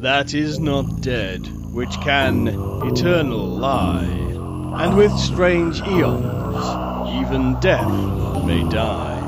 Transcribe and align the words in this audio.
that 0.00 0.32
is 0.32 0.58
not 0.58 1.02
dead, 1.02 1.46
which 1.74 1.92
can 2.00 2.48
eternal 2.48 3.46
lie, 3.46 4.06
and 4.82 4.96
with 4.96 5.12
strange 5.12 5.82
eons, 5.82 6.64
even 7.20 7.60
death 7.60 7.92
may 8.46 8.66
die. 8.70 9.18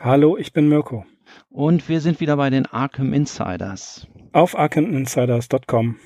Hallo, 0.00 0.38
ich 0.38 0.54
bin 0.54 0.70
Mirko. 0.70 1.04
Und 1.50 1.90
wir 1.90 2.00
sind 2.00 2.20
wieder 2.20 2.38
bei 2.38 2.48
den 2.48 2.64
Arkham 2.64 3.12
Insiders. 3.12 4.06
Auf 4.32 4.56
ArkhamInsiders.com. 4.56 5.96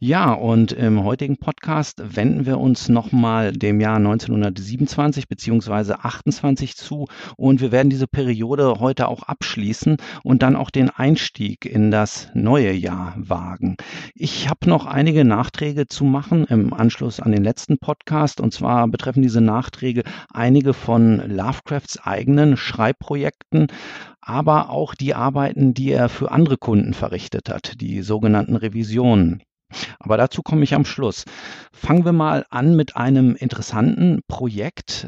Ja, 0.00 0.32
und 0.32 0.70
im 0.70 1.02
heutigen 1.02 1.38
Podcast 1.38 2.00
wenden 2.14 2.46
wir 2.46 2.58
uns 2.58 2.88
nochmal 2.88 3.50
dem 3.50 3.80
Jahr 3.80 3.96
1927 3.96 5.26
beziehungsweise 5.26 6.04
28 6.04 6.76
zu 6.76 7.08
und 7.36 7.60
wir 7.60 7.72
werden 7.72 7.90
diese 7.90 8.06
Periode 8.06 8.76
heute 8.78 9.08
auch 9.08 9.24
abschließen 9.24 9.96
und 10.22 10.44
dann 10.44 10.54
auch 10.54 10.70
den 10.70 10.88
Einstieg 10.88 11.64
in 11.64 11.90
das 11.90 12.30
neue 12.32 12.70
Jahr 12.70 13.12
wagen. 13.16 13.76
Ich 14.14 14.48
habe 14.48 14.70
noch 14.70 14.86
einige 14.86 15.24
Nachträge 15.24 15.88
zu 15.88 16.04
machen 16.04 16.44
im 16.44 16.72
Anschluss 16.72 17.18
an 17.18 17.32
den 17.32 17.42
letzten 17.42 17.78
Podcast 17.78 18.40
und 18.40 18.54
zwar 18.54 18.86
betreffen 18.86 19.22
diese 19.22 19.40
Nachträge 19.40 20.04
einige 20.32 20.74
von 20.74 21.28
Lovecrafts 21.28 21.98
eigenen 21.98 22.56
Schreibprojekten, 22.56 23.66
aber 24.20 24.70
auch 24.70 24.94
die 24.94 25.14
Arbeiten, 25.14 25.74
die 25.74 25.90
er 25.90 26.08
für 26.08 26.30
andere 26.30 26.56
Kunden 26.56 26.94
verrichtet 26.94 27.48
hat, 27.48 27.80
die 27.80 28.02
sogenannten 28.02 28.54
Revisionen. 28.54 29.42
Aber 29.98 30.16
dazu 30.16 30.42
komme 30.42 30.64
ich 30.64 30.74
am 30.74 30.84
Schluss. 30.84 31.24
Fangen 31.72 32.04
wir 32.04 32.12
mal 32.12 32.46
an 32.50 32.74
mit 32.76 32.96
einem 32.96 33.34
interessanten 33.34 34.22
Projekt. 34.28 35.06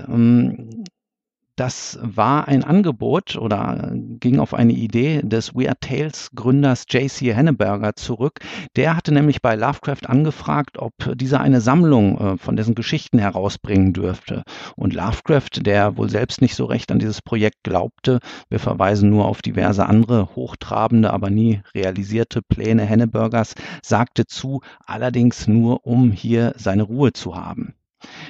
Das 1.61 1.99
war 2.01 2.49
ein 2.49 2.65
Angebot 2.65 3.37
oder 3.37 3.93
ging 3.93 4.41
auf 4.41 4.55
eine 4.55 4.73
Idee 4.73 5.21
des 5.23 5.55
Weird 5.55 5.83
Tales 5.83 6.31
Gründers 6.35 6.87
J.C. 6.89 7.35
Henneberger 7.35 7.97
zurück. 7.97 8.41
Der 8.77 8.97
hatte 8.97 9.13
nämlich 9.13 9.43
bei 9.43 9.57
Lovecraft 9.57 10.07
angefragt, 10.07 10.79
ob 10.79 10.95
dieser 11.17 11.43
eine 11.43 11.61
Sammlung 11.61 12.19
äh, 12.19 12.39
von 12.39 12.57
dessen 12.57 12.75
Geschichten 12.75 13.19
herausbringen 13.19 13.93
dürfte. 13.93 14.43
Und 14.75 14.95
Lovecraft, 14.95 15.51
der 15.61 15.99
wohl 15.99 16.09
selbst 16.09 16.41
nicht 16.41 16.55
so 16.55 16.65
recht 16.65 16.91
an 16.93 16.99
dieses 16.99 17.21
Projekt 17.21 17.63
glaubte, 17.63 18.21
wir 18.49 18.59
verweisen 18.59 19.11
nur 19.11 19.27
auf 19.27 19.43
diverse 19.43 19.85
andere 19.85 20.35
hochtrabende, 20.35 21.13
aber 21.13 21.29
nie 21.29 21.61
realisierte 21.75 22.41
Pläne 22.41 22.87
Hennebergers, 22.87 23.55
sagte 23.83 24.25
zu, 24.25 24.63
allerdings 24.87 25.47
nur 25.47 25.85
um 25.85 26.11
hier 26.11 26.55
seine 26.57 26.85
Ruhe 26.85 27.13
zu 27.13 27.37
haben. 27.37 27.75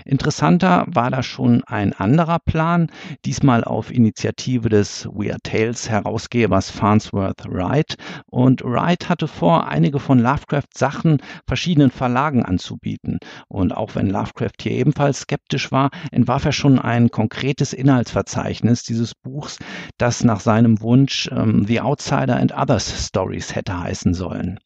Interessanter 0.05 0.87
war 0.89 1.11
da 1.11 1.23
schon 1.23 1.63
ein 1.65 1.93
anderer 1.93 2.39
Plan, 2.39 2.91
diesmal 3.25 3.65
auf 3.65 3.91
Initiative 3.91 4.69
des 4.69 5.07
Weird 5.07 5.45
Tales 5.45 5.89
Herausgebers 5.89 6.71
Farnsworth 6.71 7.45
Wright. 7.49 7.97
Und 8.27 8.63
Wright 8.65 9.09
hatte 9.09 9.29
vor, 9.29 9.69
einige 9.69 9.99
von 9.99 10.19
Lovecrafts 10.19 10.79
Sachen 10.79 11.19
verschiedenen 11.47 11.91
Verlagen 11.91 12.45
anzubieten. 12.45 13.19
Und 13.49 13.77
auch 13.77 13.95
wenn 13.95 14.11
Lovecraft 14.11 14.61
hier 14.61 14.73
ebenfalls 14.73 15.21
skeptisch 15.21 15.71
war, 15.73 15.91
entwarf 16.11 16.45
er 16.45 16.53
schon 16.53 16.79
ein 16.79 17.11
konkretes 17.11 17.73
Inhaltsverzeichnis 17.73 18.83
dieses 18.83 19.15
Buchs, 19.15 19.59
das 19.99 20.25
nach 20.25 20.41
seinem 20.41 20.81
Wunsch 20.81 21.29
ähm, 21.33 21.65
The 21.67 21.81
Outsider 21.81 22.37
and 22.37 22.53
Others 22.57 23.07
Stories 23.07 23.55
hätte 23.55 23.79
heißen 23.79 24.15
sollen 24.15 24.59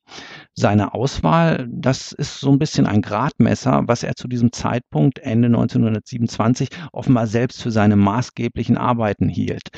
seine 0.54 0.94
Auswahl, 0.94 1.66
das 1.70 2.12
ist 2.12 2.40
so 2.40 2.50
ein 2.50 2.58
bisschen 2.58 2.86
ein 2.86 3.02
Gradmesser, 3.02 3.82
was 3.86 4.02
er 4.02 4.14
zu 4.14 4.28
diesem 4.28 4.52
Zeitpunkt 4.52 5.18
Ende 5.18 5.46
1927 5.46 6.68
offenbar 6.92 7.26
selbst 7.26 7.62
für 7.62 7.70
seine 7.70 7.96
maßgeblichen 7.96 8.78
Arbeiten 8.78 9.28
hielt. 9.28 9.68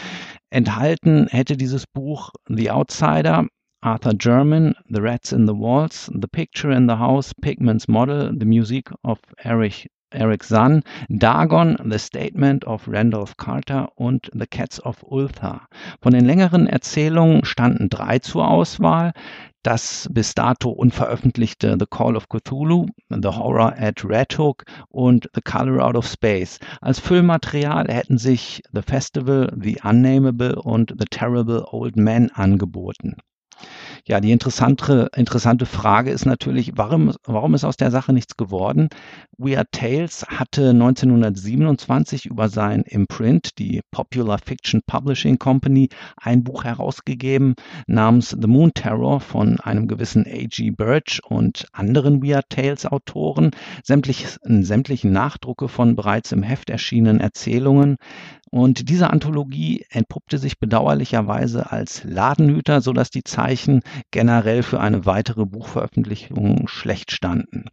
Enthalten 0.50 1.28
hätte 1.28 1.56
dieses 1.56 1.86
Buch 1.86 2.30
The 2.48 2.70
Outsider, 2.70 3.46
Arthur 3.80 4.14
German, 4.14 4.74
The 4.88 5.00
Rats 5.00 5.32
in 5.32 5.46
the 5.46 5.54
Walls, 5.54 6.10
The 6.12 6.28
Picture 6.30 6.74
in 6.74 6.88
the 6.88 6.96
House, 6.96 7.32
Pigman's 7.40 7.88
Model, 7.88 8.32
The 8.38 8.46
Music 8.46 8.92
of 9.02 9.18
Erich 9.38 9.88
Eric 10.12 10.44
Sun, 10.44 10.82
Dagon, 11.08 11.76
The 11.84 11.98
Statement 11.98 12.64
of 12.64 12.86
Randolph 12.86 13.36
Carter 13.36 13.90
und 13.96 14.30
The 14.32 14.46
Cats 14.46 14.80
of 14.80 15.02
Ulthar. 15.02 15.66
Von 16.00 16.12
den 16.12 16.24
längeren 16.24 16.68
Erzählungen 16.68 17.44
standen 17.44 17.88
drei 17.88 18.20
zur 18.20 18.48
Auswahl 18.48 19.12
das 19.66 20.08
bis 20.12 20.34
dato 20.34 20.70
unveröffentlichte 20.70 21.76
The 21.78 21.86
Call 21.90 22.16
of 22.16 22.28
Cthulhu, 22.28 22.86
The 23.08 23.30
Horror 23.30 23.74
at 23.76 24.04
Red 24.04 24.38
Hook 24.38 24.64
und 24.88 25.28
The 25.34 25.40
Color 25.40 25.84
Out 25.84 25.96
of 25.96 26.06
Space. 26.06 26.60
Als 26.80 27.00
Füllmaterial 27.00 27.86
hätten 27.88 28.16
sich 28.16 28.62
The 28.72 28.82
Festival, 28.82 29.52
The 29.60 29.78
Unnamable 29.82 30.54
und 30.54 30.94
The 30.96 31.06
Terrible 31.10 31.64
Old 31.72 31.96
Man 31.96 32.30
angeboten. 32.30 33.16
Ja, 34.08 34.20
die 34.20 34.30
interessante, 34.30 35.10
interessante 35.16 35.66
Frage 35.66 36.12
ist 36.12 36.26
natürlich, 36.26 36.70
warum, 36.76 37.12
warum 37.24 37.54
ist 37.54 37.64
aus 37.64 37.76
der 37.76 37.90
Sache 37.90 38.12
nichts 38.12 38.36
geworden? 38.36 38.88
Weird 39.36 39.72
Tales 39.72 40.24
hatte 40.28 40.70
1927 40.70 42.26
über 42.26 42.48
sein 42.48 42.82
Imprint, 42.82 43.58
die 43.58 43.80
Popular 43.90 44.38
Fiction 44.38 44.80
Publishing 44.86 45.40
Company, 45.40 45.88
ein 46.16 46.44
Buch 46.44 46.62
herausgegeben 46.62 47.54
namens 47.88 48.30
The 48.30 48.46
Moon 48.46 48.70
Terror 48.72 49.18
von 49.18 49.58
einem 49.58 49.88
gewissen 49.88 50.24
A.G. 50.24 50.70
Birch 50.70 51.20
und 51.26 51.66
anderen 51.72 52.22
Weird 52.22 52.48
Tales 52.48 52.86
Autoren, 52.86 53.50
sämtlich, 53.82 54.24
sämtlichen 54.44 55.10
Nachdrucke 55.10 55.66
von 55.66 55.96
bereits 55.96 56.30
im 56.30 56.44
Heft 56.44 56.70
erschienenen 56.70 57.18
Erzählungen. 57.18 57.96
Und 58.50 58.88
diese 58.88 59.10
Anthologie 59.10 59.84
entpuppte 59.90 60.38
sich 60.38 60.60
bedauerlicherweise 60.60 61.72
als 61.72 62.04
Ladenhüter, 62.04 62.80
sodass 62.80 63.10
die 63.10 63.24
Zeichen 63.24 63.82
generell 64.10 64.62
für 64.62 64.80
eine 64.80 65.06
weitere 65.06 65.46
Buchveröffentlichung 65.46 66.68
schlecht 66.68 67.12
standen. 67.12 67.66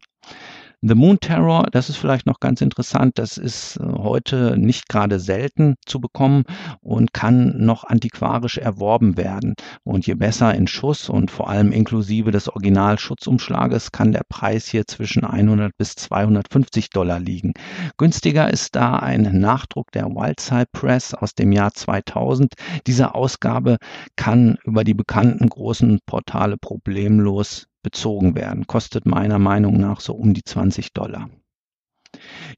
The 0.85 0.95
Moon 0.95 1.17
Terror, 1.17 1.67
das 1.71 1.87
ist 1.87 1.95
vielleicht 1.95 2.25
noch 2.25 2.41
ganz 2.41 2.59
interessant, 2.59 3.17
das 3.17 3.37
ist 3.37 3.77
äh, 3.77 3.85
heute 3.85 4.57
nicht 4.57 4.89
gerade 4.89 5.17
selten 5.17 5.75
zu 5.85 6.01
bekommen 6.01 6.43
und 6.81 7.13
kann 7.13 7.53
noch 7.57 7.85
antiquarisch 7.85 8.57
erworben 8.57 9.15
werden. 9.15 9.53
Und 9.85 10.05
je 10.07 10.15
besser 10.15 10.53
in 10.53 10.67
Schuss 10.67 11.07
und 11.07 11.31
vor 11.31 11.49
allem 11.49 11.71
inklusive 11.71 12.31
des 12.31 12.49
Originalschutzumschlages 12.49 13.93
kann 13.93 14.11
der 14.11 14.23
Preis 14.27 14.67
hier 14.67 14.85
zwischen 14.85 15.23
100 15.23 15.71
bis 15.77 15.95
250 15.95 16.89
Dollar 16.89 17.21
liegen. 17.21 17.53
Günstiger 17.95 18.51
ist 18.51 18.75
da 18.75 18.97
ein 18.97 19.39
Nachdruck 19.39 19.89
der 19.93 20.07
Wildside 20.07 20.67
Press 20.73 21.13
aus 21.13 21.33
dem 21.33 21.53
Jahr 21.53 21.71
2000. 21.71 22.55
Diese 22.87 23.15
Ausgabe 23.15 23.77
kann 24.17 24.57
über 24.65 24.83
die 24.83 24.95
bekannten 24.95 25.47
großen 25.47 25.99
Portale 26.05 26.57
problemlos 26.57 27.67
bezogen 27.83 28.35
werden. 28.35 28.65
Kostet 28.65 29.05
meiner 29.05 29.39
Meinung 29.39 29.79
nach 29.79 29.99
so 29.99 30.13
um 30.13 30.33
die 30.33 30.43
20 30.43 30.93
Dollar. 30.93 31.29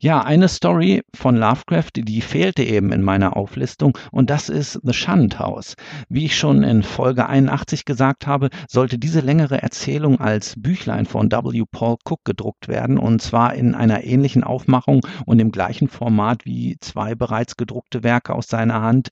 Ja, 0.01 0.21
eine 0.21 0.49
Story 0.49 1.01
von 1.15 1.37
Lovecraft, 1.37 1.91
die 1.95 2.21
fehlte 2.21 2.63
eben 2.63 2.91
in 2.91 3.01
meiner 3.01 3.37
Auflistung 3.37 3.97
und 4.11 4.29
das 4.29 4.49
ist 4.49 4.79
The 4.83 4.93
Shunned 4.93 5.39
House. 5.39 5.75
Wie 6.09 6.25
ich 6.25 6.35
schon 6.35 6.63
in 6.63 6.83
Folge 6.83 7.27
81 7.27 7.85
gesagt 7.85 8.27
habe, 8.27 8.49
sollte 8.67 8.99
diese 8.99 9.21
längere 9.21 9.61
Erzählung 9.61 10.19
als 10.19 10.55
Büchlein 10.57 11.05
von 11.05 11.31
W. 11.31 11.63
Paul 11.71 11.95
Cook 12.03 12.25
gedruckt 12.25 12.67
werden 12.67 12.97
und 12.97 13.21
zwar 13.21 13.53
in 13.53 13.75
einer 13.75 14.03
ähnlichen 14.03 14.43
Aufmachung 14.43 15.05
und 15.25 15.39
im 15.39 15.51
gleichen 15.51 15.87
Format 15.87 16.45
wie 16.45 16.77
zwei 16.81 17.15
bereits 17.15 17.55
gedruckte 17.55 18.03
Werke 18.03 18.35
aus 18.35 18.47
seiner 18.47 18.81
Hand. 18.81 19.09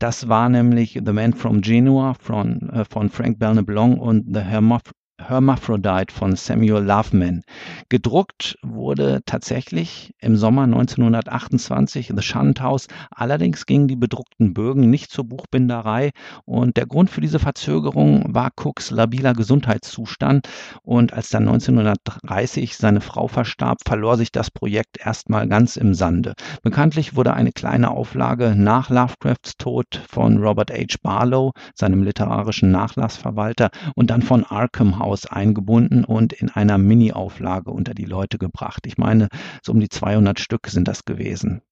Das 0.00 0.28
war 0.28 0.48
nämlich 0.48 1.00
The 1.04 1.12
Man 1.12 1.32
from 1.32 1.60
Genua 1.60 2.14
von, 2.14 2.70
äh, 2.70 2.84
von 2.84 3.10
Frank 3.10 3.38
Belknap 3.38 3.68
Long 3.68 3.98
und 3.98 4.32
The 4.32 4.40
Hermaph 4.40 4.92
Hermaphrodite 5.18 6.14
von 6.14 6.36
Samuel 6.36 6.82
Loveman. 6.82 7.42
Gedruckt 7.88 8.56
wurde 8.62 9.20
tatsächlich 9.26 10.14
im 10.20 10.36
Sommer 10.36 10.62
1928 10.62 12.12
The 12.16 12.22
Shunt 12.22 12.62
House. 12.62 12.86
Allerdings 13.10 13.66
gingen 13.66 13.88
die 13.88 13.96
bedruckten 13.96 14.54
Bögen 14.54 14.88
nicht 14.90 15.10
zur 15.10 15.24
Buchbinderei 15.24 16.12
und 16.44 16.76
der 16.76 16.86
Grund 16.86 17.10
für 17.10 17.20
diese 17.20 17.40
Verzögerung 17.40 18.32
war 18.32 18.50
Cooks 18.56 18.90
labiler 18.90 19.34
Gesundheitszustand 19.34 20.48
und 20.82 21.12
als 21.12 21.30
dann 21.30 21.48
1930 21.48 22.76
seine 22.76 23.00
Frau 23.00 23.28
verstarb, 23.28 23.78
verlor 23.84 24.16
sich 24.16 24.32
das 24.32 24.50
Projekt 24.50 24.98
erstmal 25.04 25.48
ganz 25.48 25.76
im 25.76 25.94
Sande. 25.94 26.34
Bekanntlich 26.62 27.16
wurde 27.16 27.34
eine 27.34 27.52
kleine 27.52 27.90
Auflage 27.90 28.54
nach 28.56 28.88
Lovecrafts 28.88 29.56
Tod 29.58 30.00
von 30.08 30.38
Robert 30.38 30.70
H. 30.70 30.96
Barlow, 31.02 31.52
seinem 31.74 32.02
literarischen 32.02 32.70
Nachlassverwalter, 32.70 33.70
und 33.94 34.10
dann 34.10 34.22
von 34.22 34.44
Arkham 34.44 34.98
House 34.98 35.07
Haus 35.08 35.24
eingebunden 35.24 36.04
und 36.04 36.34
in 36.34 36.50
einer 36.50 36.76
Mini-Auflage 36.76 37.70
unter 37.70 37.94
die 37.94 38.04
Leute 38.04 38.36
gebracht. 38.36 38.86
Ich 38.86 38.98
meine, 38.98 39.28
so 39.62 39.72
um 39.72 39.80
die 39.80 39.88
200 39.88 40.38
Stück 40.38 40.68
sind 40.68 40.86
das 40.86 41.06
gewesen. 41.06 41.62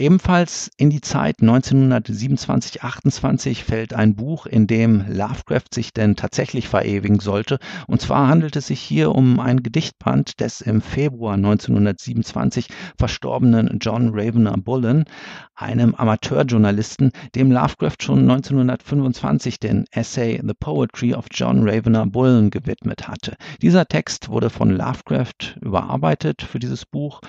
Ebenfalls 0.00 0.70
in 0.78 0.88
die 0.88 1.02
Zeit 1.02 1.40
1927-28 1.40 3.64
fällt 3.64 3.92
ein 3.92 4.16
Buch, 4.16 4.46
in 4.46 4.66
dem 4.66 5.04
Lovecraft 5.06 5.74
sich 5.74 5.92
denn 5.92 6.16
tatsächlich 6.16 6.68
verewigen 6.68 7.20
sollte. 7.20 7.58
Und 7.86 8.00
zwar 8.00 8.28
handelt 8.28 8.56
es 8.56 8.68
sich 8.68 8.80
hier 8.80 9.14
um 9.14 9.38
ein 9.40 9.62
Gedichtband 9.62 10.40
des 10.40 10.62
im 10.62 10.80
Februar 10.80 11.34
1927 11.34 12.68
verstorbenen 12.96 13.76
John 13.78 14.12
Ravener 14.14 14.56
Bullen, 14.56 15.04
einem 15.54 15.94
Amateurjournalisten, 15.94 17.12
dem 17.34 17.52
Lovecraft 17.52 17.96
schon 18.00 18.20
1925 18.20 19.60
den 19.60 19.84
Essay 19.90 20.40
The 20.42 20.54
Poetry 20.58 21.12
of 21.12 21.26
John 21.30 21.68
Ravener 21.68 22.06
Bullen 22.06 22.48
gewidmet 22.48 23.06
hatte. 23.06 23.36
Dieser 23.60 23.84
Text 23.84 24.30
wurde 24.30 24.48
von 24.48 24.70
Lovecraft 24.70 25.58
überarbeitet 25.60 26.40
für 26.40 26.58
dieses 26.58 26.86
Buch 26.86 27.20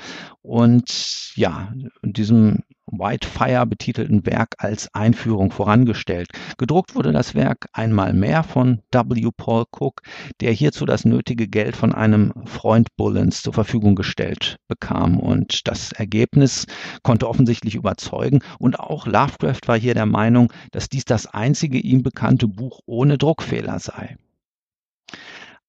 und 0.41 1.33
ja, 1.35 1.73
diesem 2.03 2.60
Whitefire 2.91 3.65
betitelten 3.65 4.25
Werk 4.25 4.55
als 4.57 4.93
Einführung 4.93 5.51
vorangestellt. 5.51 6.29
Gedruckt 6.57 6.95
wurde 6.95 7.11
das 7.11 7.35
Werk 7.35 7.67
einmal 7.73 8.13
mehr 8.13 8.43
von 8.43 8.81
W. 8.91 9.29
Paul 9.35 9.65
Cook, 9.71 10.01
der 10.41 10.51
hierzu 10.51 10.85
das 10.85 11.05
nötige 11.05 11.47
Geld 11.47 11.75
von 11.75 11.93
einem 11.93 12.33
Freund 12.45 12.89
Bullens 12.97 13.41
zur 13.41 13.53
Verfügung 13.53 13.95
gestellt 13.95 14.57
bekam. 14.67 15.19
Und 15.19 15.67
das 15.67 15.91
Ergebnis 15.91 16.65
konnte 17.03 17.27
offensichtlich 17.27 17.75
überzeugen. 17.75 18.39
Und 18.59 18.79
auch 18.79 19.07
Lovecraft 19.07 19.67
war 19.67 19.79
hier 19.79 19.93
der 19.93 20.05
Meinung, 20.05 20.51
dass 20.71 20.89
dies 20.89 21.05
das 21.05 21.27
einzige 21.27 21.79
ihm 21.79 22.03
bekannte 22.03 22.47
Buch 22.47 22.81
ohne 22.85 23.17
Druckfehler 23.17 23.79
sei. 23.79 24.17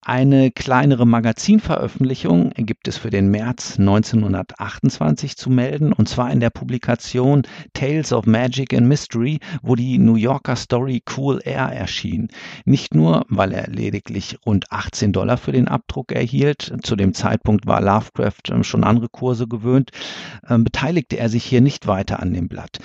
Eine 0.04 0.50
kleinere 0.50 1.06
Magazinveröffentlichung 1.06 2.50
gibt 2.56 2.88
es 2.88 2.98
für 2.98 3.10
den 3.10 3.30
März 3.30 3.78
1928 3.78 5.36
zu 5.36 5.48
melden, 5.48 5.92
und 5.92 6.08
zwar 6.08 6.32
in 6.32 6.40
der 6.40 6.50
Publikation 6.50 7.42
Tales 7.72 8.12
of 8.12 8.26
Magic 8.26 8.74
and 8.74 8.88
Mystery, 8.88 9.38
wo 9.62 9.76
die 9.76 9.98
New 9.98 10.16
Yorker 10.16 10.56
Story 10.56 11.04
Cool 11.16 11.40
Air 11.44 11.68
erschien. 11.68 12.30
Nicht 12.64 12.96
nur, 12.96 13.26
weil 13.28 13.52
er 13.52 13.68
lediglich 13.68 14.38
rund 14.44 14.72
18 14.72 15.12
Dollar 15.12 15.36
für 15.36 15.52
den 15.52 15.68
Abdruck 15.68 16.10
erhielt, 16.10 16.74
zu 16.82 16.96
dem 16.96 17.14
Zeitpunkt 17.14 17.68
war 17.68 17.80
Lovecraft 17.80 18.50
ähm, 18.50 18.64
schon 18.64 18.82
andere 18.82 19.08
Kurse 19.08 19.46
gewöhnt, 19.46 19.92
ähm, 20.48 20.64
beteiligte 20.64 21.16
er 21.16 21.28
sich 21.28 21.44
hier 21.44 21.60
nicht 21.60 21.86
weiter 21.86 22.18
an 22.18 22.34
dem 22.34 22.48
Blatt. 22.48 22.80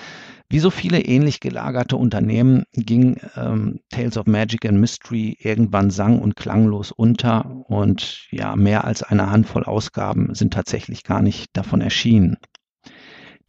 Wie 0.50 0.60
so 0.60 0.70
viele 0.70 1.00
ähnlich 1.00 1.40
gelagerte 1.40 1.96
Unternehmen 1.96 2.64
ging 2.72 3.20
ähm, 3.36 3.80
Tales 3.90 4.16
of 4.16 4.26
Magic 4.26 4.64
and 4.64 4.80
Mystery 4.80 5.36
irgendwann 5.38 5.90
sang- 5.90 6.20
und 6.20 6.36
klanglos 6.36 6.90
unter 6.90 7.64
und 7.68 8.26
ja, 8.30 8.56
mehr 8.56 8.84
als 8.84 9.02
eine 9.02 9.30
Handvoll 9.30 9.64
Ausgaben 9.64 10.34
sind 10.34 10.54
tatsächlich 10.54 11.04
gar 11.04 11.20
nicht 11.20 11.50
davon 11.52 11.82
erschienen. 11.82 12.38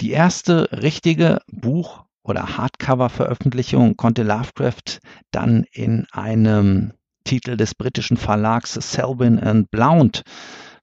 Die 0.02 0.12
erste 0.12 0.70
richtige 0.74 1.40
Buch- 1.48 2.04
oder 2.22 2.58
Hardcover-Veröffentlichung 2.58 3.96
konnte 3.96 4.24
Lovecraft 4.24 5.00
dann 5.32 5.64
in 5.72 6.06
einem 6.12 6.92
Titel 7.24 7.56
des 7.56 7.76
britischen 7.76 8.18
Verlags 8.18 8.74
Selwyn 8.74 9.40
and 9.40 9.72
Blount 9.72 10.24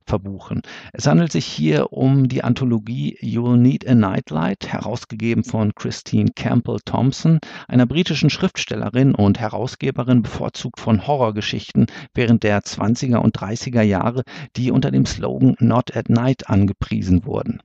verbuchen. 0.07 0.63
Es 0.93 1.07
handelt 1.07 1.33
sich 1.33 1.45
hier 1.45 1.93
um 1.93 2.29
die 2.29 2.45
Anthologie 2.45 3.19
You'll 3.21 3.57
Need 3.57 3.87
a 3.87 3.95
Nightlight, 3.95 4.73
herausgegeben 4.73 5.45
von 5.45 5.75
Christine 5.75 6.31
Campbell 6.35 6.79
Thompson, 6.85 7.41
einer 7.69 7.87
britischen 7.87 8.31
Schriftstellerin 8.31 9.15
und 9.15 9.41
Herausgeberin 9.41 10.23
bevorzugt 10.23 10.81
von 10.81 11.07
Horrorgeschichten 11.07 11.87
während 12.15 12.43
der 12.43 12.61
20er 12.63 13.17
und 13.17 13.37
30er 13.37 13.83
Jahre, 13.83 14.23
die 14.57 14.71
unter 14.71 14.91
dem 14.91 15.07
Slogan 15.07 15.57
Not 15.59 15.97
at 15.97 16.09
Night 16.09 16.49
angepriesen 16.49 17.25
wurden. 17.25 17.61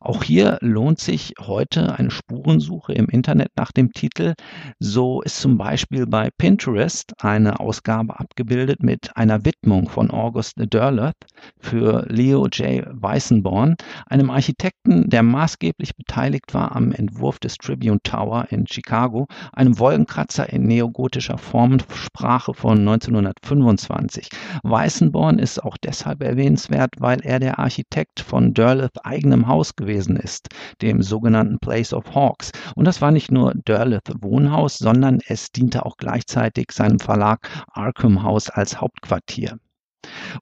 Auch 0.00 0.22
hier 0.22 0.58
lohnt 0.60 1.00
sich 1.00 1.32
heute 1.40 1.98
eine 1.98 2.10
Spurensuche 2.10 2.92
im 2.92 3.08
Internet 3.08 3.52
nach 3.56 3.72
dem 3.72 3.92
Titel. 3.92 4.34
So 4.78 5.22
ist 5.22 5.40
zum 5.40 5.56
Beispiel 5.56 6.06
bei 6.06 6.30
Pinterest 6.36 7.12
eine 7.18 7.58
Ausgabe 7.58 8.20
abgebildet 8.20 8.82
mit 8.82 9.16
einer 9.16 9.44
Widmung 9.46 9.88
von 9.88 10.10
August 10.10 10.56
Derleth 10.58 11.16
für 11.58 12.04
Leo 12.08 12.46
J. 12.48 12.84
Weissenborn, 12.90 13.76
einem 14.06 14.30
Architekten, 14.30 15.08
der 15.08 15.22
maßgeblich 15.22 15.96
beteiligt 15.96 16.52
war 16.52 16.76
am 16.76 16.92
Entwurf 16.92 17.38
des 17.38 17.56
Tribune 17.56 18.00
Tower 18.02 18.46
in 18.50 18.66
Chicago, 18.66 19.26
einem 19.52 19.78
Wolkenkratzer 19.78 20.52
in 20.52 20.64
neogotischer 20.66 21.38
Formensprache 21.38 22.52
von 22.52 22.78
1925. 22.80 24.28
Weissenborn 24.62 25.38
ist 25.38 25.62
auch 25.62 25.78
deshalb 25.78 26.22
erwähnenswert, 26.22 26.90
weil 26.98 27.20
er 27.22 27.38
der 27.38 27.58
Architekt 27.58 28.20
von 28.20 28.52
Derleths 28.52 28.98
eigenem 29.02 29.46
Haus 29.46 29.53
Haus 29.54 29.76
gewesen 29.76 30.16
ist, 30.16 30.48
dem 30.82 31.00
sogenannten 31.00 31.60
Place 31.60 31.92
of 31.92 32.12
Hawks. 32.12 32.50
Und 32.74 32.86
das 32.86 33.00
war 33.00 33.12
nicht 33.12 33.30
nur 33.30 33.52
Derleth 33.54 34.10
Wohnhaus, 34.20 34.78
sondern 34.78 35.20
es 35.28 35.52
diente 35.52 35.86
auch 35.86 35.96
gleichzeitig 35.96 36.72
seinem 36.72 36.98
Verlag 36.98 37.48
Arkham 37.72 38.24
House 38.24 38.50
als 38.50 38.80
Hauptquartier. 38.80 39.58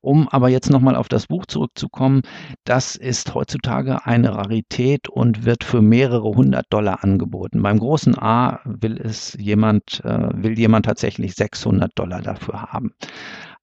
Um 0.01 0.29
aber 0.29 0.49
jetzt 0.49 0.71
nochmal 0.71 0.97
auf 0.97 1.09
das 1.09 1.27
Buch 1.27 1.45
zurückzukommen, 1.47 2.23
das 2.65 2.97
ist 2.97 3.35
heutzutage 3.35 4.07
eine 4.07 4.35
Rarität 4.35 5.09
und 5.09 5.45
wird 5.45 5.63
für 5.63 5.83
mehrere 5.83 6.31
hundert 6.31 6.67
Dollar 6.71 7.05
angeboten. 7.05 7.63
Beim 7.63 7.79
großen 7.79 8.19
A 8.19 8.61
will 8.65 8.99
es 8.99 9.37
jemand, 9.39 10.01
äh, 10.05 10.31
will 10.33 10.59
jemand 10.59 10.87
tatsächlich 10.87 11.35
600 11.35 11.93
Dollar 11.95 12.23
dafür 12.23 12.63
haben. 12.63 12.93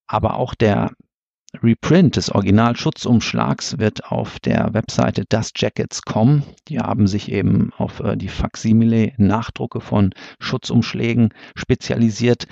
Aber 0.08 0.36
auch 0.36 0.54
der 0.54 0.92
Reprint 1.64 2.16
des 2.16 2.32
Originalschutzumschlags 2.32 3.80
wird 3.80 4.06
auf 4.06 4.40
der 4.40 4.72
Webseite 4.74 5.26
dustjackets.com, 5.26 6.44
die 6.68 6.80
haben 6.80 7.08
sich 7.08 7.32
eben 7.32 7.72
auf 7.76 8.02
äh, 8.02 8.16
die 8.16 8.28
Faksimile-Nachdrucke 8.28 9.82
von 9.82 10.12
Schutzumschlägen 10.40 11.34
spezialisiert. 11.56 12.46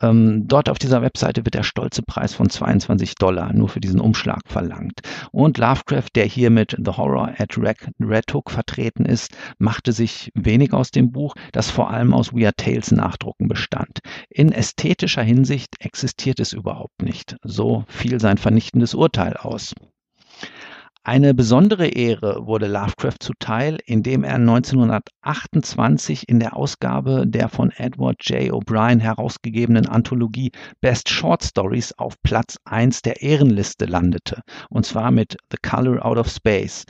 Ähm, 0.00 0.48
dort 0.48 0.70
auf 0.70 0.78
dieser 0.78 1.02
Webseite 1.02 1.44
wird 1.44 1.54
der 1.54 1.62
stolze 1.62 2.02
Preis 2.02 2.32
von 2.32 2.48
22 2.48 3.16
Dollar 3.16 3.52
nur 3.52 3.68
für 3.68 3.80
diesen 3.80 4.00
Umschlag 4.00 4.40
verlangt. 4.46 5.00
Und 5.30 5.58
Lovecraft, 5.58 6.10
der 6.14 6.24
hier 6.24 6.48
mit 6.48 6.74
The 6.82 6.92
Horror 6.92 7.34
at 7.38 7.58
Red 7.58 8.32
Hook 8.32 8.50
vertreten 8.50 9.04
ist, 9.04 9.36
machte 9.58 9.92
sich 9.92 10.30
wenig 10.34 10.72
aus 10.72 10.90
dem 10.90 11.12
Buch, 11.12 11.34
das 11.52 11.70
vor 11.70 11.90
allem 11.90 12.14
aus 12.14 12.32
Weird 12.32 12.56
Tales 12.56 12.92
Nachdrucken 12.92 13.48
bestand. 13.48 13.98
In 14.30 14.52
ästhetischer 14.52 15.22
Hinsicht 15.22 15.74
existiert 15.80 16.40
es 16.40 16.54
überhaupt 16.54 17.02
nicht. 17.02 17.36
So 17.42 17.84
fiel 17.88 18.20
sein 18.20 18.37
vernichtendes 18.38 18.94
Urteil 18.94 19.36
aus. 19.36 19.74
Eine 21.08 21.32
besondere 21.32 21.86
Ehre 21.86 22.46
wurde 22.46 22.66
Lovecraft 22.66 23.16
zuteil, 23.20 23.78
indem 23.86 24.24
er 24.24 24.34
1928 24.34 26.28
in 26.28 26.38
der 26.38 26.54
Ausgabe 26.54 27.24
der 27.26 27.48
von 27.48 27.70
Edward 27.70 28.16
J. 28.28 28.52
O'Brien 28.52 29.00
herausgegebenen 29.00 29.86
Anthologie 29.86 30.52
Best 30.82 31.08
Short 31.08 31.42
Stories 31.42 31.94
auf 31.96 32.20
Platz 32.22 32.58
1 32.66 33.00
der 33.00 33.22
Ehrenliste 33.22 33.86
landete, 33.86 34.42
und 34.68 34.84
zwar 34.84 35.10
mit 35.10 35.38
The 35.50 35.56
Color 35.66 36.04
Out 36.04 36.18
of 36.18 36.28
Space. 36.28 36.84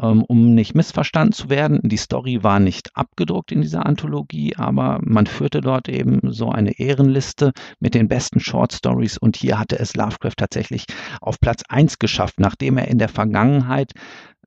Ähm, 0.00 0.24
um 0.26 0.54
nicht 0.54 0.74
missverstanden 0.74 1.32
zu 1.32 1.50
werden, 1.50 1.80
die 1.84 1.96
Story 1.96 2.42
war 2.42 2.58
nicht 2.58 2.90
abgedruckt 2.96 3.52
in 3.52 3.62
dieser 3.62 3.86
Anthologie, 3.86 4.56
aber 4.56 4.98
man 5.02 5.26
führte 5.26 5.60
dort 5.60 5.88
eben 5.88 6.32
so 6.32 6.50
eine 6.50 6.80
Ehrenliste 6.80 7.52
mit 7.78 7.94
den 7.94 8.08
besten 8.08 8.40
Short 8.40 8.72
Stories 8.72 9.18
und 9.18 9.36
hier 9.36 9.56
hatte 9.56 9.78
es 9.78 9.94
Lovecraft 9.94 10.36
tatsächlich 10.36 10.86
auf 11.20 11.38
Platz 11.38 11.62
1 11.68 12.00
geschafft, 12.00 12.40
nachdem 12.40 12.76
er 12.76 12.88
in 12.88 12.98
der 12.98 13.08
Vergangenheit 13.08 13.92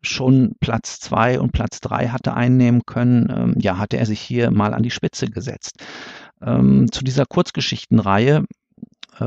schon 0.01 0.55
Platz 0.59 0.99
2 0.99 1.39
und 1.39 1.53
Platz 1.53 1.79
3 1.79 2.09
hatte 2.09 2.33
einnehmen 2.33 2.81
können, 2.85 3.27
ähm, 3.33 3.55
ja, 3.57 3.77
hatte 3.77 3.97
er 3.97 4.05
sich 4.05 4.19
hier 4.19 4.51
mal 4.51 4.73
an 4.73 4.83
die 4.83 4.91
Spitze 4.91 5.27
gesetzt. 5.27 5.77
Ähm, 6.41 6.91
zu 6.91 7.03
dieser 7.03 7.25
Kurzgeschichtenreihe 7.25 8.45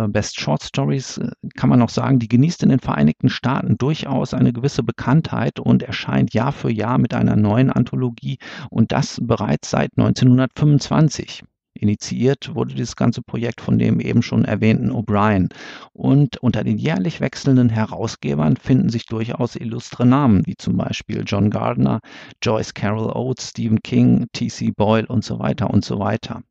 Best 0.08 0.40
Short 0.40 0.62
Stories 0.62 1.18
äh, 1.18 1.30
kann 1.56 1.68
man 1.68 1.78
noch 1.78 1.90
sagen, 1.90 2.18
die 2.18 2.28
genießt 2.28 2.62
in 2.62 2.68
den 2.68 2.80
Vereinigten 2.80 3.28
Staaten 3.28 3.76
durchaus 3.78 4.34
eine 4.34 4.52
gewisse 4.52 4.82
Bekanntheit 4.82 5.58
und 5.58 5.82
erscheint 5.82 6.34
Jahr 6.34 6.52
für 6.52 6.70
Jahr 6.70 6.98
mit 6.98 7.14
einer 7.14 7.36
neuen 7.36 7.70
Anthologie 7.70 8.38
und 8.70 8.92
das 8.92 9.18
bereits 9.22 9.70
seit 9.70 9.90
1925. 9.96 11.44
Initiiert 11.74 12.54
wurde 12.54 12.74
dieses 12.74 12.94
ganze 12.94 13.22
Projekt 13.22 13.60
von 13.60 13.78
dem 13.78 14.00
eben 14.00 14.22
schon 14.22 14.44
erwähnten 14.44 14.90
O'Brien. 14.90 15.48
Und 15.92 16.36
unter 16.38 16.62
den 16.62 16.78
jährlich 16.78 17.20
wechselnden 17.20 17.70
Herausgebern 17.70 18.56
finden 18.56 18.90
sich 18.90 19.06
durchaus 19.06 19.56
illustre 19.56 20.04
Namen, 20.04 20.46
wie 20.46 20.56
zum 20.56 20.76
Beispiel 20.76 21.22
John 21.24 21.48
Gardner, 21.48 22.00
Joyce 22.42 22.74
Carol 22.74 23.10
Oates, 23.12 23.50
Stephen 23.50 23.80
King, 23.82 24.26
T.C. 24.32 24.72
Boyle 24.76 25.06
und 25.06 25.24
so 25.24 25.38
weiter 25.38 25.70
und 25.70 25.84
so 25.84 25.98
weiter. 25.98 26.42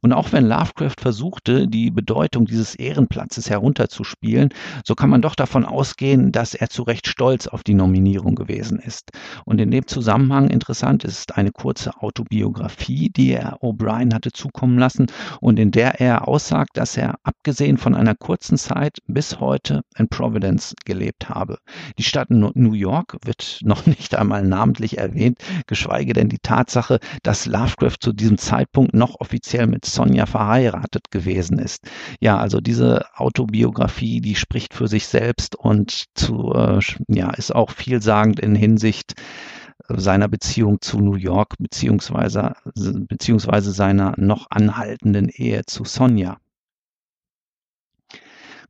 Und 0.00 0.12
auch 0.12 0.32
wenn 0.32 0.46
Lovecraft 0.46 1.00
versuchte, 1.00 1.68
die 1.68 1.90
Bedeutung 1.90 2.46
dieses 2.46 2.74
Ehrenplatzes 2.74 3.50
herunterzuspielen, 3.50 4.50
so 4.84 4.94
kann 4.94 5.10
man 5.10 5.22
doch 5.22 5.34
davon 5.34 5.64
ausgehen, 5.64 6.32
dass 6.32 6.54
er 6.54 6.68
zu 6.68 6.82
Recht 6.82 7.06
stolz 7.06 7.46
auf 7.46 7.62
die 7.62 7.74
Nominierung 7.74 8.34
gewesen 8.34 8.78
ist. 8.78 9.10
Und 9.44 9.60
in 9.60 9.70
dem 9.70 9.86
Zusammenhang 9.86 10.48
interessant 10.48 11.04
ist 11.04 11.36
eine 11.36 11.52
kurze 11.52 12.00
Autobiografie, 12.00 13.10
die 13.10 13.32
er 13.32 13.62
O'Brien 13.62 14.14
hatte 14.14 14.32
zukommen 14.32 14.78
lassen 14.78 15.06
und 15.40 15.58
in 15.58 15.70
der 15.70 16.00
er 16.00 16.28
aussagt, 16.28 16.76
dass 16.76 16.96
er 16.96 17.16
abgesehen 17.22 17.76
von 17.76 17.94
einer 17.94 18.14
kurzen 18.14 18.56
Zeit 18.56 18.98
bis 19.06 19.40
heute 19.40 19.82
in 19.96 20.08
Providence 20.08 20.74
gelebt 20.84 21.28
habe. 21.28 21.58
Die 21.98 22.02
Stadt 22.02 22.30
New 22.30 22.72
York 22.72 23.18
wird 23.24 23.60
noch 23.64 23.86
nicht 23.86 24.14
einmal 24.14 24.42
namentlich 24.42 24.98
erwähnt, 24.98 25.38
geschweige 25.66 26.12
denn 26.12 26.28
die 26.28 26.38
Tatsache, 26.38 27.00
dass 27.22 27.46
Lovecraft 27.46 27.96
zu 28.00 28.12
diesem 28.12 28.38
Zeitpunkt 28.38 28.94
noch 28.94 29.20
offiziell 29.20 29.49
mit 29.66 29.84
Sonja 29.84 30.26
verheiratet 30.26 31.10
gewesen 31.10 31.58
ist. 31.58 31.88
Ja, 32.20 32.38
also 32.38 32.60
diese 32.60 33.04
Autobiografie, 33.14 34.20
die 34.20 34.34
spricht 34.34 34.74
für 34.74 34.88
sich 34.88 35.06
selbst 35.06 35.56
und 35.56 36.04
zu, 36.14 36.52
äh, 36.54 36.80
ja, 37.08 37.30
ist 37.30 37.54
auch 37.54 37.70
vielsagend 37.70 38.40
in 38.40 38.54
Hinsicht 38.54 39.14
seiner 39.88 40.28
Beziehung 40.28 40.80
zu 40.80 41.00
New 41.00 41.16
York 41.16 41.54
beziehungsweise, 41.58 42.54
beziehungsweise 42.74 43.72
seiner 43.72 44.14
noch 44.16 44.46
anhaltenden 44.50 45.28
Ehe 45.28 45.62
zu 45.66 45.84
Sonja. 45.84 46.38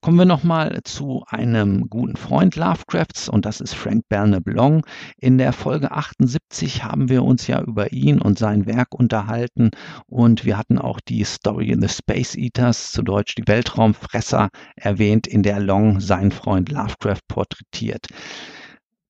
Kommen 0.03 0.17
wir 0.17 0.25
nochmal 0.25 0.81
zu 0.85 1.25
einem 1.27 1.91
guten 1.91 2.17
Freund 2.17 2.57
Lovecrafts 2.57 3.29
und 3.29 3.45
das 3.45 3.61
ist 3.61 3.75
Frank 3.75 4.09
Belknap 4.09 4.47
Long. 4.47 4.87
In 5.19 5.37
der 5.37 5.53
Folge 5.53 5.91
78 5.91 6.85
haben 6.85 7.11
wir 7.11 7.23
uns 7.23 7.47
ja 7.47 7.61
über 7.61 7.93
ihn 7.93 8.19
und 8.19 8.39
sein 8.39 8.65
Werk 8.65 8.95
unterhalten 8.95 9.73
und 10.07 10.47
wir 10.47 10.57
hatten 10.57 10.79
auch 10.79 11.01
die 11.01 11.23
Story 11.25 11.69
in 11.69 11.83
the 11.83 11.89
Space 11.91 12.35
Eaters, 12.35 12.93
zu 12.93 13.03
Deutsch 13.03 13.35
die 13.35 13.47
Weltraumfresser, 13.47 14.49
erwähnt, 14.75 15.27
in 15.27 15.43
der 15.43 15.61
Long 15.61 16.01
seinen 16.01 16.33
Freund 16.33 16.71
Lovecraft 16.71 17.29
porträtiert. 17.29 18.07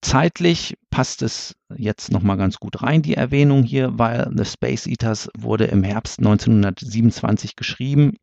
Zeitlich 0.02 0.74
passt 0.90 1.22
es 1.22 1.54
jetzt 1.76 2.10
nochmal 2.10 2.36
ganz 2.36 2.58
gut 2.58 2.82
rein, 2.82 3.02
die 3.02 3.14
Erwähnung 3.14 3.62
hier, 3.62 3.96
weil 3.96 4.28
The 4.34 4.44
Space 4.44 4.88
Eaters 4.88 5.28
wurde 5.38 5.66
im 5.66 5.84
Herbst 5.84 6.18
1927 6.18 7.54
geschrieben. 7.54 8.16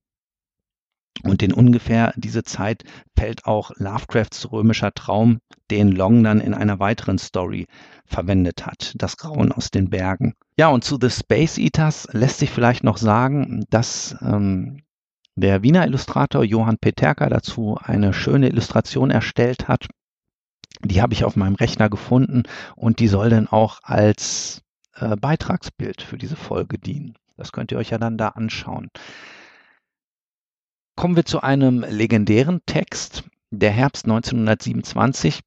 Und 1.23 1.41
in 1.41 1.53
ungefähr 1.53 2.13
diese 2.15 2.43
Zeit 2.43 2.83
fällt 3.15 3.45
auch 3.45 3.71
Lovecrafts 3.77 4.51
römischer 4.51 4.93
Traum, 4.93 5.39
den 5.71 5.91
Long 5.91 6.23
dann 6.23 6.39
in 6.39 6.53
einer 6.53 6.79
weiteren 6.79 7.17
Story 7.17 7.67
verwendet 8.05 8.65
hat, 8.65 8.93
das 8.95 9.17
Grauen 9.17 9.51
aus 9.51 9.71
den 9.71 9.89
Bergen. 9.89 10.35
Ja, 10.57 10.69
und 10.69 10.83
zu 10.83 10.97
The 10.99 11.09
Space 11.09 11.57
Eaters 11.57 12.07
lässt 12.11 12.39
sich 12.39 12.49
vielleicht 12.49 12.83
noch 12.83 12.97
sagen, 12.97 13.65
dass 13.69 14.15
ähm, 14.21 14.83
der 15.35 15.61
Wiener 15.61 15.85
Illustrator 15.85 16.43
Johann 16.43 16.77
Peterka 16.79 17.29
dazu 17.29 17.77
eine 17.81 18.13
schöne 18.13 18.49
Illustration 18.49 19.11
erstellt 19.11 19.67
hat. 19.67 19.87
Die 20.83 21.01
habe 21.01 21.13
ich 21.13 21.25
auf 21.25 21.35
meinem 21.35 21.55
Rechner 21.55 21.89
gefunden 21.89 22.43
und 22.75 22.99
die 22.99 23.07
soll 23.07 23.29
dann 23.29 23.47
auch 23.47 23.79
als 23.83 24.61
äh, 24.95 25.15
Beitragsbild 25.15 26.01
für 26.01 26.17
diese 26.17 26.35
Folge 26.35 26.77
dienen. 26.79 27.17
Das 27.35 27.51
könnt 27.51 27.71
ihr 27.71 27.77
euch 27.77 27.91
ja 27.91 27.97
dann 27.97 28.17
da 28.17 28.29
anschauen. 28.29 28.89
Kommen 30.97 31.15
wir 31.15 31.25
zu 31.25 31.41
einem 31.41 31.85
legendären 31.87 32.61
Text, 32.65 33.23
der 33.51 33.69
Herbst 33.69 34.05
1927 34.05 35.41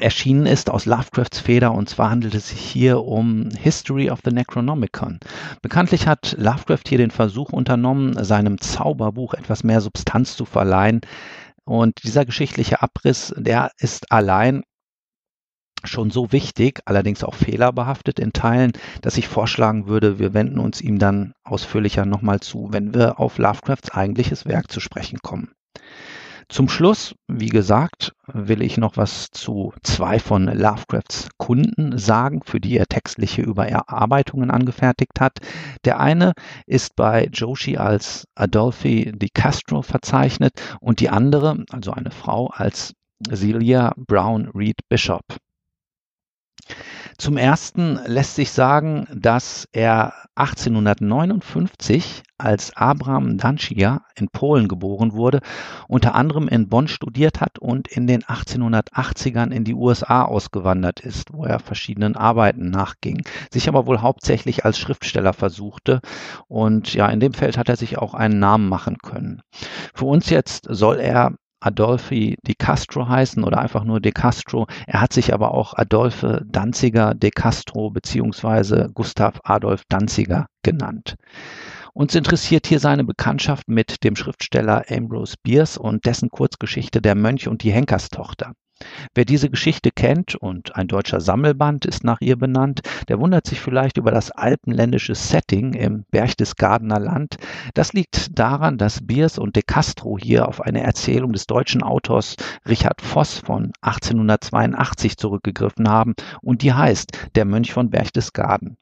erschienen 0.00 0.46
ist 0.46 0.70
aus 0.70 0.86
Lovecrafts 0.86 1.38
Feder 1.38 1.70
und 1.70 1.88
zwar 1.88 2.10
handelt 2.10 2.34
es 2.34 2.48
sich 2.48 2.58
hier 2.58 3.04
um 3.04 3.48
History 3.50 4.10
of 4.10 4.22
the 4.24 4.32
Necronomicon. 4.32 5.20
Bekanntlich 5.62 6.08
hat 6.08 6.34
Lovecraft 6.36 6.82
hier 6.88 6.98
den 6.98 7.12
Versuch 7.12 7.52
unternommen, 7.52 8.24
seinem 8.24 8.60
Zauberbuch 8.60 9.34
etwas 9.34 9.62
mehr 9.62 9.80
Substanz 9.80 10.36
zu 10.36 10.46
verleihen. 10.46 11.02
Und 11.62 12.02
dieser 12.02 12.24
geschichtliche 12.24 12.82
Abriss, 12.82 13.32
der 13.36 13.70
ist 13.78 14.10
allein 14.10 14.64
schon 15.88 16.10
so 16.10 16.32
wichtig, 16.32 16.80
allerdings 16.84 17.24
auch 17.24 17.34
fehlerbehaftet 17.34 18.18
in 18.18 18.32
Teilen, 18.32 18.72
dass 19.02 19.16
ich 19.16 19.28
vorschlagen 19.28 19.86
würde, 19.86 20.18
wir 20.18 20.34
wenden 20.34 20.58
uns 20.58 20.80
ihm 20.80 20.98
dann 20.98 21.34
ausführlicher 21.44 22.04
nochmal 22.06 22.40
zu, 22.40 22.68
wenn 22.72 22.94
wir 22.94 23.20
auf 23.20 23.38
Lovecrafts 23.38 23.90
eigentliches 23.90 24.46
Werk 24.46 24.70
zu 24.70 24.80
sprechen 24.80 25.20
kommen. 25.22 25.50
Zum 26.48 26.68
Schluss, 26.68 27.14
wie 27.26 27.48
gesagt, 27.48 28.12
will 28.26 28.62
ich 28.62 28.76
noch 28.76 28.96
was 28.96 29.30
zu 29.30 29.72
zwei 29.82 30.18
von 30.18 30.44
Lovecrafts 30.44 31.30
Kunden 31.38 31.96
sagen, 31.96 32.42
für 32.44 32.60
die 32.60 32.76
er 32.76 32.86
textliche 32.86 33.42
Überarbeitungen 33.42 34.50
angefertigt 34.50 35.20
hat. 35.20 35.38
Der 35.84 36.00
eine 36.00 36.32
ist 36.66 36.96
bei 36.96 37.28
Joshi 37.32 37.78
als 37.78 38.26
Adolphe 38.34 39.12
Di 39.12 39.30
Castro 39.32 39.82
verzeichnet 39.82 40.52
und 40.80 41.00
die 41.00 41.08
andere, 41.08 41.64
also 41.70 41.92
eine 41.92 42.10
Frau, 42.10 42.48
als 42.48 42.92
Celia 43.32 43.94
Brown 43.96 44.50
Reed 44.54 44.80
Bishop. 44.88 45.24
Zum 47.18 47.36
Ersten 47.36 48.00
lässt 48.06 48.34
sich 48.34 48.50
sagen, 48.50 49.06
dass 49.14 49.68
er 49.72 50.14
1859 50.34 52.24
als 52.38 52.76
Abraham 52.76 53.38
Dancia 53.38 54.02
in 54.16 54.28
Polen 54.28 54.66
geboren 54.66 55.12
wurde, 55.12 55.40
unter 55.86 56.16
anderem 56.16 56.48
in 56.48 56.68
Bonn 56.68 56.88
studiert 56.88 57.40
hat 57.40 57.58
und 57.60 57.86
in 57.86 58.08
den 58.08 58.24
1880ern 58.24 59.52
in 59.52 59.64
die 59.64 59.74
USA 59.74 60.24
ausgewandert 60.24 61.00
ist, 61.00 61.32
wo 61.32 61.44
er 61.44 61.60
verschiedenen 61.60 62.16
Arbeiten 62.16 62.70
nachging, 62.70 63.22
sich 63.52 63.68
aber 63.68 63.86
wohl 63.86 64.00
hauptsächlich 64.00 64.64
als 64.64 64.78
Schriftsteller 64.78 65.32
versuchte 65.32 66.00
und 66.48 66.94
ja, 66.94 67.08
in 67.08 67.20
dem 67.20 67.32
Feld 67.32 67.56
hat 67.56 67.68
er 67.68 67.76
sich 67.76 67.96
auch 67.98 68.14
einen 68.14 68.40
Namen 68.40 68.68
machen 68.68 68.98
können. 68.98 69.40
Für 69.94 70.06
uns 70.06 70.30
jetzt 70.30 70.66
soll 70.68 70.98
er 70.98 71.34
Adolfi 71.64 72.36
de 72.46 72.54
Castro 72.54 73.08
heißen 73.08 73.42
oder 73.42 73.58
einfach 73.58 73.84
nur 73.84 74.00
de 74.00 74.12
Castro. 74.12 74.66
Er 74.86 75.00
hat 75.00 75.12
sich 75.12 75.32
aber 75.32 75.54
auch 75.54 75.74
Adolphe 75.74 76.44
Danziger 76.46 77.14
de 77.14 77.30
Castro 77.30 77.90
beziehungsweise 77.90 78.90
Gustav 78.92 79.40
Adolf 79.44 79.82
Danziger 79.88 80.46
genannt. 80.62 81.14
Uns 81.94 82.14
interessiert 82.14 82.66
hier 82.66 82.80
seine 82.80 83.04
Bekanntschaft 83.04 83.68
mit 83.68 84.04
dem 84.04 84.16
Schriftsteller 84.16 84.84
Ambrose 84.90 85.36
Bierce 85.42 85.78
und 85.78 86.04
dessen 86.04 86.28
Kurzgeschichte 86.28 87.00
Der 87.00 87.14
Mönch 87.14 87.48
und 87.48 87.62
die 87.62 87.72
Henkerstochter. 87.72 88.52
Wer 89.14 89.24
diese 89.24 89.50
Geschichte 89.50 89.92
kennt 89.92 90.34
und 90.34 90.74
ein 90.74 90.88
deutscher 90.88 91.20
Sammelband 91.20 91.84
ist 91.84 92.02
nach 92.02 92.20
ihr 92.20 92.36
benannt, 92.36 92.80
der 93.08 93.20
wundert 93.20 93.46
sich 93.46 93.60
vielleicht 93.60 93.96
über 93.98 94.10
das 94.10 94.32
alpenländische 94.32 95.14
Setting 95.14 95.74
im 95.74 96.04
Berchtesgadener 96.10 96.98
Land. 96.98 97.36
Das 97.74 97.92
liegt 97.92 98.36
daran, 98.38 98.76
dass 98.76 99.06
Biers 99.06 99.38
und 99.38 99.54
de 99.54 99.62
Castro 99.64 100.18
hier 100.18 100.48
auf 100.48 100.60
eine 100.60 100.82
Erzählung 100.82 101.32
des 101.32 101.46
deutschen 101.46 101.82
Autors 101.82 102.34
Richard 102.68 103.00
Voss 103.00 103.38
von 103.38 103.72
1882 103.82 105.16
zurückgegriffen 105.16 105.88
haben 105.88 106.14
und 106.42 106.62
die 106.62 106.72
heißt 106.72 107.30
Der 107.36 107.44
Mönch 107.44 107.72
von 107.72 107.90
Berchtesgaden. 107.90 108.76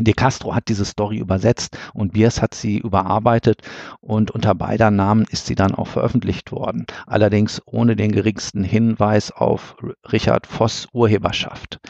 De 0.00 0.14
Castro 0.14 0.54
hat 0.54 0.68
diese 0.68 0.84
Story 0.84 1.18
übersetzt 1.18 1.76
und 1.92 2.12
Biers 2.12 2.40
hat 2.40 2.54
sie 2.54 2.78
überarbeitet 2.78 3.62
und 4.00 4.30
unter 4.30 4.54
beider 4.54 4.90
Namen 4.90 5.26
ist 5.30 5.46
sie 5.46 5.56
dann 5.56 5.74
auch 5.74 5.88
veröffentlicht 5.88 6.52
worden. 6.52 6.86
Allerdings 7.06 7.60
ohne 7.66 7.96
den 7.96 8.12
geringsten 8.12 8.62
Hinweis 8.62 9.32
auf 9.32 9.76
Richard 10.12 10.46
Voss 10.46 10.86
Urheberschaft. 10.92 11.80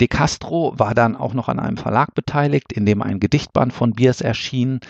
De 0.00 0.08
Castro 0.08 0.72
war 0.76 0.94
dann 0.94 1.16
auch 1.16 1.34
noch 1.34 1.48
an 1.48 1.60
einem 1.60 1.76
Verlag 1.76 2.14
beteiligt, 2.14 2.72
in 2.72 2.86
dem 2.86 3.02
ein 3.02 3.20
Gedichtband 3.20 3.72
von 3.72 3.92
Biers 3.92 4.20
erschien. 4.22 4.80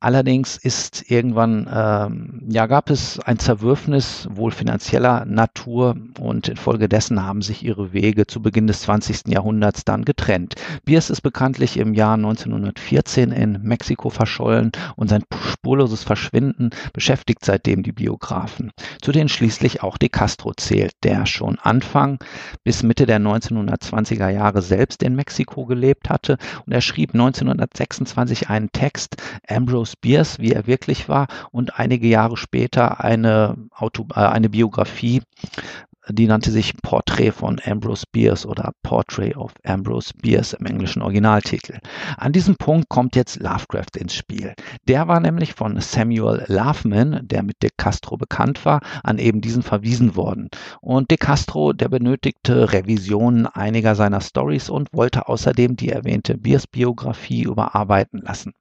Allerdings 0.00 0.56
ist 0.56 1.10
irgendwann, 1.10 1.68
ähm, 1.72 2.42
ja, 2.48 2.66
gab 2.66 2.88
es 2.88 3.18
ein 3.18 3.40
Zerwürfnis 3.40 4.28
wohl 4.30 4.52
finanzieller 4.52 5.24
Natur 5.24 5.96
und 6.20 6.48
infolgedessen 6.48 7.24
haben 7.24 7.42
sich 7.42 7.64
ihre 7.64 7.92
Wege 7.92 8.28
zu 8.28 8.40
Beginn 8.40 8.68
des 8.68 8.82
20. 8.82 9.26
Jahrhunderts 9.26 9.84
dann 9.84 10.04
getrennt. 10.04 10.54
Biers 10.84 11.10
ist 11.10 11.22
bekanntlich 11.22 11.76
im 11.78 11.94
Jahr 11.94 12.14
1914 12.14 13.32
in 13.32 13.60
Mexiko 13.64 14.08
verschollen 14.08 14.70
und 14.94 15.08
sein 15.08 15.24
spurloses 15.50 16.04
Verschwinden 16.04 16.70
beschäftigt 16.92 17.44
seitdem 17.44 17.82
die 17.82 17.90
Biografen, 17.90 18.70
zu 19.02 19.10
denen 19.10 19.28
schließlich 19.28 19.82
auch 19.82 19.98
De 19.98 20.08
Castro 20.10 20.54
zählt, 20.54 20.92
der 21.02 21.26
schon 21.26 21.58
Anfang 21.58 22.20
bis 22.62 22.84
Mitte 22.84 23.04
der 23.04 23.18
1920er 23.18 24.28
Jahre 24.28 24.62
selbst 24.62 25.02
in 25.02 25.16
Mexiko 25.16 25.66
gelebt 25.66 26.08
hatte 26.08 26.38
und 26.66 26.72
er 26.72 26.82
schrieb 26.82 27.14
1926 27.14 28.48
einen 28.48 28.70
Text, 28.70 29.16
Ambrose 29.48 29.87
Spears, 29.92 30.38
wie 30.38 30.52
er 30.52 30.66
wirklich 30.66 31.08
war, 31.08 31.26
und 31.50 31.78
einige 31.78 32.08
Jahre 32.08 32.36
später 32.36 33.02
eine, 33.04 33.56
Auto, 33.70 34.06
äh, 34.14 34.20
eine 34.20 34.48
Biografie, 34.48 35.22
die 36.10 36.26
nannte 36.26 36.50
sich 36.50 36.74
Portrait 36.82 37.34
von 37.34 37.60
Ambrose 37.64 38.04
Bierce 38.10 38.46
oder 38.46 38.72
Portrait 38.82 39.36
of 39.36 39.52
Ambrose 39.64 40.12
Bierce 40.14 40.54
im 40.54 40.66
englischen 40.66 41.02
Originaltitel. 41.02 41.78
An 42.16 42.32
diesem 42.32 42.56
Punkt 42.56 42.88
kommt 42.88 43.14
jetzt 43.14 43.40
Lovecraft 43.40 43.96
ins 43.96 44.14
Spiel. 44.14 44.54
Der 44.86 45.08
war 45.08 45.20
nämlich 45.20 45.54
von 45.54 45.80
Samuel 45.80 46.44
Loveman, 46.48 47.20
der 47.22 47.42
mit 47.42 47.62
De 47.62 47.70
Castro 47.76 48.16
bekannt 48.16 48.64
war, 48.64 48.80
an 49.02 49.18
eben 49.18 49.40
diesen 49.40 49.62
verwiesen 49.62 50.16
worden. 50.16 50.48
Und 50.80 51.10
De 51.10 51.18
Castro, 51.18 51.72
der 51.72 51.88
benötigte 51.88 52.72
Revisionen 52.72 53.46
einiger 53.46 53.94
seiner 53.94 54.20
Stories 54.20 54.70
und 54.70 54.88
wollte 54.92 55.28
außerdem 55.28 55.76
die 55.76 55.90
erwähnte 55.90 56.38
Bierce 56.38 56.66
Biografie 56.66 57.42
überarbeiten 57.42 58.20
lassen. 58.22 58.54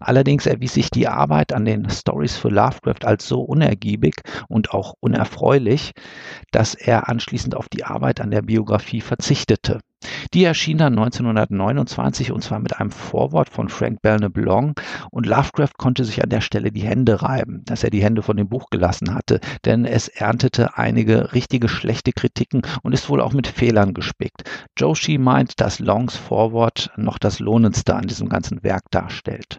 Allerdings 0.00 0.46
erwies 0.46 0.74
sich 0.74 0.90
die 0.90 1.08
Arbeit 1.08 1.52
an 1.52 1.64
den 1.64 1.88
Stories 1.90 2.36
für 2.36 2.48
Lovecraft 2.48 3.04
als 3.04 3.28
so 3.28 3.40
unergiebig 3.40 4.14
und 4.48 4.70
auch 4.72 4.94
unerfreulich, 5.00 5.92
dass 6.50 6.74
er 6.74 7.08
anschließend 7.08 7.56
auf 7.56 7.68
die 7.68 7.84
Arbeit 7.84 8.20
an 8.20 8.30
der 8.30 8.42
Biografie 8.42 9.00
verzichtete. 9.00 9.80
Die 10.34 10.44
erschien 10.44 10.78
dann 10.78 10.98
1929 10.98 12.32
und 12.32 12.42
zwar 12.42 12.60
mit 12.60 12.78
einem 12.78 12.90
Vorwort 12.90 13.48
von 13.48 13.68
Frank 13.68 14.02
Belknap 14.02 14.36
Long 14.36 14.74
und 15.10 15.26
Lovecraft 15.26 15.72
konnte 15.78 16.04
sich 16.04 16.22
an 16.22 16.28
der 16.28 16.40
Stelle 16.40 16.70
die 16.70 16.82
Hände 16.82 17.22
reiben, 17.22 17.62
dass 17.64 17.82
er 17.82 17.90
die 17.90 18.02
Hände 18.02 18.22
von 18.22 18.36
dem 18.36 18.48
Buch 18.48 18.66
gelassen 18.70 19.14
hatte, 19.14 19.40
denn 19.64 19.84
es 19.84 20.08
erntete 20.08 20.76
einige 20.76 21.32
richtige 21.32 21.68
schlechte 21.68 22.12
Kritiken 22.12 22.62
und 22.82 22.92
ist 22.92 23.08
wohl 23.08 23.20
auch 23.20 23.32
mit 23.32 23.46
Fehlern 23.46 23.94
gespickt. 23.94 24.42
Joshi 24.76 25.18
meint, 25.18 25.60
dass 25.60 25.78
Longs 25.78 26.16
Vorwort 26.16 26.90
noch 26.96 27.18
das 27.18 27.40
Lohnendste 27.40 27.94
an 27.94 28.06
diesem 28.06 28.28
ganzen 28.28 28.62
Werk 28.62 28.82
darstellt. 28.90 29.58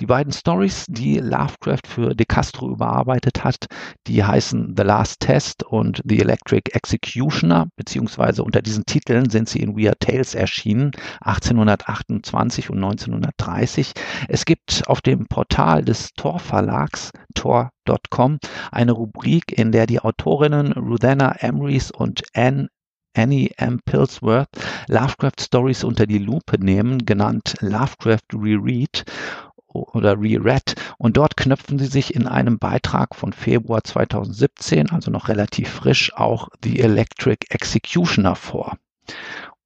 Die 0.00 0.06
beiden 0.06 0.32
Stories, 0.32 0.86
die 0.88 1.18
Lovecraft 1.18 1.86
für 1.86 2.14
De 2.14 2.26
Castro 2.26 2.70
überarbeitet 2.70 3.44
hat, 3.44 3.66
die 4.06 4.24
heißen 4.24 4.74
The 4.76 4.82
Last 4.82 5.20
Test 5.20 5.62
und 5.62 6.00
The 6.04 6.20
Electric 6.20 6.70
Executioner, 6.72 7.68
beziehungsweise 7.76 8.42
unter 8.42 8.62
diesen 8.62 8.84
Titeln 8.86 9.28
sind 9.30 9.48
sie 9.48 9.60
in 9.60 9.67
Weird 9.76 10.00
Tales 10.00 10.34
erschienen, 10.34 10.92
1828 11.20 12.70
und 12.70 12.82
1930. 12.82 13.92
Es 14.28 14.44
gibt 14.44 14.82
auf 14.86 15.00
dem 15.00 15.26
Portal 15.26 15.84
des 15.84 16.12
Tor 16.14 16.38
Verlags, 16.38 17.10
tor.com, 17.34 18.38
eine 18.70 18.92
Rubrik, 18.92 19.52
in 19.52 19.72
der 19.72 19.86
die 19.86 20.00
Autorinnen 20.00 20.72
Ruthanna 20.72 21.36
Emrys 21.40 21.90
und 21.90 22.22
Anne 22.34 22.68
Annie 23.16 23.50
M. 23.56 23.80
Pillsworth 23.84 24.48
Lovecraft 24.86 25.40
Stories 25.40 25.82
unter 25.82 26.06
die 26.06 26.18
Lupe 26.18 26.62
nehmen, 26.62 27.04
genannt 27.04 27.56
Lovecraft 27.60 28.28
Reread 28.32 29.04
oder 29.66 30.20
Reread 30.20 30.74
und 30.98 31.16
dort 31.16 31.36
knöpfen 31.36 31.78
sie 31.78 31.86
sich 31.86 32.14
in 32.14 32.26
einem 32.26 32.58
Beitrag 32.58 33.14
von 33.14 33.32
Februar 33.32 33.84
2017, 33.84 34.90
also 34.90 35.10
noch 35.10 35.28
relativ 35.28 35.68
frisch, 35.68 36.12
auch 36.14 36.48
The 36.62 36.80
Electric 36.80 37.46
Executioner 37.50 38.34
vor. 38.34 38.78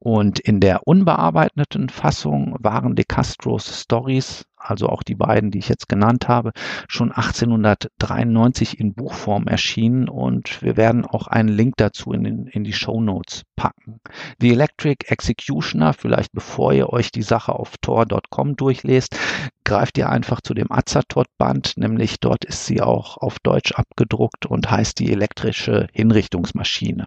Und 0.04 0.40
in 0.40 0.59
der 0.59 0.88
unbearbeiteten 0.88 1.88
Fassung 1.88 2.56
waren 2.59 2.97
De 2.97 3.04
Castros 3.04 3.82
Stories, 3.82 4.47
also 4.56 4.88
auch 4.88 5.04
die 5.04 5.14
beiden, 5.14 5.52
die 5.52 5.61
ich 5.61 5.68
jetzt 5.68 5.88
genannt 5.88 6.26
habe, 6.26 6.50
schon 6.88 7.12
1893 7.12 8.80
in 8.80 8.94
Buchform 8.94 9.47
erschienen 9.47 10.09
und 10.09 10.61
wir 10.61 10.76
werden 10.76 11.06
auch 11.06 11.28
einen 11.28 11.50
Link 11.50 11.75
dazu 11.76 12.12
in, 12.12 12.25
den, 12.25 12.47
in 12.49 12.64
die 12.64 12.73
Show 12.73 13.00
Notes 13.00 13.44
packen. 13.54 14.00
The 14.40 14.50
Electric 14.50 15.06
Executioner, 15.06 15.92
vielleicht 15.92 16.32
bevor 16.32 16.73
ihr 16.73 16.88
euch 16.88 17.12
die 17.12 17.23
Sache 17.23 17.52
auf 17.52 17.76
tor.com 17.80 18.56
durchlest, 18.56 19.16
greift 19.62 19.99
ihr 19.99 20.09
einfach 20.09 20.40
zu 20.40 20.52
dem 20.52 20.73
Azatot-Band, 20.73 21.75
nämlich 21.76 22.18
dort 22.18 22.44
ist 22.44 22.66
sie 22.66 22.80
auch 22.80 23.18
auf 23.18 23.38
Deutsch 23.38 23.71
abgedruckt 23.71 24.47
und 24.47 24.68
heißt 24.68 24.99
die 24.99 25.12
elektrische 25.12 25.87
Hinrichtungsmaschine. 25.92 27.06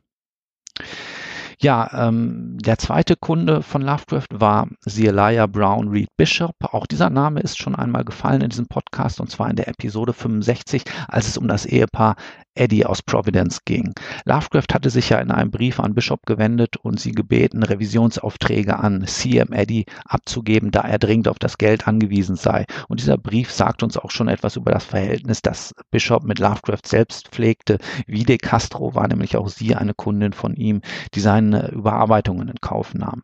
Ja, 1.60 2.08
ähm, 2.08 2.58
der 2.60 2.78
zweite 2.78 3.16
Kunde 3.16 3.62
von 3.62 3.82
Lovecraft 3.82 4.28
war 4.34 4.68
Zelia 4.82 5.48
Brown 5.48 5.90
Reed 5.90 6.10
Bishop. 6.18 6.56
Auch 6.62 6.86
dieser 6.86 7.10
Name 7.10 7.40
ist 7.40 7.58
schon 7.58 7.76
einmal 7.76 8.04
gefallen 8.04 8.42
in 8.42 8.50
diesem 8.50 8.68
Podcast 8.68 9.20
und 9.20 9.30
zwar 9.30 9.50
in 9.50 9.56
der 9.56 9.68
Episode 9.68 10.14
65, 10.14 10.84
als 11.08 11.28
es 11.28 11.38
um 11.38 11.48
das 11.48 11.66
Ehepaar 11.66 12.16
Eddie 12.56 12.86
aus 12.86 13.02
Providence 13.02 13.64
ging. 13.66 13.94
Lovecraft 14.26 14.74
hatte 14.74 14.90
sich 14.90 15.10
ja 15.10 15.20
in 15.20 15.32
einem 15.32 15.52
Brief 15.52 15.80
an 15.80 15.94
Bishop 15.94 16.26
gewendet 16.26 16.78
und 16.78 17.00
sie 17.00 17.12
gebeten, 17.12 17.64
Revisionsaufträge 17.64 18.80
an 18.80 19.06
CM 19.06 19.54
Eddie 19.54 19.86
abzugeben, 20.06 20.72
da 20.72 20.82
er 20.82 21.00
dringend 21.00 21.28
auf 21.28 21.40
das 21.40 21.58
Geld 21.58 21.88
angewiesen 21.88 22.36
sei. 22.36 22.66
Und 22.88 23.02
dieser 23.02 23.18
Brief 23.18 23.52
sagt 23.52 23.84
uns 23.84 23.98
auch 23.98 24.12
schon 24.12 24.28
etwas 24.28 24.56
über 24.56 24.72
das 24.72 24.86
Verhältnis, 24.86 25.42
das 25.42 25.74
Bishop 25.92 26.24
mit 26.24 26.40
Lovecraft 26.40 26.86
selbst 26.86 27.30
pflegte. 27.30 27.78
Wie 28.08 28.24
de 28.24 28.38
Castro 28.38 28.96
war 28.96 29.08
nämlich 29.08 29.38
auch 29.38 29.50
sie 29.50 29.76
eine 29.76 29.94
Kundin 29.94 30.34
von 30.34 30.56
ihm, 30.56 30.82
die 31.14 31.20
seine 31.20 31.70
Überarbeitungen 31.72 32.48
in 32.48 32.62
Kauf 32.62 32.94
nahm. 32.94 33.24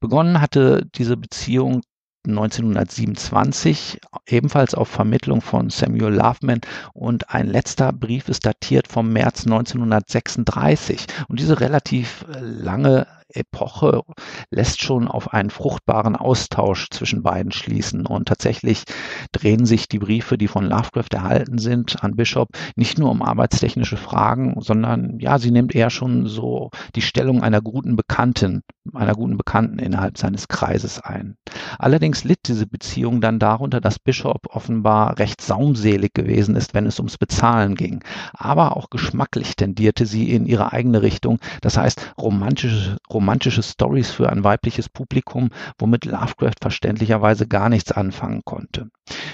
Begonnen 0.00 0.40
hatte 0.40 0.86
diese 0.94 1.16
Beziehung 1.16 1.82
1927, 2.26 4.00
ebenfalls 4.26 4.74
auf 4.74 4.88
Vermittlung 4.88 5.40
von 5.40 5.70
Samuel 5.70 6.14
Loveman. 6.14 6.60
Und 6.92 7.30
ein 7.30 7.46
letzter 7.46 7.92
Brief 7.92 8.28
ist 8.28 8.46
datiert 8.46 8.88
vom 8.88 9.12
März 9.12 9.44
1936. 9.44 11.06
Und 11.28 11.40
diese 11.40 11.60
relativ 11.60 12.24
äh, 12.32 12.40
lange 12.40 13.06
Epoche 13.34 14.02
lässt 14.50 14.82
schon 14.82 15.08
auf 15.08 15.32
einen 15.32 15.50
fruchtbaren 15.50 16.16
Austausch 16.16 16.88
zwischen 16.90 17.22
beiden 17.22 17.52
schließen. 17.52 18.06
Und 18.06 18.28
tatsächlich 18.28 18.84
drehen 19.32 19.66
sich 19.66 19.88
die 19.88 19.98
Briefe, 19.98 20.38
die 20.38 20.48
von 20.48 20.64
Lovecraft 20.64 21.12
erhalten 21.12 21.58
sind, 21.58 22.02
an 22.02 22.16
Bishop 22.16 22.48
nicht 22.76 22.98
nur 22.98 23.10
um 23.10 23.22
arbeitstechnische 23.22 23.96
Fragen, 23.96 24.60
sondern 24.60 25.18
ja, 25.18 25.38
sie 25.38 25.50
nimmt 25.50 25.74
eher 25.74 25.90
schon 25.90 26.26
so 26.26 26.70
die 26.94 27.02
Stellung 27.02 27.42
einer 27.42 27.60
guten 27.60 27.96
Bekannten, 27.96 28.62
einer 28.92 29.14
guten 29.14 29.36
Bekannten 29.36 29.78
innerhalb 29.78 30.18
seines 30.18 30.48
Kreises 30.48 31.00
ein. 31.00 31.36
Allerdings 31.78 32.24
litt 32.24 32.40
diese 32.46 32.66
Beziehung 32.66 33.20
dann 33.20 33.38
darunter, 33.38 33.80
dass 33.80 33.98
Bishop 33.98 34.46
offenbar 34.54 35.18
recht 35.18 35.40
saumselig 35.40 36.14
gewesen 36.14 36.56
ist, 36.56 36.74
wenn 36.74 36.86
es 36.86 36.98
ums 36.98 37.18
Bezahlen 37.18 37.74
ging. 37.74 38.02
Aber 38.32 38.76
auch 38.76 38.90
geschmacklich 38.90 39.56
tendierte 39.56 40.06
sie 40.06 40.30
in 40.30 40.46
ihre 40.46 40.72
eigene 40.72 41.02
Richtung. 41.02 41.38
Das 41.60 41.76
heißt, 41.76 42.14
romantische, 42.18 42.96
romantische 43.10 43.23
Stories 43.62 44.10
für 44.10 44.30
ein 44.30 44.44
weibliches 44.44 44.88
Publikum, 44.88 45.50
womit 45.78 46.04
Lovecraft 46.04 46.60
verständlicherweise 46.60 47.46
gar 47.46 47.68
nichts 47.68 47.92
anfangen 47.92 48.42
konnte. 48.44 48.90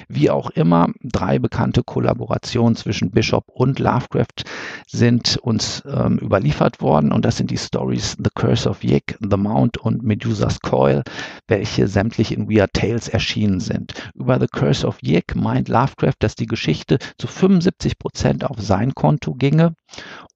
Wie 0.08 0.30
auch 0.30 0.50
immer, 0.50 0.88
drei 1.02 1.38
bekannte 1.38 1.84
Kollaborationen 1.84 2.74
zwischen 2.74 3.12
Bishop 3.12 3.44
und 3.48 3.78
Lovecraft 3.78 4.44
sind 4.88 5.36
uns 5.36 5.82
ähm, 5.86 6.18
überliefert 6.18 6.80
worden 6.80 7.12
und 7.12 7.24
das 7.24 7.36
sind 7.36 7.50
die 7.50 7.58
Stories 7.58 8.16
The 8.18 8.30
Curse 8.34 8.68
of 8.68 8.82
Yig, 8.82 9.16
The 9.20 9.36
Mount 9.36 9.78
und 9.78 10.02
Medusa's 10.02 10.60
Coil, 10.60 11.02
welche 11.46 11.86
sämtlich 11.86 12.32
in 12.32 12.50
Weird 12.50 12.72
Tales 12.72 13.08
erschienen 13.08 13.60
sind. 13.60 13.94
Über 14.14 14.40
The 14.40 14.48
Curse 14.48 14.86
of 14.86 14.98
Yig 15.02 15.36
meint 15.36 15.68
Lovecraft, 15.68 16.16
dass 16.18 16.34
die 16.34 16.46
Geschichte 16.46 16.98
zu 17.18 17.28
75 17.28 17.98
Prozent 17.98 18.44
auf 18.44 18.60
sein 18.60 18.94
Konto 18.94 19.34
ginge 19.34 19.74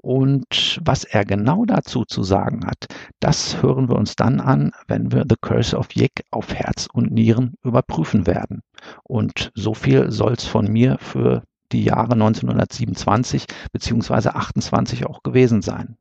und 0.05 0.81
was 0.85 1.05
er 1.05 1.25
genau 1.25 1.65
dazu 1.65 2.05
zu 2.05 2.23
sagen 2.23 2.67
hat, 2.67 2.87
das 3.21 3.63
hören 3.63 3.89
wir 3.89 3.97
uns 3.97 4.17
dann 4.17 4.39
an, 4.39 4.73
wenn 4.87 5.13
wir 5.13 5.25
The 5.27 5.37
Curse 5.41 5.79
of 5.79 5.89
Yig 5.95 6.25
auf 6.31 6.53
Herz 6.53 6.87
und 6.93 7.11
Nieren 7.11 7.55
überprüfen 7.65 8.27
werden. 8.27 8.61
Und 9.03 9.51
so 9.55 9.73
viel 9.73 10.11
soll 10.11 10.35
es 10.35 10.45
von 10.45 10.71
mir 10.71 10.99
für 11.01 11.43
die 11.73 11.85
Jahre 11.85 12.13
1927 12.13 13.47
bzw. 13.73 14.29
28 14.29 15.07
auch 15.07 15.23
gewesen 15.23 15.63
sein. 15.63 15.97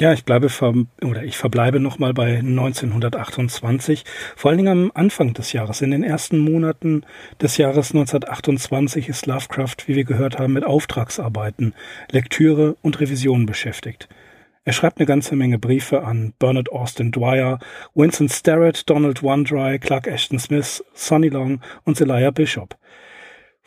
Ja, 0.00 0.14
ich 0.14 0.24
bleibe 0.24 0.48
ver 0.48 0.72
oder 1.04 1.24
ich 1.24 1.36
verbleibe 1.36 1.78
nochmal 1.78 2.14
bei 2.14 2.38
1928, 2.38 4.06
vor 4.34 4.48
allen 4.48 4.56
Dingen 4.56 4.84
am 4.84 4.92
Anfang 4.94 5.34
des 5.34 5.52
Jahres. 5.52 5.82
In 5.82 5.90
den 5.90 6.02
ersten 6.02 6.38
Monaten 6.38 7.04
des 7.42 7.58
Jahres 7.58 7.90
1928 7.90 9.10
ist 9.10 9.26
Lovecraft, 9.26 9.76
wie 9.84 9.96
wir 9.96 10.04
gehört 10.04 10.38
haben, 10.38 10.54
mit 10.54 10.64
Auftragsarbeiten, 10.64 11.74
Lektüre 12.10 12.78
und 12.80 12.98
Revision 12.98 13.44
beschäftigt. 13.44 14.08
Er 14.64 14.72
schreibt 14.72 15.00
eine 15.00 15.06
ganze 15.06 15.36
Menge 15.36 15.58
Briefe 15.58 16.02
an 16.02 16.32
Bernard 16.38 16.72
Austin 16.72 17.12
Dwyer, 17.12 17.58
Winston 17.94 18.30
Starrett, 18.30 18.88
Donald 18.88 19.22
Wandry, 19.22 19.78
Clark 19.80 20.06
Ashton 20.06 20.38
Smith, 20.38 20.82
Sonny 20.94 21.28
Long 21.28 21.60
und 21.84 21.98
Zelaya 21.98 22.30
Bishop. 22.30 22.74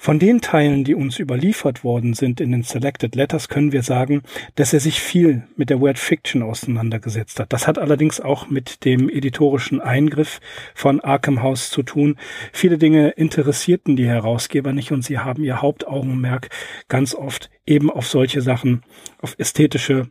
Von 0.03 0.19
den 0.19 0.41
Teilen, 0.41 0.83
die 0.83 0.95
uns 0.95 1.17
überliefert 1.17 1.85
worden 1.85 2.13
sind 2.13 2.41
in 2.41 2.51
den 2.51 2.63
Selected 2.63 3.15
Letters, 3.15 3.47
können 3.47 3.71
wir 3.71 3.83
sagen, 3.83 4.21
dass 4.55 4.73
er 4.73 4.81
sich 4.81 4.99
viel 4.99 5.47
mit 5.55 5.69
der 5.69 5.79
Word 5.79 5.97
Fiction 5.97 6.43
auseinandergesetzt 6.43 7.39
hat. 7.39 7.53
Das 7.53 7.69
hat 7.69 7.77
allerdings 7.77 8.19
auch 8.19 8.49
mit 8.49 8.83
dem 8.83 9.07
editorischen 9.07 9.79
Eingriff 9.79 10.41
von 10.75 10.99
Arkham 10.99 11.41
House 11.41 11.69
zu 11.69 11.83
tun. 11.83 12.17
Viele 12.51 12.77
Dinge 12.77 13.11
interessierten 13.11 13.95
die 13.95 14.05
Herausgeber 14.05 14.73
nicht 14.73 14.91
und 14.91 15.05
sie 15.05 15.19
haben 15.19 15.41
ihr 15.41 15.61
Hauptaugenmerk 15.61 16.49
ganz 16.89 17.15
oft 17.15 17.49
eben 17.65 17.89
auf 17.89 18.05
solche 18.05 18.41
Sachen, 18.41 18.81
auf 19.19 19.35
ästhetische 19.37 20.09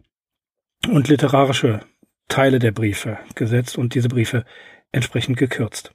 und 0.88 1.08
literarische 1.08 1.80
Teile 2.28 2.60
der 2.60 2.72
Briefe 2.72 3.18
gesetzt 3.34 3.76
und 3.76 3.94
diese 3.94 4.08
Briefe 4.08 4.46
entsprechend 4.90 5.36
gekürzt. 5.36 5.92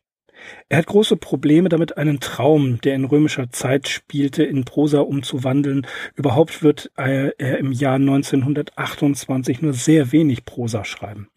Er 0.70 0.80
hat 0.80 0.86
große 0.88 1.18
Probleme 1.18 1.70
damit, 1.70 1.98
einen 1.98 2.20
Traum, 2.20 2.80
der 2.82 2.96
in 2.96 3.06
römischer 3.06 3.50
Zeit 3.52 3.88
spielte, 3.88 4.44
in 4.44 4.66
Prosa 4.66 5.00
umzuwandeln. 5.00 5.88
Überhaupt 6.16 6.64
wird 6.64 6.92
er 6.96 7.38
im 7.40 7.72
Jahr 7.72 7.96
1928 7.96 9.62
nur 9.62 9.74
sehr 9.74 10.12
wenig 10.12 10.46
Prosa 10.46 10.84
schreiben. 10.86 11.30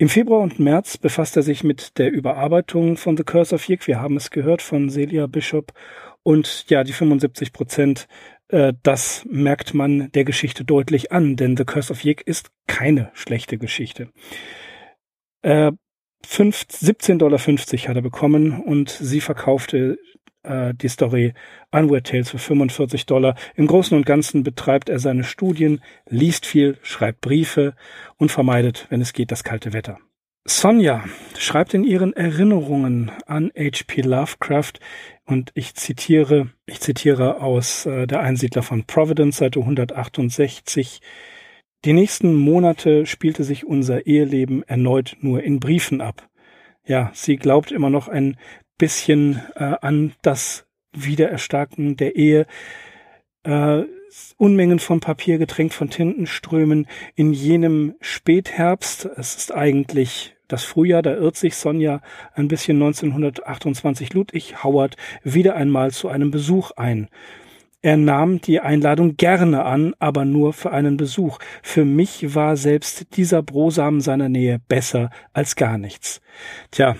Im 0.00 0.08
Februar 0.08 0.40
und 0.40 0.58
März 0.58 0.96
befasst 0.96 1.36
er 1.36 1.42
sich 1.42 1.62
mit 1.62 1.98
der 1.98 2.10
Überarbeitung 2.10 2.96
von 2.96 3.18
The 3.18 3.22
Curse 3.22 3.54
of 3.54 3.68
Yig. 3.68 3.86
Wir 3.86 4.00
haben 4.00 4.16
es 4.16 4.30
gehört 4.30 4.62
von 4.62 4.88
Celia 4.88 5.26
Bishop. 5.26 5.74
Und 6.22 6.70
ja, 6.70 6.84
die 6.84 6.94
75 6.94 7.52
Prozent, 7.52 8.08
äh, 8.48 8.72
das 8.82 9.26
merkt 9.28 9.74
man 9.74 10.10
der 10.12 10.24
Geschichte 10.24 10.64
deutlich 10.64 11.12
an, 11.12 11.36
denn 11.36 11.54
The 11.54 11.66
Curse 11.66 11.92
of 11.92 12.02
Yig 12.02 12.22
ist 12.24 12.50
keine 12.66 13.10
schlechte 13.12 13.58
Geschichte. 13.58 14.08
Äh, 15.42 15.72
17,50 16.30 17.16
Dollar 17.18 17.38
hat 17.40 17.96
er 17.96 18.02
bekommen 18.02 18.60
und 18.60 18.88
sie 18.88 19.20
verkaufte 19.20 19.98
äh, 20.42 20.72
die 20.74 20.88
Story 20.88 21.34
Unweird 21.72 22.06
Tales 22.06 22.30
für 22.30 22.38
45 22.38 23.06
Dollar. 23.06 23.34
Im 23.56 23.66
Großen 23.66 23.96
und 23.96 24.06
Ganzen 24.06 24.42
betreibt 24.42 24.88
er 24.88 24.98
seine 24.98 25.24
Studien, 25.24 25.80
liest 26.08 26.46
viel, 26.46 26.78
schreibt 26.82 27.20
Briefe 27.20 27.74
und 28.16 28.30
vermeidet, 28.30 28.86
wenn 28.90 29.00
es 29.00 29.12
geht, 29.12 29.32
das 29.32 29.44
kalte 29.44 29.72
Wetter. 29.72 29.98
Sonja 30.46 31.04
schreibt 31.36 31.74
in 31.74 31.84
ihren 31.84 32.14
Erinnerungen 32.14 33.10
an 33.26 33.52
H.P. 33.56 34.00
Lovecraft 34.00 34.74
und 35.26 35.50
ich 35.54 35.74
zitiere, 35.74 36.48
ich 36.66 36.80
zitiere 36.80 37.42
aus 37.42 37.84
äh, 37.86 38.06
der 38.06 38.20
Einsiedler 38.20 38.62
von 38.62 38.84
Providence, 38.84 39.36
Seite 39.36 39.60
168. 39.60 41.00
Die 41.86 41.94
nächsten 41.94 42.34
Monate 42.34 43.06
spielte 43.06 43.42
sich 43.42 43.66
unser 43.66 44.06
Eheleben 44.06 44.62
erneut 44.64 45.16
nur 45.20 45.42
in 45.42 45.60
Briefen 45.60 46.02
ab. 46.02 46.28
Ja, 46.86 47.10
sie 47.14 47.36
glaubt 47.36 47.72
immer 47.72 47.88
noch 47.88 48.08
ein 48.08 48.36
bisschen 48.76 49.40
äh, 49.54 49.76
an 49.80 50.12
das 50.20 50.66
Wiedererstarken 50.92 51.96
der 51.96 52.16
Ehe. 52.16 52.46
Äh, 53.44 53.84
Unmengen 54.36 54.78
von 54.78 55.00
Papier 55.00 55.38
getränkt 55.38 55.72
von 55.72 55.88
Tintenströmen 55.88 56.86
in 57.14 57.32
jenem 57.32 57.94
Spätherbst. 58.00 59.06
Es 59.16 59.36
ist 59.36 59.54
eigentlich 59.54 60.36
das 60.48 60.64
Frühjahr, 60.64 61.00
da 61.00 61.14
irrt 61.14 61.36
sich 61.36 61.54
Sonja 61.54 62.02
ein 62.34 62.48
bisschen 62.48 62.76
1928 62.76 64.12
Ludwig 64.12 64.64
Howard 64.64 64.96
wieder 65.22 65.54
einmal 65.54 65.92
zu 65.92 66.08
einem 66.08 66.30
Besuch 66.30 66.72
ein. 66.72 67.08
Er 67.82 67.96
nahm 67.96 68.40
die 68.40 68.60
Einladung 68.60 69.16
gerne 69.16 69.64
an, 69.64 69.94
aber 69.98 70.26
nur 70.26 70.52
für 70.52 70.70
einen 70.70 70.98
Besuch. 70.98 71.38
Für 71.62 71.86
mich 71.86 72.34
war 72.34 72.56
selbst 72.56 73.16
dieser 73.16 73.42
Brosamen 73.42 74.02
seiner 74.02 74.28
Nähe 74.28 74.60
besser 74.68 75.10
als 75.32 75.56
gar 75.56 75.78
nichts. 75.78 76.20
Tja, 76.70 76.96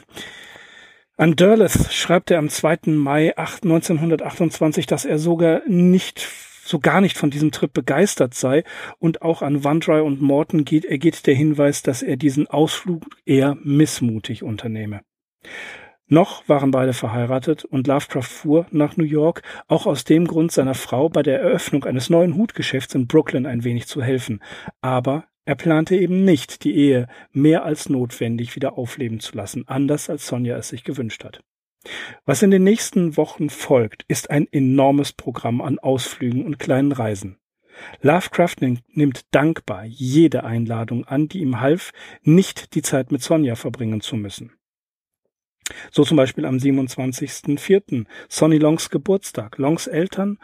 an 1.18 1.36
Derleth 1.36 1.92
schreibt 1.92 2.30
er 2.30 2.38
am 2.38 2.48
2. 2.48 2.92
Mai 2.92 3.36
1928, 3.36 4.86
dass 4.86 5.04
er 5.04 5.18
sogar 5.18 5.60
nicht 5.66 6.26
so 6.64 6.78
gar 6.78 7.02
nicht 7.02 7.18
von 7.18 7.28
diesem 7.28 7.50
Trip 7.50 7.70
begeistert 7.70 8.32
sei 8.32 8.64
und 8.98 9.20
auch 9.20 9.42
an 9.42 9.62
Wandry 9.64 10.00
und 10.00 10.22
Morton 10.22 10.64
geht, 10.64 10.86
ergeht 10.86 11.26
der 11.26 11.34
Hinweis, 11.34 11.82
dass 11.82 12.00
er 12.00 12.16
diesen 12.16 12.46
Ausflug 12.46 13.04
eher 13.26 13.58
missmutig 13.62 14.42
unternehme. 14.42 15.02
Noch 16.12 16.48
waren 16.48 16.72
beide 16.72 16.92
verheiratet 16.92 17.64
und 17.64 17.86
Lovecraft 17.86 18.24
fuhr 18.24 18.66
nach 18.72 18.96
New 18.96 19.04
York, 19.04 19.42
auch 19.68 19.86
aus 19.86 20.02
dem 20.02 20.26
Grund 20.26 20.50
seiner 20.50 20.74
Frau 20.74 21.08
bei 21.08 21.22
der 21.22 21.40
Eröffnung 21.40 21.84
eines 21.84 22.10
neuen 22.10 22.36
Hutgeschäfts 22.36 22.96
in 22.96 23.06
Brooklyn 23.06 23.46
ein 23.46 23.62
wenig 23.62 23.86
zu 23.86 24.02
helfen. 24.02 24.42
Aber 24.80 25.26
er 25.44 25.54
plante 25.54 25.94
eben 25.96 26.24
nicht, 26.24 26.64
die 26.64 26.74
Ehe 26.74 27.06
mehr 27.30 27.64
als 27.64 27.88
notwendig 27.88 28.56
wieder 28.56 28.76
aufleben 28.76 29.20
zu 29.20 29.36
lassen, 29.36 29.68
anders 29.68 30.10
als 30.10 30.26
Sonja 30.26 30.56
es 30.56 30.70
sich 30.70 30.82
gewünscht 30.82 31.22
hat. 31.22 31.44
Was 32.26 32.42
in 32.42 32.50
den 32.50 32.64
nächsten 32.64 33.16
Wochen 33.16 33.48
folgt, 33.48 34.04
ist 34.08 34.30
ein 34.30 34.48
enormes 34.50 35.12
Programm 35.12 35.60
an 35.60 35.78
Ausflügen 35.78 36.44
und 36.44 36.58
kleinen 36.58 36.90
Reisen. 36.90 37.38
Lovecraft 38.02 38.56
nimmt 38.88 39.26
dankbar 39.30 39.84
jede 39.84 40.42
Einladung 40.42 41.04
an, 41.04 41.28
die 41.28 41.38
ihm 41.38 41.60
half, 41.60 41.92
nicht 42.22 42.74
die 42.74 42.82
Zeit 42.82 43.12
mit 43.12 43.22
Sonja 43.22 43.54
verbringen 43.54 44.00
zu 44.00 44.16
müssen. 44.16 44.52
So 45.90 46.04
zum 46.04 46.16
Beispiel 46.16 46.44
am 46.44 46.56
27.04. 46.56 48.06
Sonny 48.28 48.58
Longs 48.58 48.90
Geburtstag. 48.90 49.58
Longs 49.58 49.86
Eltern 49.86 50.38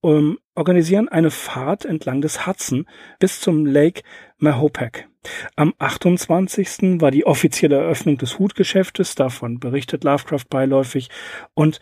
um, 0.00 0.38
organisieren 0.54 1.08
eine 1.08 1.30
Fahrt 1.30 1.84
entlang 1.84 2.20
des 2.22 2.46
Hudson 2.46 2.86
bis 3.18 3.40
zum 3.40 3.66
Lake 3.66 4.02
Mahopac. 4.38 5.08
Am 5.56 5.74
28. 5.78 7.00
war 7.00 7.10
die 7.10 7.26
offizielle 7.26 7.76
Eröffnung 7.76 8.16
des 8.16 8.38
Hutgeschäftes, 8.38 9.14
davon 9.14 9.60
berichtet 9.60 10.04
Lovecraft 10.04 10.46
beiläufig, 10.48 11.10
und 11.52 11.80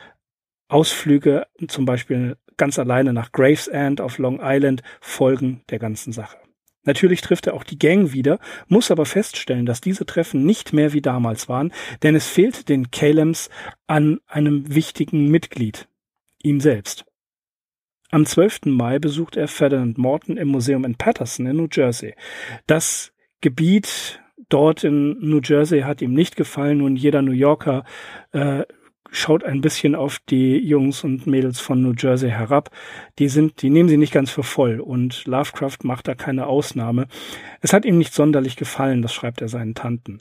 Ausflüge 0.69 1.47
zum 1.69 1.85
Beispiel 1.85 2.37
ganz 2.57 2.79
alleine 2.79 3.13
nach 3.13 3.31
Gravesend 3.33 4.01
auf 4.01 4.19
Long 4.19 4.41
Island 4.43 4.83
folgen 5.01 5.63
der 5.71 5.79
ganzen 5.79 6.13
Sache. 6.13 6.37
Natürlich 6.89 7.21
trifft 7.21 7.47
er 7.47 7.53
auch 7.53 7.65
die 7.65 7.79
Gang 7.79 8.15
wieder, 8.15 8.39
muss 8.67 8.91
aber 8.91 9.05
feststellen, 9.05 9.67
dass 9.67 9.83
diese 9.83 10.07
Treffen 10.07 10.47
nicht 10.47 10.73
mehr 10.73 10.95
wie 10.95 11.03
damals 11.03 11.47
waren, 11.47 11.71
denn 12.03 12.15
es 12.15 12.29
fehlt 12.29 12.71
den 12.71 12.91
Calems 12.91 13.51
an 13.87 14.21
einem 14.27 14.75
wichtigen 14.75 15.29
Mitglied, 15.31 15.87
ihm 16.43 16.61
selbst. 16.61 17.05
Am 18.11 18.25
12. 18.25 18.61
Mai 18.65 18.99
besucht 18.99 19.37
er 19.37 19.49
Ferdinand 19.49 19.99
Morton 19.99 20.39
im 20.39 20.49
Museum 20.49 20.87
in 20.87 20.95
Patterson 20.95 21.45
in 21.45 21.59
New 21.59 21.69
Jersey. 21.71 22.15
Das 22.67 23.13
Gebiet 23.43 24.23
dort 24.49 24.83
in 24.83 25.19
New 25.21 25.41
Jersey 25.45 25.83
hat 25.83 26.01
ihm 26.01 26.15
nicht 26.15 26.37
gefallen 26.37 26.81
und 26.81 26.97
jeder 26.97 27.21
New 27.21 27.33
Yorker 27.33 27.85
äh, 28.33 28.63
schaut 29.11 29.45
ein 29.45 29.61
bisschen 29.61 29.95
auf 29.95 30.19
die 30.29 30.59
Jungs 30.59 31.05
und 31.05 31.27
Mädels 31.27 31.61
von 31.61 31.83
New 31.83 31.95
Jersey 31.97 32.31
herab. 32.31 32.71
Die 33.19 33.29
sind, 33.29 33.63
die 33.63 33.71
nehmen 33.71 33.89
sie 33.89 33.97
nicht 33.97 34.13
ganz 34.13 34.31
für 34.31 34.43
voll 34.43 34.81
und 34.81 35.25
Lovecraft 35.27 35.79
macht 35.83 36.09
da 36.09 36.15
keine 36.15 36.47
Ausnahme. 36.47 37.07
Es 37.61 37.73
hat 37.73 37.85
ihm 37.85 37.99
nicht 37.99 38.15
sonderlich 38.15 38.57
gefallen, 38.57 39.03
das 39.03 39.15
schreibt 39.15 39.41
er 39.41 39.49
seinen 39.49 39.75
Tanten. 39.75 40.21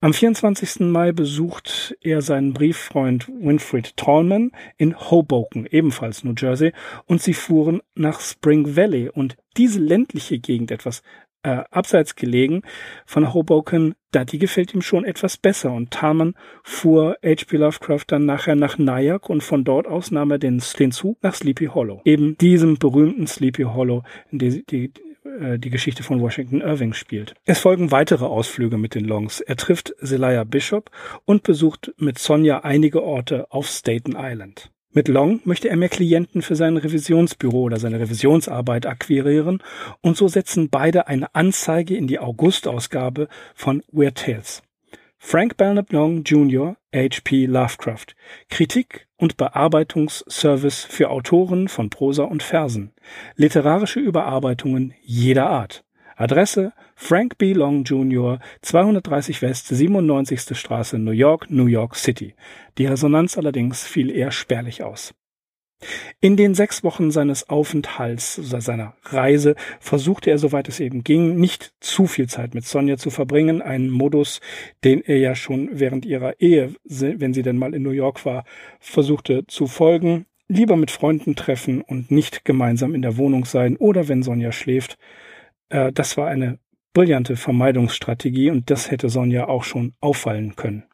Am 0.00 0.14
24. 0.14 0.80
Mai 0.92 1.10
besucht 1.10 1.96
er 2.02 2.22
seinen 2.22 2.52
Brieffreund 2.52 3.28
Winfried 3.28 3.96
Tallman 3.96 4.52
in 4.76 4.96
Hoboken, 4.96 5.66
ebenfalls 5.66 6.22
New 6.22 6.34
Jersey, 6.38 6.72
und 7.06 7.20
sie 7.20 7.34
fuhren 7.34 7.82
nach 7.96 8.20
Spring 8.20 8.76
Valley 8.76 9.08
und 9.08 9.36
diese 9.56 9.80
ländliche 9.80 10.38
Gegend 10.38 10.70
etwas 10.70 11.02
äh, 11.48 11.64
abseits 11.70 12.14
gelegen 12.14 12.62
von 13.06 13.32
Hoboken, 13.32 13.94
da 14.10 14.24
die 14.24 14.38
gefällt 14.38 14.74
ihm 14.74 14.82
schon 14.82 15.04
etwas 15.04 15.36
besser 15.36 15.72
und 15.72 15.90
Tallman 15.90 16.34
fuhr 16.62 17.16
H.P. 17.24 17.56
Lovecraft 17.56 18.04
dann 18.08 18.26
nachher 18.26 18.54
nach 18.54 18.78
Nyack 18.78 19.28
und 19.30 19.42
von 19.42 19.64
dort 19.64 19.86
aus 19.86 20.10
nahm 20.10 20.30
er 20.30 20.38
den, 20.38 20.62
den 20.78 20.92
Zug 20.92 21.22
nach 21.22 21.34
Sleepy 21.34 21.66
Hollow. 21.66 22.00
Eben 22.04 22.36
diesem 22.38 22.78
berühmten 22.78 23.26
Sleepy 23.26 23.62
Hollow, 23.62 24.02
in 24.30 24.38
die, 24.38 24.64
die, 24.66 24.92
äh, 25.40 25.58
die 25.58 25.70
Geschichte 25.70 26.02
von 26.02 26.20
Washington 26.20 26.60
Irving 26.60 26.92
spielt. 26.92 27.34
Es 27.44 27.60
folgen 27.60 27.90
weitere 27.90 28.24
Ausflüge 28.24 28.78
mit 28.78 28.94
den 28.94 29.04
Longs. 29.04 29.40
Er 29.40 29.56
trifft 29.56 29.94
Zelaya 30.02 30.44
Bishop 30.44 30.90
und 31.24 31.42
besucht 31.42 31.92
mit 31.96 32.18
Sonja 32.18 32.60
einige 32.60 33.02
Orte 33.02 33.46
auf 33.50 33.68
Staten 33.68 34.16
Island. 34.16 34.70
Mit 34.90 35.08
Long 35.08 35.40
möchte 35.44 35.68
er 35.68 35.76
mehr 35.76 35.90
Klienten 35.90 36.40
für 36.40 36.56
sein 36.56 36.78
Revisionsbüro 36.78 37.62
oder 37.62 37.78
seine 37.78 38.00
Revisionsarbeit 38.00 38.86
akquirieren 38.86 39.62
und 40.00 40.16
so 40.16 40.28
setzen 40.28 40.70
beide 40.70 41.08
eine 41.08 41.34
Anzeige 41.34 41.94
in 41.94 42.06
die 42.06 42.18
August-Ausgabe 42.18 43.28
von 43.54 43.82
Weird 43.92 44.16
Tales. 44.16 44.62
Frank 45.18 45.56
Belknap 45.56 45.92
Long 45.92 46.22
Jr., 46.22 46.76
H.P. 46.94 47.46
Lovecraft. 47.46 48.14
Kritik 48.48 49.08
und 49.16 49.36
Bearbeitungsservice 49.36 50.84
für 50.84 51.10
Autoren 51.10 51.68
von 51.68 51.90
Prosa 51.90 52.22
und 52.22 52.42
Versen. 52.42 52.92
Literarische 53.34 54.00
Überarbeitungen 54.00 54.94
jeder 55.02 55.50
Art. 55.50 55.84
Adresse 56.18 56.72
Frank 56.96 57.38
B. 57.38 57.52
Long 57.52 57.84
Jr., 57.84 58.40
230 58.62 59.40
West, 59.40 59.68
97. 59.68 60.58
Straße, 60.58 60.98
New 60.98 61.12
York, 61.12 61.48
New 61.48 61.66
York 61.66 61.94
City. 61.94 62.34
Die 62.76 62.86
Resonanz 62.86 63.38
allerdings 63.38 63.86
fiel 63.86 64.10
eher 64.10 64.32
spärlich 64.32 64.82
aus. 64.82 65.14
In 66.20 66.36
den 66.36 66.56
sechs 66.56 66.82
Wochen 66.82 67.12
seines 67.12 67.48
Aufenthalts, 67.48 68.34
seiner 68.34 68.94
Reise, 69.04 69.54
versuchte 69.78 70.30
er, 70.30 70.38
soweit 70.38 70.68
es 70.68 70.80
eben 70.80 71.04
ging, 71.04 71.38
nicht 71.38 71.72
zu 71.78 72.08
viel 72.08 72.28
Zeit 72.28 72.52
mit 72.52 72.64
Sonja 72.64 72.96
zu 72.96 73.10
verbringen, 73.10 73.62
einen 73.62 73.88
Modus, 73.88 74.40
den 74.82 75.00
er 75.02 75.18
ja 75.18 75.36
schon 75.36 75.68
während 75.70 76.04
ihrer 76.04 76.40
Ehe, 76.40 76.74
wenn 76.82 77.32
sie 77.32 77.42
denn 77.42 77.58
mal 77.58 77.74
in 77.74 77.84
New 77.84 77.90
York 77.90 78.24
war, 78.24 78.44
versuchte 78.80 79.46
zu 79.46 79.68
folgen. 79.68 80.26
Lieber 80.48 80.76
mit 80.76 80.90
Freunden 80.90 81.36
treffen 81.36 81.80
und 81.80 82.10
nicht 82.10 82.44
gemeinsam 82.44 82.96
in 82.96 83.02
der 83.02 83.18
Wohnung 83.18 83.44
sein 83.44 83.76
oder 83.76 84.08
wenn 84.08 84.24
Sonja 84.24 84.50
schläft. 84.50 84.98
Äh, 85.68 85.92
das 85.92 86.16
war 86.16 86.28
eine 86.28 86.58
brillante 86.92 87.36
Vermeidungsstrategie 87.36 88.50
und 88.50 88.70
das 88.70 88.90
hätte 88.90 89.08
Sonja 89.08 89.48
auch 89.48 89.64
schon 89.64 89.94
auffallen 90.00 90.56
können. 90.56 90.84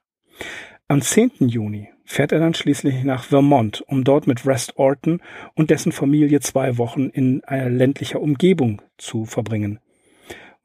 Am 0.88 1.00
10. 1.00 1.30
Juni 1.48 1.88
fährt 2.04 2.32
er 2.32 2.40
dann 2.40 2.54
schließlich 2.54 3.04
nach 3.04 3.24
Vermont, 3.24 3.82
um 3.86 4.04
dort 4.04 4.26
mit 4.26 4.46
Rest 4.46 4.76
Orton 4.76 5.22
und 5.54 5.70
dessen 5.70 5.92
Familie 5.92 6.40
zwei 6.40 6.76
Wochen 6.76 7.08
in 7.08 7.42
einer 7.44 7.70
ländlicher 7.70 8.20
Umgebung 8.20 8.82
zu 8.98 9.24
verbringen. 9.24 9.80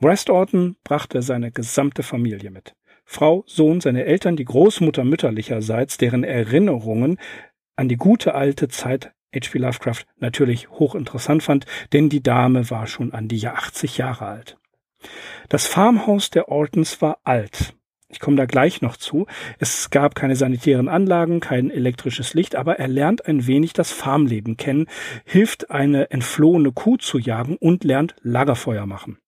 Rest 0.01 0.29
Orton 0.29 0.75
brachte 0.83 1.21
seine 1.21 1.51
gesamte 1.51 2.03
Familie 2.03 2.51
mit. 2.51 2.75
Frau, 3.05 3.43
Sohn, 3.47 3.81
seine 3.81 4.05
Eltern, 4.05 4.35
die 4.35 4.45
Großmutter 4.45 5.03
mütterlicherseits, 5.03 5.97
deren 5.97 6.23
Erinnerungen 6.23 7.17
an 7.75 7.89
die 7.89 7.97
gute 7.97 8.35
alte 8.35 8.67
Zeit 8.67 9.13
H.P. 9.33 9.59
Lovecraft 9.59 10.05
natürlich 10.17 10.69
hochinteressant 10.69 11.43
fand, 11.43 11.65
denn 11.93 12.09
die 12.09 12.23
Dame 12.23 12.69
war 12.69 12.87
schon 12.87 13.13
an 13.13 13.27
die 13.27 13.47
80 13.47 13.97
Jahre 13.97 14.25
alt. 14.25 14.57
Das 15.47 15.67
Farmhaus 15.67 16.29
der 16.29 16.49
Ortons 16.49 17.01
war 17.01 17.19
alt, 17.23 17.73
ich 18.11 18.19
komme 18.19 18.37
da 18.37 18.45
gleich 18.45 18.81
noch 18.81 18.97
zu. 18.97 19.27
Es 19.59 19.91
gab 19.91 20.15
keine 20.15 20.35
sanitären 20.35 20.89
Anlagen, 20.89 21.39
kein 21.39 21.69
elektrisches 21.69 22.33
Licht, 22.33 22.55
aber 22.55 22.79
er 22.79 22.87
lernt 22.87 23.27
ein 23.27 23.45
wenig 23.45 23.73
das 23.73 23.91
Farmleben 23.91 24.57
kennen, 24.57 24.87
hilft 25.25 25.69
eine 25.69 26.09
entflohene 26.09 26.71
Kuh 26.71 26.97
zu 26.97 27.19
jagen 27.19 27.55
und 27.57 27.83
lernt 27.83 28.15
Lagerfeuer 28.23 28.87
machen. 28.87 29.19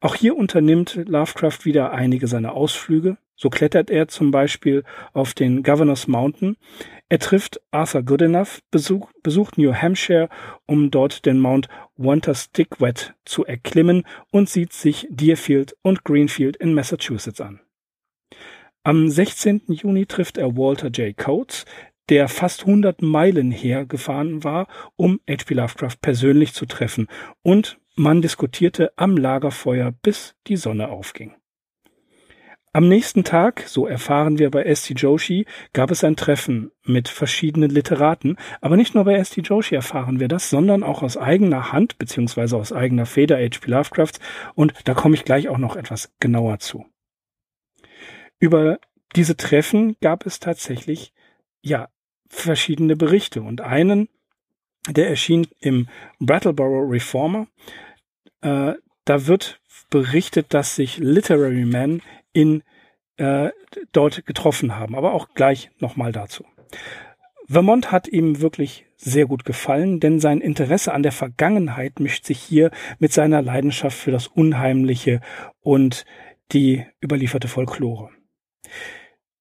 Auch 0.00 0.16
hier 0.16 0.36
unternimmt 0.36 1.00
Lovecraft 1.06 1.60
wieder 1.62 1.92
einige 1.92 2.26
seiner 2.26 2.54
Ausflüge. 2.54 3.16
So 3.36 3.48
klettert 3.48 3.90
er 3.90 4.08
zum 4.08 4.32
Beispiel 4.32 4.82
auf 5.12 5.32
den 5.32 5.62
Governor's 5.62 6.08
Mountain 6.08 6.56
Er 7.10 7.18
trifft 7.18 7.60
Arthur 7.70 8.02
Goodenough, 8.02 8.60
besuch, 8.70 9.10
besucht 9.22 9.58
New 9.58 9.74
Hampshire, 9.74 10.28
um 10.66 10.90
dort 10.90 11.26
den 11.26 11.38
Mount 11.38 11.68
Wantastickwet 11.96 13.14
zu 13.24 13.44
erklimmen 13.44 14.04
und 14.30 14.48
sieht 14.48 14.72
sich 14.72 15.06
Deerfield 15.10 15.76
und 15.82 16.04
Greenfield 16.04 16.56
in 16.56 16.74
Massachusetts 16.74 17.40
an. 17.40 17.60
Am 18.82 19.08
16. 19.08 19.62
Juni 19.68 20.06
trifft 20.06 20.38
er 20.38 20.56
Walter 20.56 20.88
J. 20.88 21.16
Coates, 21.16 21.64
der 22.08 22.28
fast 22.28 22.62
100 22.62 23.02
Meilen 23.02 23.50
hergefahren 23.50 24.44
war, 24.44 24.66
um 24.96 25.20
H.P. 25.28 25.54
Lovecraft 25.54 25.96
persönlich 26.02 26.52
zu 26.52 26.66
treffen, 26.66 27.08
und 27.42 27.78
man 27.96 28.22
diskutierte 28.22 28.92
am 28.96 29.16
Lagerfeuer, 29.16 29.92
bis 29.92 30.34
die 30.46 30.56
Sonne 30.56 30.88
aufging. 30.88 31.34
Am 32.76 32.88
nächsten 32.88 33.22
Tag, 33.22 33.62
so 33.68 33.86
erfahren 33.86 34.40
wir 34.40 34.50
bei 34.50 34.64
S.T. 34.64 34.94
Joshi, 34.94 35.46
gab 35.72 35.92
es 35.92 36.02
ein 36.02 36.16
Treffen 36.16 36.72
mit 36.82 37.08
verschiedenen 37.08 37.70
Literaten. 37.70 38.36
Aber 38.60 38.76
nicht 38.76 38.96
nur 38.96 39.04
bei 39.04 39.14
S.T. 39.14 39.42
Joshi 39.42 39.76
erfahren 39.76 40.18
wir 40.18 40.26
das, 40.26 40.50
sondern 40.50 40.82
auch 40.82 41.00
aus 41.04 41.16
eigener 41.16 41.70
Hand 41.70 41.98
beziehungsweise 41.98 42.56
aus 42.56 42.72
eigener 42.72 43.06
Feder 43.06 43.36
H.P. 43.36 43.70
Lovecrafts. 43.70 44.18
Und 44.56 44.74
da 44.86 44.94
komme 44.94 45.14
ich 45.14 45.24
gleich 45.24 45.48
auch 45.48 45.58
noch 45.58 45.76
etwas 45.76 46.12
genauer 46.18 46.58
zu. 46.58 46.84
Über 48.40 48.80
diese 49.14 49.36
Treffen 49.36 49.96
gab 50.00 50.26
es 50.26 50.40
tatsächlich, 50.40 51.12
ja, 51.62 51.90
verschiedene 52.28 52.96
Berichte. 52.96 53.42
Und 53.42 53.60
einen, 53.60 54.08
der 54.88 55.08
erschien 55.08 55.46
im 55.60 55.86
Brattleboro 56.18 56.88
Reformer. 56.88 57.46
Äh, 58.40 58.72
da 59.04 59.26
wird 59.28 59.60
berichtet, 59.90 60.52
dass 60.52 60.74
sich 60.74 60.98
Literary 60.98 61.66
Men 61.66 62.02
in 62.34 62.62
äh, 63.16 63.48
dort 63.92 64.26
getroffen 64.26 64.76
haben. 64.76 64.94
Aber 64.94 65.14
auch 65.14 65.28
gleich 65.34 65.70
nochmal 65.78 66.12
dazu. 66.12 66.44
Vermont 67.46 67.92
hat 67.92 68.08
ihm 68.08 68.40
wirklich 68.40 68.86
sehr 68.96 69.26
gut 69.26 69.44
gefallen, 69.44 70.00
denn 70.00 70.18
sein 70.18 70.40
Interesse 70.40 70.92
an 70.92 71.02
der 71.02 71.12
Vergangenheit 71.12 72.00
mischt 72.00 72.24
sich 72.24 72.38
hier 72.40 72.70
mit 72.98 73.12
seiner 73.12 73.42
Leidenschaft 73.42 73.98
für 73.98 74.10
das 74.10 74.28
Unheimliche 74.28 75.20
und 75.60 76.04
die 76.52 76.84
überlieferte 77.02 77.48
Folklore. 77.48 78.10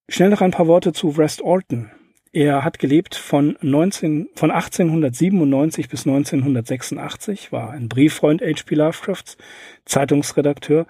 Schnell 0.09 0.29
noch 0.29 0.41
ein 0.41 0.51
paar 0.51 0.67
Worte 0.67 0.91
zu 0.91 1.17
West 1.17 1.41
Orton. 1.41 1.91
Er 2.33 2.63
hat 2.63 2.79
gelebt 2.79 3.15
von, 3.15 3.57
19, 3.61 4.29
von 4.35 4.51
1897 4.51 5.87
bis 5.87 6.05
1986, 6.05 7.51
war 7.51 7.69
ein 7.69 7.87
Brieffreund 7.87 8.41
H.P. 8.41 8.75
Lovecrafts, 8.75 9.37
Zeitungsredakteur. 9.85 10.87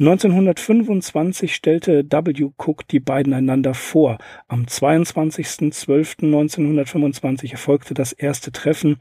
1925 0.00 1.54
stellte 1.54 2.04
W. 2.10 2.48
Cook 2.56 2.88
die 2.88 3.00
beiden 3.00 3.34
einander 3.34 3.74
vor. 3.74 4.16
Am 4.48 4.64
22.12.1925 4.64 7.52
erfolgte 7.52 7.92
das 7.92 8.12
erste 8.12 8.50
Treffen. 8.50 8.96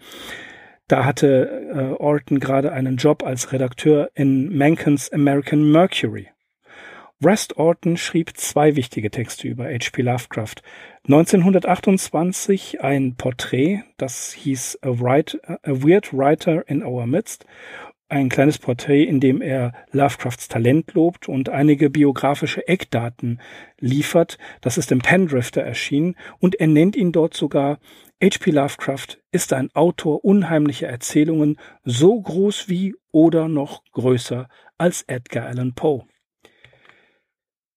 Da 0.89 1.05
hatte 1.05 1.71
äh, 1.73 1.93
Orton 2.01 2.41
gerade 2.41 2.73
einen 2.73 2.97
Job 2.97 3.23
als 3.23 3.53
Redakteur 3.53 4.11
in 4.13 4.49
Mencken's 4.49 5.09
American 5.13 5.71
Mercury. 5.71 6.27
Rest 7.23 7.55
Orton 7.57 7.95
schrieb 7.97 8.37
zwei 8.37 8.77
wichtige 8.77 9.11
Texte 9.11 9.47
über 9.47 9.65
H.P. 9.65 10.01
Lovecraft. 10.01 10.55
1928 11.05 12.81
ein 12.81 13.15
Porträt, 13.15 13.83
das 13.97 14.31
hieß 14.31 14.79
A, 14.81 14.99
Write, 14.99 15.39
A 15.45 15.57
Weird 15.63 16.13
Writer 16.13 16.67
in 16.69 16.83
Our 16.83 17.07
Midst. 17.07 17.45
Ein 18.11 18.29
kleines 18.29 18.57
Porträt, 18.57 19.03
in 19.03 19.19
dem 19.19 19.39
er 19.39 19.71
Lovecrafts 19.91 20.47
Talent 20.47 20.95
lobt 20.95 21.29
und 21.29 21.49
einige 21.49 21.91
biografische 21.91 22.67
Eckdaten 22.67 23.39
liefert. 23.79 24.39
Das 24.61 24.79
ist 24.79 24.91
im 24.91 24.97
Pendrifter 24.97 25.61
erschienen 25.61 26.15
und 26.39 26.55
er 26.55 26.65
nennt 26.65 26.95
ihn 26.95 27.11
dort 27.11 27.35
sogar 27.35 27.77
H.P. 28.21 28.49
Lovecraft 28.49 29.19
ist 29.31 29.53
ein 29.53 29.69
Autor 29.75 30.25
unheimlicher 30.25 30.87
Erzählungen, 30.87 31.59
so 31.85 32.19
groß 32.19 32.67
wie 32.67 32.95
oder 33.11 33.47
noch 33.47 33.83
größer 33.91 34.49
als 34.79 35.03
Edgar 35.03 35.45
Allan 35.45 35.75
Poe. 35.75 36.05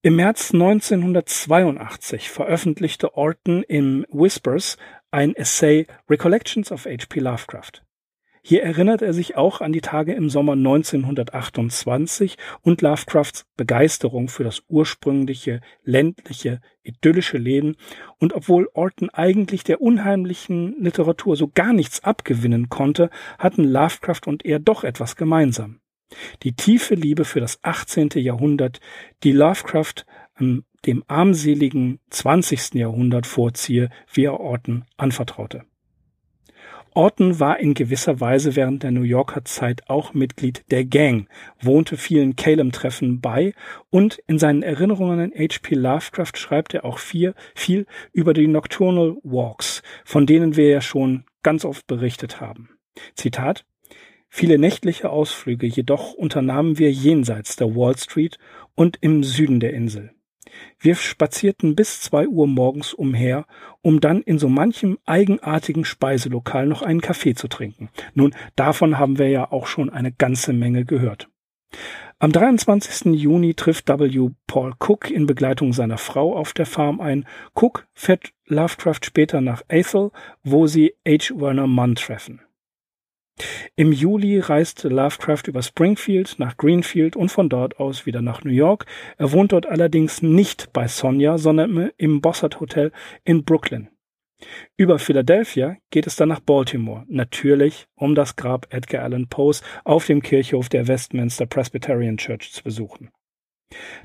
Im 0.00 0.16
März 0.16 0.54
1982 0.54 2.30
veröffentlichte 2.30 3.14
Orton 3.14 3.62
im 3.64 4.06
Whispers 4.10 4.78
ein 5.10 5.36
Essay 5.36 5.86
Recollections 6.08 6.72
of 6.72 6.86
H.P. 6.86 7.20
Lovecraft. 7.20 7.84
Hier 8.44 8.64
erinnert 8.64 9.02
er 9.02 9.12
sich 9.12 9.36
auch 9.36 9.60
an 9.60 9.72
die 9.72 9.80
Tage 9.80 10.14
im 10.14 10.28
Sommer 10.28 10.54
1928 10.54 12.36
und 12.60 12.82
Lovecrafts 12.82 13.46
Begeisterung 13.56 14.28
für 14.28 14.42
das 14.42 14.64
ursprüngliche, 14.68 15.60
ländliche, 15.84 16.60
idyllische 16.82 17.38
Leben. 17.38 17.76
Und 18.18 18.32
obwohl 18.32 18.68
Orton 18.74 19.10
eigentlich 19.10 19.62
der 19.62 19.80
unheimlichen 19.80 20.74
Literatur 20.80 21.36
so 21.36 21.52
gar 21.54 21.72
nichts 21.72 22.02
abgewinnen 22.02 22.68
konnte, 22.68 23.10
hatten 23.38 23.62
Lovecraft 23.62 24.26
und 24.26 24.44
er 24.44 24.58
doch 24.58 24.82
etwas 24.82 25.14
gemeinsam. 25.14 25.78
Die 26.42 26.56
tiefe 26.56 26.96
Liebe 26.96 27.24
für 27.24 27.40
das 27.40 27.60
18. 27.62 28.10
Jahrhundert, 28.16 28.80
die 29.22 29.32
Lovecraft 29.32 30.04
an 30.34 30.64
dem 30.84 31.04
armseligen 31.06 32.00
20. 32.10 32.74
Jahrhundert 32.74 33.28
vorziehe, 33.28 33.88
wie 34.12 34.24
er 34.24 34.40
Orton 34.40 34.84
anvertraute. 34.96 35.64
Orton 36.94 37.40
war 37.40 37.58
in 37.58 37.72
gewisser 37.74 38.20
Weise 38.20 38.54
während 38.54 38.82
der 38.82 38.90
New 38.90 39.02
Yorker 39.02 39.44
Zeit 39.44 39.88
auch 39.88 40.12
Mitglied 40.12 40.64
der 40.70 40.84
Gang, 40.84 41.26
wohnte 41.60 41.96
vielen 41.96 42.36
Calem-Treffen 42.36 43.20
bei 43.20 43.54
und 43.88 44.22
in 44.26 44.38
seinen 44.38 44.62
Erinnerungen 44.62 45.18
an 45.18 45.32
H.P. 45.34 45.74
Lovecraft 45.74 46.36
schreibt 46.36 46.74
er 46.74 46.84
auch 46.84 46.98
viel, 46.98 47.34
viel 47.54 47.86
über 48.12 48.34
die 48.34 48.46
Nocturnal 48.46 49.16
Walks, 49.22 49.82
von 50.04 50.26
denen 50.26 50.56
wir 50.56 50.68
ja 50.68 50.80
schon 50.82 51.24
ganz 51.42 51.64
oft 51.64 51.86
berichtet 51.86 52.40
haben. 52.40 52.70
Zitat 53.14 53.64
Viele 54.28 54.58
nächtliche 54.58 55.10
Ausflüge 55.10 55.66
jedoch 55.66 56.14
unternahmen 56.14 56.78
wir 56.78 56.90
jenseits 56.90 57.56
der 57.56 57.74
Wall 57.74 57.96
Street 57.96 58.38
und 58.74 58.98
im 59.00 59.24
Süden 59.24 59.60
der 59.60 59.74
Insel. 59.74 60.14
Wir 60.78 60.94
spazierten 60.96 61.76
bis 61.76 62.00
zwei 62.00 62.26
Uhr 62.26 62.46
morgens 62.46 62.92
umher, 62.92 63.46
um 63.80 64.00
dann 64.00 64.22
in 64.22 64.38
so 64.38 64.48
manchem 64.48 64.98
eigenartigen 65.04 65.84
Speiselokal 65.84 66.66
noch 66.66 66.82
einen 66.82 67.00
Kaffee 67.00 67.34
zu 67.34 67.48
trinken. 67.48 67.90
Nun, 68.14 68.34
davon 68.56 68.98
haben 68.98 69.18
wir 69.18 69.28
ja 69.28 69.50
auch 69.52 69.66
schon 69.66 69.90
eine 69.90 70.12
ganze 70.12 70.52
Menge 70.52 70.84
gehört. 70.84 71.28
Am 72.18 72.30
23. 72.30 73.14
Juni 73.14 73.54
trifft 73.54 73.88
W. 73.88 74.30
Paul 74.46 74.74
Cook 74.78 75.10
in 75.10 75.26
Begleitung 75.26 75.72
seiner 75.72 75.98
Frau 75.98 76.36
auf 76.36 76.52
der 76.52 76.66
Farm 76.66 77.00
ein. 77.00 77.26
Cook 77.54 77.88
fährt 77.94 78.32
Lovecraft 78.46 79.00
später 79.04 79.40
nach 79.40 79.62
Athol, 79.68 80.12
wo 80.44 80.66
sie 80.66 80.94
H. 81.06 81.34
Werner 81.34 81.66
Munn 81.66 81.96
treffen. 81.96 82.40
Im 83.74 83.90
Juli 83.90 84.38
reiste 84.38 84.88
Lovecraft 84.88 85.44
über 85.46 85.62
Springfield 85.62 86.38
nach 86.38 86.56
Greenfield 86.56 87.16
und 87.16 87.30
von 87.30 87.48
dort 87.48 87.78
aus 87.80 88.04
wieder 88.04 88.20
nach 88.20 88.44
New 88.44 88.50
York. 88.50 88.86
Er 89.16 89.32
wohnt 89.32 89.52
dort 89.52 89.66
allerdings 89.66 90.22
nicht 90.22 90.72
bei 90.72 90.88
Sonja, 90.88 91.38
sondern 91.38 91.90
im 91.96 92.20
Bossart 92.20 92.60
Hotel 92.60 92.92
in 93.24 93.44
Brooklyn. 93.44 93.88
Über 94.76 94.98
Philadelphia 94.98 95.76
geht 95.90 96.06
es 96.06 96.16
dann 96.16 96.28
nach 96.28 96.40
Baltimore, 96.40 97.04
natürlich 97.08 97.86
um 97.94 98.14
das 98.14 98.36
Grab 98.36 98.66
Edgar 98.70 99.04
Allan 99.04 99.28
Poes 99.28 99.62
auf 99.84 100.06
dem 100.06 100.20
Kirchhof 100.20 100.68
der 100.68 100.88
Westminster 100.88 101.46
Presbyterian 101.46 102.16
Church 102.16 102.52
zu 102.52 102.62
besuchen. 102.62 103.10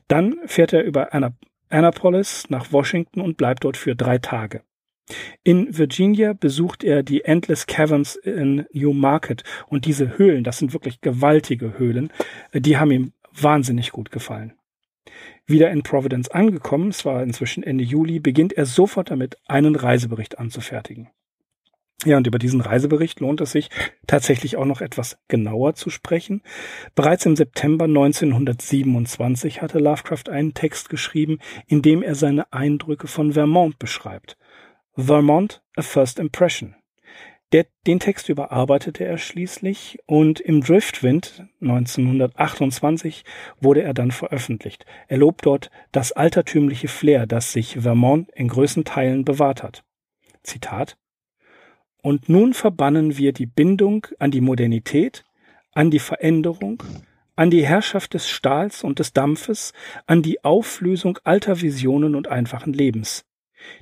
Dann 0.08 0.38
fährt 0.46 0.74
er 0.74 0.84
über 0.84 1.10
Annapolis 1.70 2.50
nach 2.50 2.72
Washington 2.72 3.22
und 3.22 3.38
bleibt 3.38 3.64
dort 3.64 3.78
für 3.78 3.96
drei 3.96 4.20
Tage. 4.20 4.62
In 5.44 5.78
Virginia 5.78 6.34
besucht 6.34 6.84
er 6.84 7.04
die 7.04 7.24
Endless 7.24 7.66
Caverns 7.66 8.16
in 8.16 8.66
Newmarket 8.74 9.44
und 9.68 9.86
diese 9.86 10.18
Höhlen, 10.18 10.44
das 10.44 10.58
sind 10.58 10.74
wirklich 10.74 11.02
gewaltige 11.02 11.78
Höhlen, 11.78 12.12
die 12.54 12.78
haben 12.78 12.92
ihm 12.92 13.14
wahnsinnig 13.34 13.92
gut 13.92 14.12
gefallen. 14.12 14.54
Wieder 15.46 15.72
in 15.72 15.84
Providence 15.84 16.30
angekommen, 16.30 16.90
es 16.90 17.06
war 17.06 17.24
inzwischen 17.24 17.64
Ende 17.64 17.84
Juli, 17.84 18.20
beginnt 18.20 18.54
er 18.54 18.66
sofort 18.66 19.12
damit, 19.12 19.38
einen 19.48 19.76
Reisebericht 19.76 20.40
anzufertigen. 20.40 21.10
Ja, 22.06 22.18
und 22.18 22.28
über 22.28 22.38
diesen 22.38 22.62
Reisebericht 22.62 23.22
lohnt 23.22 23.42
es 23.42 23.54
sich 23.54 23.70
tatsächlich 24.06 24.56
auch 24.56 24.66
noch 24.66 24.82
etwas 24.82 25.18
genauer 25.30 25.74
zu 25.74 25.90
sprechen. 25.90 26.44
Bereits 26.94 27.26
im 27.26 27.36
September 27.36 27.86
1927 27.86 29.64
hatte 29.64 29.80
Lovecraft 29.80 30.30
einen 30.30 30.54
Text 30.54 30.90
geschrieben, 30.90 31.40
in 31.66 31.82
dem 31.82 32.04
er 32.04 32.14
seine 32.14 32.54
Eindrücke 32.54 33.08
von 33.08 33.34
Vermont 33.34 33.80
beschreibt. 33.80 34.38
Vermont 35.00 35.62
A 35.76 35.84
First 35.84 36.18
Impression. 36.18 36.76
Der, 37.52 37.68
den 37.86 38.00
Text 38.00 38.30
überarbeitete 38.30 39.06
er 39.06 39.20
schließlich 39.20 40.00
und 40.08 40.40
im 40.40 40.62
Driftwind 40.62 41.48
1928 41.62 43.24
wurde 43.62 43.84
er 43.84 43.94
dann 43.94 44.10
veröffentlicht. 44.10 44.88
Er 45.08 45.18
lobt 45.18 45.46
dort 45.46 45.70
das 45.92 46.14
altertümliche 46.14 46.88
Flair, 46.88 47.28
das 47.28 47.54
sich 47.54 47.78
Vermont 47.80 48.32
in 48.34 48.48
größten 48.48 48.86
Teilen 48.86 49.24
bewahrt 49.24 49.62
hat. 49.62 49.84
Zitat 50.42 50.98
Und 52.02 52.28
nun 52.28 52.56
verbannen 52.56 53.18
wir 53.20 53.34
die 53.34 53.46
Bindung 53.46 54.08
an 54.18 54.32
die 54.32 54.42
Modernität, 54.42 55.26
an 55.74 55.92
die 55.92 56.00
Veränderung, 56.00 56.82
an 57.36 57.52
die 57.52 57.68
Herrschaft 57.68 58.16
des 58.16 58.28
Stahls 58.28 58.84
und 58.84 58.98
des 58.98 59.14
Dampfes, 59.14 59.74
an 60.08 60.24
die 60.24 60.44
Auflösung 60.44 61.20
alter 61.24 61.62
Visionen 61.62 62.16
und 62.16 62.30
einfachen 62.30 62.74
Lebens. 62.74 63.28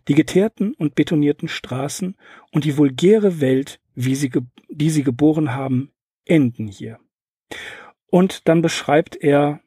Die 0.08 0.16
geteerten 0.16 0.74
und 0.74 0.96
betonierten 0.96 1.48
Straßen 1.48 2.16
und 2.52 2.66
die 2.66 2.78
vulgäre 2.78 3.42
Welt, 3.42 3.80
wie 3.94 4.16
sie, 4.16 4.32
die 4.70 4.90
sie 4.90 5.04
geboren 5.04 5.54
haben, 5.54 5.92
enden 6.26 6.68
hier. 6.68 7.00
Und 8.08 8.48
dann 8.48 8.62
beschreibt 8.62 9.16
er 9.16 9.62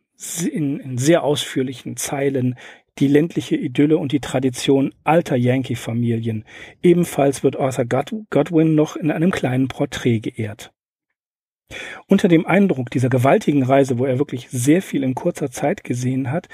in, 0.51 0.81
in 0.81 0.99
sehr 0.99 1.23
ausführlichen 1.23 1.97
Zeilen 1.97 2.57
die 2.99 3.09
ländliche 3.09 3.57
Idylle 3.57 3.99
und 3.99 4.13
die 4.13 4.21
Tradition 4.21 4.93
alter 5.05 5.37
Yankee-Familien. 5.37 6.45
Ebenfalls 6.83 7.45
wird 7.45 7.57
Arthur 7.57 8.25
Godwin 8.31 8.75
noch 8.75 8.97
in 8.97 9.11
einem 9.11 9.31
kleinen 9.31 9.69
Porträt 9.69 10.21
geehrt. 10.21 10.73
Unter 12.07 12.29
dem 12.29 12.47
Eindruck 12.47 12.91
dieser 12.91 13.11
gewaltigen 13.11 13.63
Reise, 13.63 13.99
wo 13.99 14.07
er 14.07 14.19
wirklich 14.19 14.49
sehr 14.49 14.83
viel 14.83 15.03
in 15.03 15.15
kurzer 15.15 15.51
Zeit 15.51 15.85
gesehen 15.85 16.31
hat, 16.31 16.49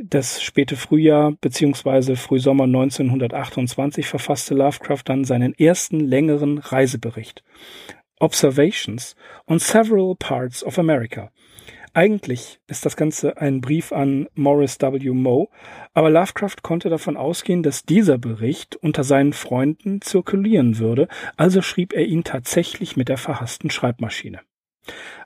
das 0.00 0.42
späte 0.42 0.76
Frühjahr 0.76 1.32
beziehungsweise 1.40 2.14
Frühsommer 2.16 2.64
1928 2.64 4.06
verfasste 4.06 4.54
Lovecraft 4.54 5.02
dann 5.04 5.24
seinen 5.24 5.54
ersten 5.58 6.00
längeren 6.00 6.58
Reisebericht. 6.58 7.42
Observations 8.20 9.16
on 9.46 9.58
Several 9.58 10.14
Parts 10.16 10.64
of 10.64 10.78
America. 10.78 11.30
Eigentlich 11.94 12.60
ist 12.68 12.86
das 12.86 12.96
Ganze 12.96 13.38
ein 13.38 13.60
Brief 13.60 13.92
an 13.92 14.28
Morris 14.34 14.78
W. 14.80 15.10
Moe, 15.10 15.48
aber 15.94 16.10
Lovecraft 16.10 16.62
konnte 16.62 16.90
davon 16.90 17.16
ausgehen, 17.16 17.62
dass 17.64 17.82
dieser 17.84 18.18
Bericht 18.18 18.76
unter 18.76 19.02
seinen 19.02 19.32
Freunden 19.32 20.00
zirkulieren 20.00 20.78
würde, 20.78 21.08
also 21.36 21.60
schrieb 21.60 21.92
er 21.92 22.04
ihn 22.04 22.22
tatsächlich 22.22 22.96
mit 22.96 23.08
der 23.08 23.18
verhassten 23.18 23.70
Schreibmaschine. 23.70 24.40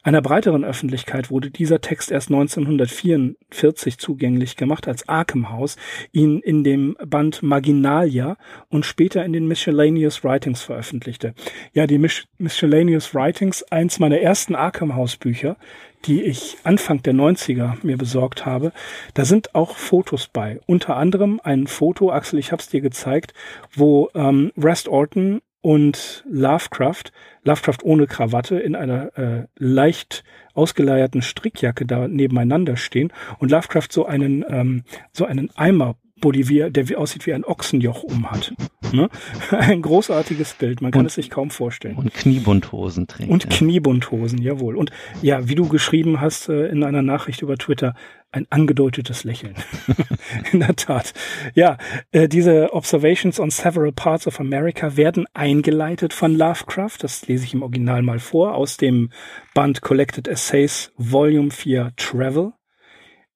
Einer 0.05 0.21
breiteren 0.21 0.65
Öffentlichkeit 0.65 1.31
wurde 1.31 1.51
dieser 1.51 1.81
Text 1.81 2.11
erst 2.11 2.29
1944 2.31 3.99
zugänglich 3.99 4.57
gemacht, 4.57 4.89
als 4.89 5.09
Arkham 5.09 5.51
House 5.51 5.77
ihn 6.11 6.41
in 6.41 6.65
dem 6.65 6.97
Band 7.07 7.43
Marginalia 7.45 8.37
und 8.69 8.85
später 8.85 9.25
in 9.25 9.33
den 9.33 9.47
Miscellaneous 9.47 10.25
Writings 10.25 10.63
veröffentlichte. 10.63 11.35
Ja, 11.73 11.87
die 11.87 11.99
Mis 11.99 12.25
Miscellaneous 12.39 13.15
Writings, 13.15 13.63
eins 13.71 14.01
meiner 14.01 14.19
ersten 14.19 14.57
Arkham 14.57 14.97
House 14.97 15.17
Bücher, 15.17 15.57
die 16.05 16.23
ich 16.23 16.57
Anfang 16.65 17.03
der 17.03 17.15
90er 17.15 17.77
mir 17.83 17.97
besorgt 17.97 18.45
habe, 18.45 18.73
da 19.15 19.25
sind 19.25 19.55
auch 19.55 19.77
Fotos 19.77 20.27
bei. 20.27 20.61
Unter 20.67 20.97
anderem 20.97 21.41
ein 21.45 21.69
Foto, 21.69 22.11
Axel, 22.11 22.41
ich 22.41 22.51
hab's 22.51 22.69
dir 22.69 22.81
gezeigt, 22.81 23.35
wo 23.73 24.11
ähm, 24.15 24.51
Rest 24.57 24.89
Orton 24.89 25.41
und 25.63 26.25
Lovecraft, 26.29 27.05
Lovecraft 27.45 27.79
ohne 27.85 28.07
Krawatte 28.07 28.59
in 28.59 28.77
einer 28.77 29.17
äh, 29.17 29.47
leicht 29.57 30.25
ausgeleierten 30.55 31.23
Strickjacke 31.23 31.87
da 31.87 32.09
nebeneinander 32.09 32.77
stehen 32.77 33.13
und 33.39 33.51
Lovecraft 33.51 33.89
so 33.91 34.05
einen 34.05 34.45
ähm, 34.49 34.85
so 35.13 35.25
einen 35.25 35.51
Eimer 35.57 35.97
Bolivier, 36.23 36.71
der 36.71 36.89
wie 36.89 36.97
aussieht 36.97 37.27
wie 37.27 37.35
ein 37.35 37.45
Ochsenjoch 37.45 38.03
umhat. 38.03 38.55
Ne? 38.93 39.11
Ein 39.51 39.83
großartiges 39.83 40.55
Bild, 40.55 40.83
man 40.83 40.91
kann 40.91 41.01
und, 41.01 41.07
es 41.07 41.15
sich 41.15 41.31
kaum 41.31 41.51
vorstellen. 41.51 41.97
Und 41.97 42.13
Kniebundhosen 42.13 43.07
trägt. 43.07 43.31
Und 43.31 43.45
ja. 43.45 43.51
Kniebundhosen, 43.51 44.41
jawohl. 44.41 44.77
Und 44.77 44.91
ja, 45.23 45.49
wie 45.49 45.55
du 45.55 45.69
geschrieben 45.69 46.21
hast 46.21 46.49
äh, 46.49 46.67
in 46.69 46.85
einer 46.85 47.03
Nachricht 47.03 47.43
über 47.43 47.57
Twitter, 47.57 47.95
ein 48.33 48.47
angedeutetes 48.51 49.25
Lächeln. 49.25 49.55
in 50.53 50.61
der 50.61 50.77
Tat. 50.77 51.13
Ja, 51.55 51.77
äh, 52.13 52.29
diese 52.29 52.73
Observations 52.73 53.39
on 53.39 53.51
Several 53.51 53.93
Parts 53.93 54.27
of 54.27 54.41
America 54.41 54.97
werden 54.97 55.27
eingeleitet 55.35 56.13
von 56.13 56.35
Lovecraft. 56.35 56.99
Das 57.01 57.27
lese 57.27 57.45
ich 57.45 57.55
im 57.55 57.63
Original 57.63 58.03
mal 58.03 58.19
vor 58.19 58.55
aus 58.55 58.77
dem 58.77 59.11
Band 59.55 59.83
Collected 59.83 60.29
Essays 60.29 60.93
Volume 60.97 61.51
4 61.51 61.93
Travel. 61.97 62.53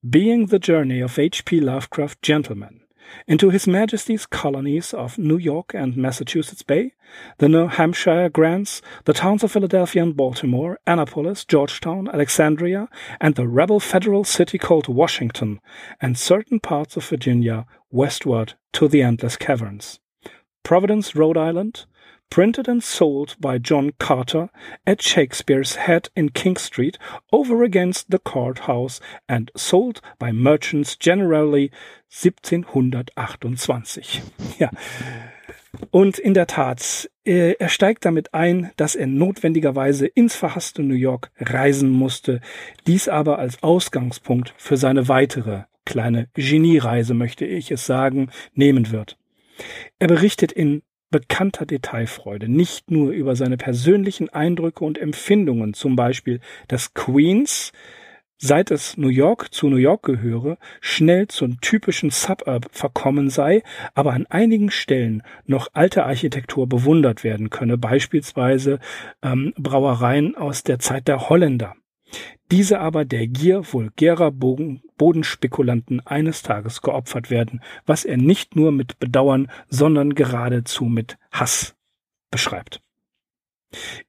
Being 0.07 0.45
the 0.45 0.59
Journey 0.59 1.01
of 1.01 1.17
H.P. 1.17 1.59
Lovecraft 1.59 2.21
Gentleman 2.21 2.81
into 3.27 3.49
His 3.49 3.65
Majesty's 3.65 4.27
colonies 4.27 4.93
of 4.93 5.17
New 5.17 5.39
York 5.39 5.73
and 5.73 5.97
Massachusetts 5.97 6.61
Bay, 6.61 6.93
the 7.39 7.49
New 7.49 7.65
Hampshire 7.65 8.29
grants, 8.29 8.83
the 9.05 9.13
towns 9.13 9.43
of 9.43 9.51
Philadelphia 9.51 10.03
and 10.03 10.15
Baltimore, 10.15 10.77
Annapolis, 10.85 11.45
Georgetown, 11.45 12.07
Alexandria, 12.09 12.87
and 13.19 13.33
the 13.33 13.47
rebel 13.47 13.79
federal 13.79 14.23
city 14.23 14.59
called 14.59 14.87
Washington, 14.87 15.59
and 15.99 16.15
certain 16.15 16.59
parts 16.59 16.95
of 16.95 17.03
Virginia 17.07 17.65
westward 17.89 18.53
to 18.73 18.87
the 18.87 19.01
Endless 19.01 19.35
Caverns. 19.35 19.99
Providence, 20.61 21.15
Rhode 21.15 21.37
Island, 21.37 21.87
printed 22.29 22.67
and 22.67 22.83
sold 22.83 23.35
by 23.39 23.57
John 23.57 23.93
Carter 23.99 24.49
at 24.85 25.01
Shakespeare's 25.01 25.75
Head 25.75 26.09
in 26.15 26.29
King 26.29 26.57
Street 26.57 26.97
over 27.31 27.63
against 27.63 28.11
the 28.11 28.19
courthouse 28.19 28.99
and 29.27 29.51
sold 29.55 30.01
by 30.19 30.31
merchants 30.31 30.95
generally 30.95 31.71
1728. 32.09 34.21
Ja. 34.59 34.69
Und 35.91 36.17
in 36.17 36.33
der 36.33 36.47
Tat, 36.47 37.09
äh, 37.25 37.53
er 37.59 37.69
steigt 37.69 38.05
damit 38.05 38.33
ein, 38.33 38.71
dass 38.77 38.95
er 38.95 39.07
notwendigerweise 39.07 40.07
ins 40.07 40.35
verhasste 40.35 40.81
New 40.81 40.95
York 40.95 41.31
reisen 41.39 41.89
musste, 41.89 42.41
dies 42.87 43.07
aber 43.07 43.37
als 43.37 43.61
Ausgangspunkt 43.61 44.53
für 44.57 44.77
seine 44.77 45.07
weitere 45.07 45.63
kleine 45.85 46.29
Geniereise, 46.33 47.13
möchte 47.13 47.45
ich 47.45 47.71
es 47.71 47.85
sagen, 47.85 48.29
nehmen 48.53 48.91
wird. 48.91 49.17
Er 49.99 50.07
berichtet 50.07 50.51
in 50.51 50.81
bekannter 51.09 51.65
Detailfreude, 51.65 52.49
nicht 52.49 52.91
nur 52.91 53.11
über 53.11 53.35
seine 53.35 53.57
persönlichen 53.57 54.29
Eindrücke 54.29 54.83
und 54.83 54.97
Empfindungen, 54.97 55.73
zum 55.73 55.95
Beispiel, 55.95 56.39
dass 56.67 56.93
Queens, 56.93 57.71
seit 58.37 58.71
es 58.71 58.97
New 58.97 59.07
York 59.09 59.53
zu 59.53 59.69
New 59.69 59.77
York 59.77 60.03
gehöre, 60.03 60.57
schnell 60.81 61.27
zum 61.27 61.59
typischen 61.61 62.09
Suburb 62.09 62.67
verkommen 62.71 63.29
sei, 63.29 63.63
aber 63.95 64.13
an 64.13 64.27
einigen 64.27 64.69
Stellen 64.69 65.23
noch 65.45 65.69
alte 65.73 66.05
Architektur 66.05 66.67
bewundert 66.67 67.23
werden 67.23 67.49
könne, 67.49 67.77
beispielsweise 67.77 68.79
ähm, 69.23 69.53
Brauereien 69.57 70.35
aus 70.35 70.63
der 70.63 70.79
Zeit 70.79 71.07
der 71.07 71.29
Holländer. 71.29 71.75
Diese 72.51 72.79
aber 72.79 73.05
der 73.05 73.27
Gier 73.27 73.63
vulgärer 73.73 74.31
Bodenspekulanten 74.97 76.05
eines 76.05 76.43
Tages 76.43 76.81
geopfert 76.81 77.29
werden, 77.29 77.61
was 77.85 78.05
er 78.05 78.17
nicht 78.17 78.55
nur 78.55 78.71
mit 78.71 78.99
Bedauern, 78.99 79.49
sondern 79.69 80.15
geradezu 80.15 80.85
mit 80.85 81.17
Hass 81.31 81.75
beschreibt. 82.31 82.81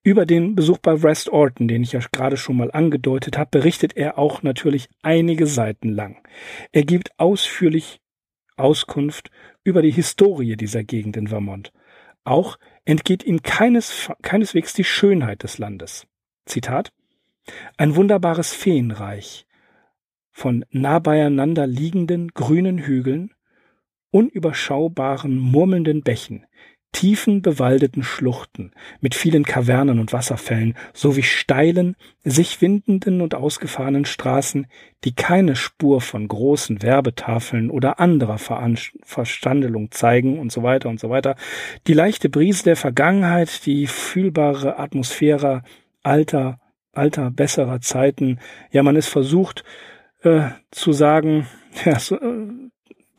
Über 0.02 0.24
den 0.24 0.54
Besuch 0.54 0.78
bei 0.78 1.02
West 1.02 1.28
Orton, 1.28 1.68
den 1.68 1.82
ich 1.82 1.92
ja 1.92 2.00
gerade 2.12 2.36
schon 2.36 2.56
mal 2.56 2.70
angedeutet 2.70 3.36
habe, 3.36 3.50
berichtet 3.50 3.96
er 3.96 4.18
auch 4.18 4.42
natürlich 4.42 4.88
einige 5.02 5.46
Seiten 5.46 5.88
lang. 5.88 6.22
Er 6.72 6.84
gibt 6.84 7.18
ausführlich 7.18 8.00
Auskunft 8.56 9.30
über 9.64 9.82
die 9.82 9.90
Historie 9.90 10.56
dieser 10.56 10.84
Gegend 10.84 11.16
in 11.16 11.28
Vermont. 11.28 11.72
Auch 12.24 12.58
entgeht 12.84 13.24
ihm 13.24 13.42
keines, 13.42 14.10
keineswegs 14.22 14.74
die 14.74 14.84
Schönheit 14.84 15.42
des 15.42 15.58
Landes. 15.58 16.06
Zitat 16.46 16.92
ein 17.76 17.96
wunderbares 17.96 18.52
Feenreich 18.52 19.46
von 20.38 20.64
nah 20.70 21.00
beieinander 21.00 21.66
liegenden 21.66 22.28
grünen 22.28 22.78
Hügeln, 22.78 23.34
unüberschaubaren 24.12 25.36
murmelnden 25.36 26.02
Bächen, 26.02 26.46
tiefen 26.92 27.42
bewaldeten 27.42 28.04
Schluchten 28.04 28.70
mit 29.00 29.16
vielen 29.16 29.42
Kavernen 29.42 29.98
und 29.98 30.12
Wasserfällen 30.12 30.76
sowie 30.94 31.24
steilen, 31.24 31.96
sich 32.22 32.62
windenden 32.62 33.20
und 33.20 33.34
ausgefahrenen 33.34 34.04
Straßen, 34.04 34.68
die 35.02 35.12
keine 35.12 35.56
Spur 35.56 36.00
von 36.00 36.28
großen 36.28 36.82
Werbetafeln 36.82 37.68
oder 37.68 37.98
anderer 37.98 38.38
Verstandelung 38.38 39.90
zeigen 39.90 40.38
und 40.38 40.52
so 40.52 40.62
weiter 40.62 40.88
und 40.88 41.00
so 41.00 41.10
weiter, 41.10 41.34
die 41.88 41.94
leichte 41.94 42.28
Brise 42.28 42.62
der 42.62 42.76
Vergangenheit, 42.76 43.66
die 43.66 43.88
fühlbare 43.88 44.78
Atmosphäre 44.78 45.64
alter 46.04 46.60
alter, 46.92 47.30
besserer 47.30 47.80
Zeiten. 47.80 48.40
Ja, 48.72 48.82
man 48.82 48.96
ist 48.96 49.08
versucht 49.08 49.64
äh, 50.22 50.50
zu 50.70 50.92
sagen, 50.92 51.46
ja, 51.84 51.98
so, 51.98 52.16
äh, 52.16 52.70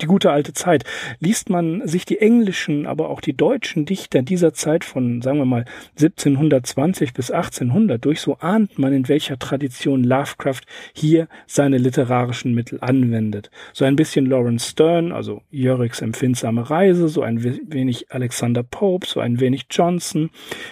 die 0.02 0.06
gute 0.06 0.32
alte 0.32 0.54
Zeit. 0.54 0.84
Liest 1.20 1.50
man 1.50 1.88
sich 1.88 2.06
die 2.06 2.20
englischen, 2.20 2.86
aber 2.86 3.10
auch 3.10 3.22
die 3.22 3.36
deutschen 3.36 3.86
Dichter 3.86 4.22
dieser 4.22 4.54
Zeit 4.54 4.84
von, 4.86 5.22
sagen 5.22 5.40
wir 5.40 5.46
mal, 5.46 5.66
1720 5.92 7.14
bis 7.14 7.32
1800 7.32 8.04
durch, 8.04 8.22
so 8.22 8.38
ahnt 8.40 8.80
man, 8.80 8.94
in 8.94 9.08
welcher 9.08 9.38
Tradition 9.38 10.04
Lovecraft 10.04 10.62
hier 10.94 11.28
seine 11.48 11.78
literarischen 11.78 12.54
Mittel 12.54 12.80
anwendet. 12.82 13.50
So 13.74 13.86
ein 13.86 13.96
bisschen 13.96 14.26
Lawrence 14.26 14.70
Stern, 14.70 15.12
also 15.12 15.42
Jörriks 15.50 16.02
empfindsame 16.02 16.70
Reise, 16.70 17.08
so 17.08 17.22
ein 17.22 17.44
wenig 17.44 18.12
Alexander 18.12 18.64
Pope, 18.64 19.08
so 19.08 19.20
ein 19.20 19.40
wenig 19.40 19.66
Johnson, 19.70 20.30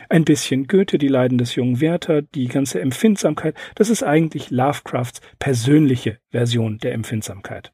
ein 0.10 0.26
bisschen 0.26 0.68
Goethe, 0.68 0.98
die 0.98 1.08
Leiden 1.08 1.38
des 1.38 1.56
jungen 1.56 1.82
Werther, 1.82 2.22
die 2.22 2.48
ganze 2.48 2.82
Empfindsamkeit, 2.82 3.56
das 3.76 3.90
ist 3.90 4.04
eigentlich 4.04 4.50
Lovecrafts 4.52 5.22
persönliche 5.40 6.20
Version 6.32 6.78
der 6.80 6.94
Empfindsamkeit. 6.94 7.72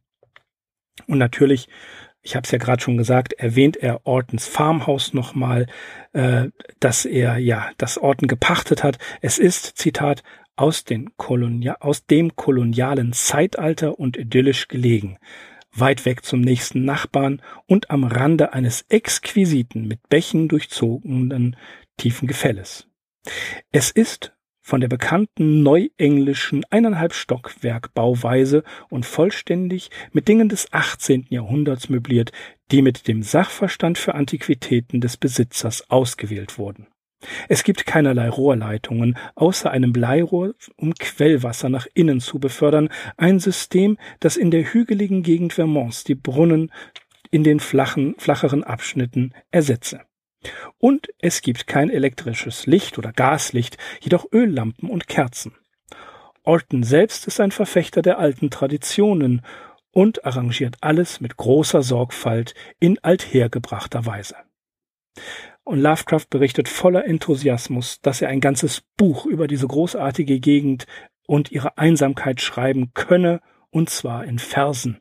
Und 1.07 1.17
natürlich, 1.17 1.67
ich 2.21 2.35
habe 2.35 2.45
es 2.45 2.51
ja 2.51 2.57
gerade 2.57 2.81
schon 2.81 2.97
gesagt, 2.97 3.33
erwähnt 3.33 3.77
er 3.77 4.05
Ortons 4.05 4.47
Farmhaus 4.47 5.13
nochmal, 5.13 5.67
äh, 6.13 6.47
dass 6.79 7.05
er 7.05 7.37
ja 7.37 7.71
das 7.77 7.97
Orton 7.97 8.27
gepachtet 8.27 8.83
hat. 8.83 8.97
Es 9.21 9.39
ist, 9.39 9.77
Zitat, 9.77 10.23
aus, 10.55 10.83
den 10.83 11.17
Kolonia 11.17 11.77
aus 11.79 12.05
dem 12.05 12.35
kolonialen 12.35 13.13
Zeitalter 13.13 13.99
und 13.99 14.17
idyllisch 14.17 14.67
gelegen. 14.67 15.17
weit 15.75 16.05
weg 16.05 16.23
zum 16.23 16.41
nächsten 16.41 16.85
Nachbarn 16.85 17.41
und 17.65 17.89
am 17.89 18.03
Rande 18.03 18.53
eines 18.53 18.85
exquisiten, 18.89 19.87
mit 19.87 20.07
Bächen 20.07 20.47
durchzogenen 20.47 21.55
tiefen 21.97 22.27
Gefälles. 22.27 22.87
Es 23.71 23.89
ist 23.89 24.32
von 24.63 24.81
der 24.81 24.87
bekannten 24.87 25.61
neuenglischen 25.61 26.63
eineinhalb 26.69 27.13
Stockwerk 27.13 27.93
Bauweise 27.93 28.63
und 28.89 29.05
vollständig 29.05 29.91
mit 30.13 30.27
Dingen 30.27 30.49
des 30.49 30.71
18. 30.71 31.27
Jahrhunderts 31.29 31.89
möbliert, 31.89 32.31
die 32.71 32.81
mit 32.81 33.07
dem 33.07 33.21
Sachverstand 33.21 33.97
für 33.97 34.15
Antiquitäten 34.15 35.01
des 35.01 35.17
Besitzers 35.17 35.89
ausgewählt 35.91 36.57
wurden. 36.57 36.87
Es 37.47 37.63
gibt 37.63 37.85
keinerlei 37.85 38.29
Rohrleitungen, 38.29 39.17
außer 39.35 39.69
einem 39.71 39.93
Bleirohr, 39.93 40.55
um 40.75 40.93
Quellwasser 40.93 41.69
nach 41.69 41.87
innen 41.93 42.19
zu 42.19 42.39
befördern, 42.39 42.89
ein 43.17 43.39
System, 43.39 43.97
das 44.19 44.37
in 44.37 44.51
der 44.51 44.73
hügeligen 44.73 45.23
Gegend 45.23 45.53
Vermonts 45.53 46.03
die 46.03 46.15
Brunnen 46.15 46.71
in 47.31 47.43
den 47.43 47.59
flachen, 47.59 48.15
flacheren 48.17 48.63
Abschnitten 48.63 49.33
ersetze. 49.51 50.01
Und 50.77 51.09
es 51.19 51.41
gibt 51.41 51.67
kein 51.67 51.89
elektrisches 51.89 52.65
Licht 52.65 52.97
oder 52.97 53.11
Gaslicht, 53.11 53.77
jedoch 54.01 54.25
Öllampen 54.31 54.89
und 54.89 55.07
Kerzen. 55.07 55.53
Orton 56.43 56.83
selbst 56.83 57.27
ist 57.27 57.39
ein 57.39 57.51
Verfechter 57.51 58.01
der 58.01 58.19
alten 58.19 58.49
Traditionen 58.49 59.41
und 59.91 60.25
arrangiert 60.25 60.75
alles 60.81 61.21
mit 61.21 61.37
großer 61.37 61.83
Sorgfalt 61.83 62.53
in 62.79 62.99
althergebrachter 63.03 64.05
Weise. 64.05 64.35
Und 65.63 65.79
Lovecraft 65.79 66.25
berichtet 66.29 66.67
voller 66.67 67.05
Enthusiasmus, 67.05 68.01
dass 68.01 68.21
er 68.21 68.27
ein 68.27 68.41
ganzes 68.41 68.81
Buch 68.97 69.25
über 69.25 69.47
diese 69.47 69.67
großartige 69.67 70.39
Gegend 70.39 70.85
und 71.25 71.51
ihre 71.51 71.77
Einsamkeit 71.77 72.41
schreiben 72.41 72.91
könne, 72.93 73.41
und 73.69 73.89
zwar 73.89 74.25
in 74.25 74.39
Versen. 74.39 74.99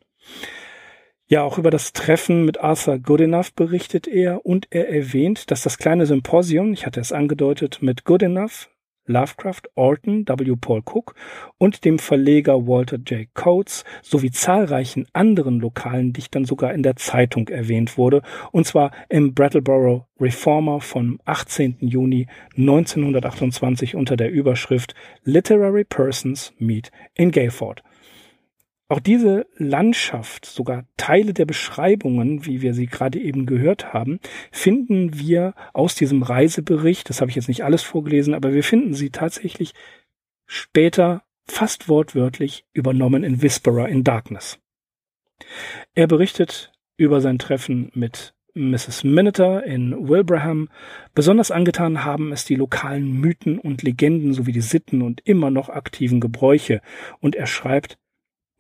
Ja, 1.33 1.45
auch 1.45 1.57
über 1.57 1.71
das 1.71 1.95
Treffen 1.95 2.45
mit 2.45 2.61
Arthur 2.61 2.99
Goodenough 2.99 3.55
berichtet 3.55 4.07
er 4.07 4.45
und 4.45 4.67
er 4.69 4.91
erwähnt, 4.91 5.51
dass 5.51 5.63
das 5.63 5.79
kleine 5.79 6.05
Symposium, 6.05 6.75
ich 6.75 6.85
hatte 6.85 7.01
es 7.01 7.11
angedeutet, 7.11 7.79
mit 7.81 8.05
Goodenough, 8.05 8.69
Lovecraft, 9.07 9.63
Orton, 9.75 10.27
W. 10.29 10.57
Paul 10.61 10.83
Cook 10.85 11.15
und 11.57 11.87
dem 11.87 11.99
Verleger 11.99 12.67
Walter 12.67 12.99
J. 12.99 13.33
Coates 13.33 13.85
sowie 14.03 14.31
zahlreichen 14.31 15.07
anderen 15.15 15.59
lokalen 15.59 16.13
Dichtern 16.13 16.45
sogar 16.45 16.75
in 16.75 16.83
der 16.83 16.97
Zeitung 16.97 17.49
erwähnt 17.49 17.97
wurde, 17.97 18.21
und 18.51 18.67
zwar 18.67 18.91
im 19.09 19.33
Brattleboro 19.33 20.07
Reformer 20.21 20.83
vom 20.83 21.19
18. 21.25 21.79
Juni 21.81 22.27
1928 22.59 23.97
unter 23.97 24.19
der 24.19 24.31
Überschrift 24.31 24.95
Literary 25.25 25.85
Persons 25.85 26.53
Meet 26.59 26.93
in 27.15 27.31
Gayford. 27.31 27.83
Auch 28.93 29.01
diese 29.01 29.47
Landschaft, 29.57 30.45
sogar 30.45 30.85
Teile 30.99 31.33
der 31.33 31.47
Beschreibungen, 31.47 32.45
wie 32.45 32.61
wir 32.61 32.75
sie 32.75 32.85
gerade 32.85 33.19
eben 33.19 33.47
gehört 33.47 33.95
haben, 33.95 34.21
finden 34.51 35.19
wir 35.19 35.55
aus 35.73 35.95
diesem 35.95 36.23
Reisebericht. 36.23 37.09
Das 37.09 37.23
habe 37.23 37.31
ich 37.31 37.37
jetzt 37.37 37.49
nicht 37.49 37.65
alles 37.65 37.81
vorgelesen, 37.81 38.35
aber 38.35 38.53
wir 38.53 38.63
finden 38.63 38.93
sie 38.93 39.09
tatsächlich 39.09 39.73
später 40.45 41.23
fast 41.47 41.89
wortwörtlich 41.89 42.67
übernommen 42.75 43.25
in 43.25 43.41
Whisperer 43.41 43.89
in 43.89 44.05
Darkness. 44.05 44.59
Er 45.95 46.07
berichtet 46.07 46.71
über 46.99 47.23
sein 47.23 47.39
Treffen 47.39 47.91
mit 47.95 48.35
Mrs. 48.53 49.05
Minneter 49.05 49.65
in 49.65 50.07
Wilbraham. 50.07 50.69
Besonders 51.15 51.51
angetan 51.51 52.05
haben 52.05 52.31
es 52.31 52.45
die 52.45 52.57
lokalen 52.57 53.11
Mythen 53.11 53.59
und 53.59 53.83
Legenden 53.83 54.35
sowie 54.35 54.53
die 54.53 54.61
Sitten 54.61 55.01
und 55.01 55.23
immer 55.25 55.51
noch 55.51 55.71
aktiven 55.71 56.21
Gebräuche. 56.21 56.83
Und 57.21 57.35
er 57.35 57.47
schreibt, 57.47 57.97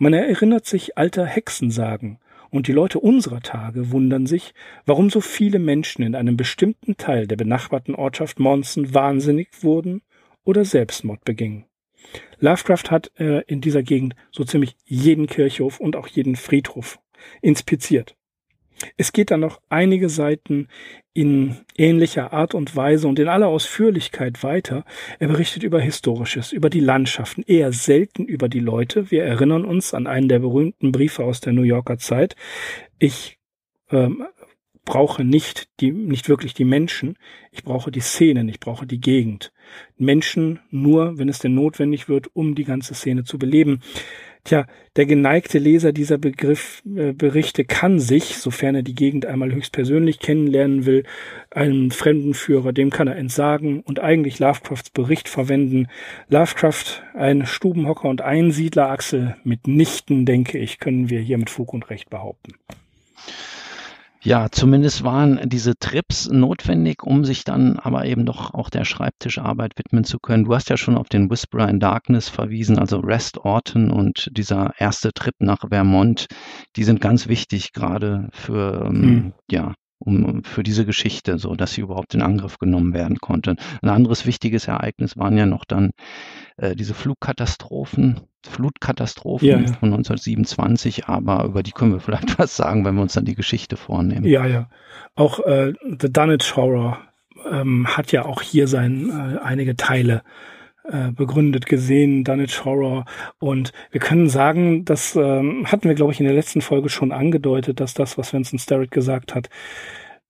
man 0.02 0.14
erinnert 0.14 0.66
sich 0.66 0.98
alter 0.98 1.24
Hexensagen, 1.24 2.18
und 2.50 2.66
die 2.66 2.72
Leute 2.72 2.98
unserer 2.98 3.40
Tage 3.40 3.92
wundern 3.92 4.26
sich, 4.26 4.52
warum 4.84 5.10
so 5.10 5.20
viele 5.20 5.60
Menschen 5.60 6.02
in 6.02 6.16
einem 6.16 6.36
bestimmten 6.36 6.96
Teil 6.96 7.28
der 7.28 7.36
benachbarten 7.36 7.94
Ortschaft 7.94 8.40
Monson 8.40 8.92
wahnsinnig 8.92 9.48
wurden 9.62 10.02
oder 10.44 10.64
Selbstmord 10.64 11.24
begingen. 11.24 11.66
Lovecraft 12.40 12.90
hat 12.90 13.12
äh, 13.18 13.42
in 13.46 13.60
dieser 13.60 13.84
Gegend 13.84 14.16
so 14.32 14.44
ziemlich 14.44 14.76
jeden 14.84 15.28
Kirchhof 15.28 15.78
und 15.78 15.94
auch 15.94 16.08
jeden 16.08 16.34
Friedhof 16.34 16.98
inspiziert. 17.40 18.16
Es 18.96 19.12
geht 19.12 19.30
dann 19.30 19.40
noch 19.40 19.60
einige 19.68 20.08
Seiten 20.08 20.68
in 21.14 21.56
ähnlicher 21.76 22.32
Art 22.32 22.54
und 22.54 22.74
Weise 22.74 23.06
und 23.06 23.18
in 23.18 23.28
aller 23.28 23.48
Ausführlichkeit 23.48 24.42
weiter. 24.42 24.84
Er 25.18 25.28
berichtet 25.28 25.62
über 25.62 25.80
Historisches, 25.80 26.52
über 26.52 26.70
die 26.70 26.80
Landschaften, 26.80 27.42
eher 27.46 27.72
selten 27.72 28.24
über 28.24 28.48
die 28.48 28.60
Leute. 28.60 29.10
Wir 29.10 29.24
erinnern 29.24 29.64
uns 29.64 29.92
an 29.92 30.06
einen 30.06 30.28
der 30.28 30.38
berühmten 30.38 30.92
Briefe 30.92 31.24
aus 31.24 31.40
der 31.40 31.52
New 31.52 31.62
Yorker 31.62 31.98
Zeit. 31.98 32.34
Ich 32.98 33.38
ähm, 33.90 34.24
brauche 34.84 35.24
nicht 35.24 35.68
die, 35.80 35.92
nicht 35.92 36.28
wirklich 36.28 36.54
die 36.54 36.64
Menschen. 36.64 37.16
Ich 37.50 37.62
brauche 37.62 37.90
die 37.90 38.00
Szenen. 38.00 38.48
Ich 38.48 38.60
brauche 38.60 38.86
die 38.86 39.00
Gegend. 39.00 39.52
Menschen 39.96 40.60
nur, 40.70 41.18
wenn 41.18 41.28
es 41.28 41.38
denn 41.38 41.54
notwendig 41.54 42.08
wird, 42.08 42.34
um 42.34 42.54
die 42.54 42.64
ganze 42.64 42.94
Szene 42.94 43.24
zu 43.24 43.38
beleben. 43.38 43.80
Tja, 44.44 44.66
der 44.96 45.06
geneigte 45.06 45.58
Leser 45.58 45.92
dieser 45.92 46.18
Begriff, 46.18 46.82
äh, 46.96 47.12
Berichte 47.12 47.64
kann 47.64 48.00
sich, 48.00 48.38
sofern 48.38 48.74
er 48.74 48.82
die 48.82 48.96
Gegend 48.96 49.24
einmal 49.24 49.52
höchstpersönlich 49.52 50.18
kennenlernen 50.18 50.84
will, 50.84 51.04
einem 51.50 51.92
Fremdenführer, 51.92 52.72
dem 52.72 52.90
kann 52.90 53.06
er 53.06 53.14
entsagen 53.14 53.80
und 53.80 54.00
eigentlich 54.00 54.40
Lovecrafts 54.40 54.90
Bericht 54.90 55.28
verwenden. 55.28 55.86
Lovecraft, 56.28 57.04
ein 57.14 57.46
Stubenhocker 57.46 58.08
und 58.08 58.20
Einsiedlerachsel 58.20 59.36
mitnichten, 59.44 60.26
denke 60.26 60.58
ich, 60.58 60.80
können 60.80 61.08
wir 61.08 61.20
hier 61.20 61.38
mit 61.38 61.48
Fug 61.48 61.72
und 61.72 61.88
Recht 61.88 62.10
behaupten. 62.10 62.54
Ja, 64.24 64.50
zumindest 64.52 65.02
waren 65.02 65.40
diese 65.48 65.76
Trips 65.76 66.28
notwendig, 66.30 67.02
um 67.02 67.24
sich 67.24 67.42
dann 67.42 67.76
aber 67.80 68.04
eben 68.04 68.24
doch 68.24 68.54
auch 68.54 68.70
der 68.70 68.84
Schreibtischarbeit 68.84 69.72
widmen 69.76 70.04
zu 70.04 70.20
können. 70.20 70.44
Du 70.44 70.54
hast 70.54 70.70
ja 70.70 70.76
schon 70.76 70.96
auf 70.96 71.08
den 71.08 71.28
Whisperer 71.28 71.68
in 71.68 71.80
Darkness 71.80 72.28
verwiesen, 72.28 72.78
also 72.78 73.00
Rest 73.00 73.38
Orton 73.38 73.90
und 73.90 74.28
dieser 74.30 74.74
erste 74.78 75.12
Trip 75.12 75.34
nach 75.40 75.68
Vermont, 75.68 76.26
die 76.76 76.84
sind 76.84 77.00
ganz 77.00 77.26
wichtig, 77.26 77.72
gerade 77.72 78.28
für, 78.32 78.90
mhm. 78.92 79.32
ja, 79.50 79.74
um, 80.04 80.44
für 80.44 80.62
diese 80.62 80.84
Geschichte, 80.84 81.38
so 81.38 81.54
dass 81.54 81.72
sie 81.72 81.80
überhaupt 81.80 82.14
in 82.14 82.22
Angriff 82.22 82.58
genommen 82.58 82.94
werden 82.94 83.18
konnte. 83.18 83.56
Ein 83.82 83.88
anderes 83.88 84.26
wichtiges 84.26 84.68
Ereignis 84.68 85.16
waren 85.16 85.36
ja 85.36 85.46
noch 85.46 85.64
dann 85.64 85.92
äh, 86.56 86.74
diese 86.76 86.94
Flugkatastrophen, 86.94 88.20
Flutkatastrophen 88.46 89.48
ja, 89.48 89.58
ja. 89.58 89.66
von 89.66 89.92
1927, 89.92 91.06
aber 91.06 91.44
über 91.44 91.62
die 91.62 91.72
können 91.72 91.92
wir 91.92 92.00
vielleicht 92.06 92.38
was 92.38 92.56
sagen, 92.56 92.84
wenn 92.84 92.94
wir 92.94 93.02
uns 93.02 93.14
dann 93.14 93.24
die 93.24 93.34
Geschichte 93.34 93.76
vornehmen. 93.76 94.26
Ja, 94.26 94.46
ja. 94.46 94.68
Auch 95.14 95.40
äh, 95.40 95.72
The 95.82 96.12
Dunwich 96.12 96.56
Horror 96.56 96.98
ähm, 97.50 97.86
hat 97.86 98.12
ja 98.12 98.24
auch 98.24 98.42
hier 98.42 98.68
sein 98.68 99.10
äh, 99.10 99.38
einige 99.38 99.76
Teile 99.76 100.22
begründet 101.16 101.66
gesehen, 101.66 102.24
Dunwich 102.24 102.64
Horror. 102.64 103.04
Und 103.38 103.72
wir 103.90 104.00
können 104.00 104.28
sagen, 104.28 104.84
das 104.84 105.14
ähm, 105.14 105.66
hatten 105.70 105.88
wir, 105.88 105.94
glaube 105.94 106.12
ich, 106.12 106.20
in 106.20 106.26
der 106.26 106.34
letzten 106.34 106.60
Folge 106.60 106.88
schon 106.88 107.12
angedeutet, 107.12 107.78
dass 107.78 107.94
das, 107.94 108.18
was 108.18 108.32
Vincent 108.32 108.60
Starrett 108.60 108.90
gesagt 108.90 109.34
hat, 109.34 109.48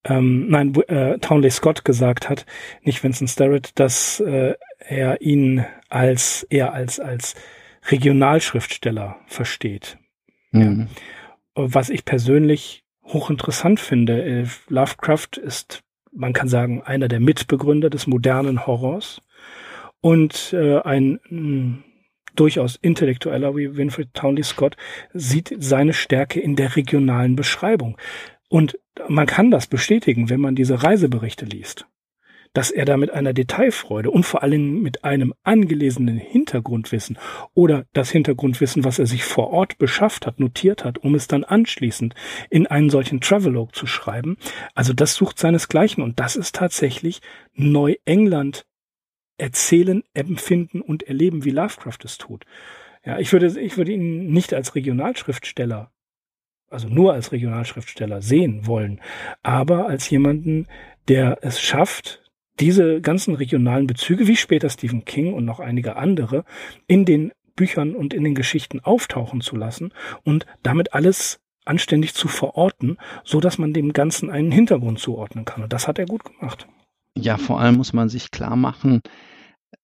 ähm, 0.04 0.48
nein, 0.48 0.74
äh, 0.88 1.18
Townley 1.18 1.50
Scott 1.50 1.84
gesagt 1.84 2.28
hat, 2.28 2.44
nicht 2.82 3.02
Vincent 3.02 3.30
Starrett, 3.30 3.78
dass 3.78 4.20
äh, 4.20 4.54
er 4.78 5.20
ihn 5.20 5.64
als 5.88 6.42
eher 6.50 6.72
als 6.72 6.98
als 6.98 7.34
Regionalschriftsteller 7.90 9.16
versteht. 9.26 9.98
Mhm. 10.50 10.88
Ja. 11.56 11.64
Was 11.66 11.90
ich 11.90 12.04
persönlich 12.04 12.84
hochinteressant 13.04 13.80
finde. 13.80 14.22
Äh, 14.24 14.46
Lovecraft 14.68 15.38
ist, 15.42 15.82
man 16.12 16.32
kann 16.32 16.48
sagen, 16.48 16.82
einer 16.82 17.08
der 17.08 17.20
Mitbegründer 17.20 17.90
des 17.90 18.06
modernen 18.06 18.66
Horrors 18.66 19.20
und 20.02 20.52
äh, 20.52 20.80
ein 20.80 21.20
mh, 21.30 21.30
hm, 21.30 21.84
durchaus 22.36 22.76
intellektueller 22.76 23.56
wie 23.56 23.76
Winfried 23.76 24.12
Townley 24.14 24.42
Scott 24.42 24.76
sieht 25.14 25.54
seine 25.58 25.94
Stärke 25.94 26.40
in 26.40 26.56
der 26.56 26.76
regionalen 26.76 27.36
Beschreibung. 27.36 27.96
Und 28.48 28.78
man 29.08 29.26
kann 29.26 29.50
das 29.50 29.66
bestätigen, 29.66 30.28
wenn 30.28 30.40
man 30.40 30.54
diese 30.54 30.82
Reiseberichte 30.82 31.46
liest, 31.46 31.86
dass 32.52 32.70
er 32.70 32.84
da 32.84 32.98
mit 32.98 33.10
einer 33.10 33.32
Detailfreude 33.32 34.10
und 34.10 34.24
vor 34.24 34.42
allem 34.42 34.82
mit 34.82 35.04
einem 35.04 35.32
angelesenen 35.42 36.18
Hintergrundwissen 36.18 37.18
oder 37.54 37.86
das 37.94 38.10
Hintergrundwissen, 38.10 38.84
was 38.84 38.98
er 38.98 39.06
sich 39.06 39.24
vor 39.24 39.50
Ort 39.50 39.78
beschafft 39.78 40.26
hat, 40.26 40.38
notiert 40.40 40.84
hat, 40.84 40.98
um 40.98 41.14
es 41.14 41.28
dann 41.28 41.44
anschließend 41.44 42.14
in 42.50 42.66
einen 42.66 42.90
solchen 42.90 43.20
Travelogue 43.20 43.72
zu 43.72 43.86
schreiben. 43.86 44.36
Also 44.74 44.92
das 44.92 45.14
sucht 45.14 45.38
seinesgleichen 45.38 46.02
und 46.02 46.20
das 46.20 46.36
ist 46.36 46.54
tatsächlich 46.54 47.20
Neuengland 47.54 48.66
erzählen, 49.38 50.02
empfinden 50.14 50.80
und 50.80 51.04
erleben, 51.04 51.44
wie 51.44 51.50
Lovecraft 51.50 51.98
es 52.04 52.18
tut. 52.18 52.44
Ja, 53.04 53.18
ich 53.18 53.32
würde, 53.32 53.60
ich 53.60 53.76
würde 53.76 53.92
ihn 53.92 54.28
nicht 54.32 54.54
als 54.54 54.74
Regionalschriftsteller 54.74 55.92
also 56.72 56.88
nur 56.88 57.12
als 57.12 57.32
Regionalschriftsteller 57.32 58.22
sehen 58.22 58.66
wollen, 58.66 59.00
aber 59.42 59.86
als 59.86 60.08
jemanden, 60.10 60.66
der 61.08 61.38
es 61.42 61.60
schafft, 61.60 62.22
diese 62.60 63.00
ganzen 63.00 63.34
regionalen 63.34 63.86
Bezüge, 63.86 64.26
wie 64.26 64.36
später 64.36 64.68
Stephen 64.70 65.04
King 65.04 65.34
und 65.34 65.44
noch 65.44 65.60
einige 65.60 65.96
andere, 65.96 66.44
in 66.86 67.04
den 67.04 67.32
Büchern 67.56 67.94
und 67.94 68.14
in 68.14 68.24
den 68.24 68.34
Geschichten 68.34 68.80
auftauchen 68.80 69.40
zu 69.40 69.56
lassen 69.56 69.92
und 70.24 70.46
damit 70.62 70.94
alles 70.94 71.40
anständig 71.64 72.14
zu 72.14 72.28
verorten, 72.28 72.98
so 73.24 73.40
dass 73.40 73.58
man 73.58 73.72
dem 73.72 73.92
Ganzen 73.92 74.30
einen 74.30 74.50
Hintergrund 74.50 74.98
zuordnen 74.98 75.44
kann. 75.44 75.62
Und 75.62 75.72
das 75.72 75.86
hat 75.86 75.98
er 75.98 76.06
gut 76.06 76.24
gemacht. 76.24 76.66
Ja, 77.16 77.36
vor 77.36 77.60
allem 77.60 77.76
muss 77.76 77.92
man 77.92 78.08
sich 78.08 78.30
klar 78.30 78.56
machen, 78.56 79.02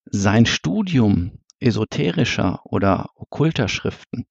sein 0.06 0.46
Studium 0.46 1.32
esoterischer 1.60 2.60
oder 2.64 3.10
okkulter 3.16 3.68
Schriften, 3.68 4.26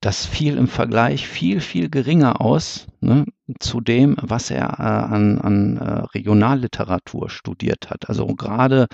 das 0.00 0.24
fiel 0.24 0.56
im 0.56 0.66
Vergleich 0.66 1.28
viel, 1.28 1.60
viel 1.60 1.90
geringer 1.90 2.40
aus 2.40 2.86
ne, 3.00 3.26
zu 3.58 3.82
dem, 3.82 4.16
was 4.22 4.50
er 4.50 4.78
äh, 4.78 4.82
an, 4.82 5.38
an 5.38 5.76
äh, 5.76 6.00
Regionalliteratur 6.14 7.28
studiert 7.28 7.90
hat. 7.90 8.08
Also 8.08 8.26
gerade 8.28 8.86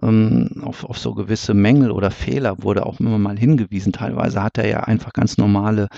ähm, 0.00 0.62
auf, 0.62 0.84
auf 0.84 0.98
so 0.98 1.14
gewisse 1.14 1.54
Mängel 1.54 1.90
oder 1.90 2.12
Fehler 2.12 2.62
wurde 2.62 2.86
auch 2.86 3.00
immer 3.00 3.18
mal 3.18 3.36
hingewiesen. 3.36 3.92
Teilweise 3.92 4.44
hat 4.44 4.56
er 4.58 4.68
ja 4.68 4.80
einfach 4.80 5.12
ganz 5.12 5.38
normale 5.38 5.88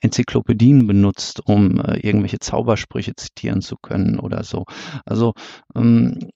Enzyklopädien 0.00 0.86
benutzt, 0.86 1.42
um 1.44 1.78
äh, 1.80 1.98
irgendwelche 1.98 2.38
Zaubersprüche 2.38 3.16
zitieren 3.16 3.60
zu 3.60 3.76
können 3.76 4.18
oder 4.18 4.44
so. 4.44 4.64
Also 5.04 5.34
ähm, 5.74 6.30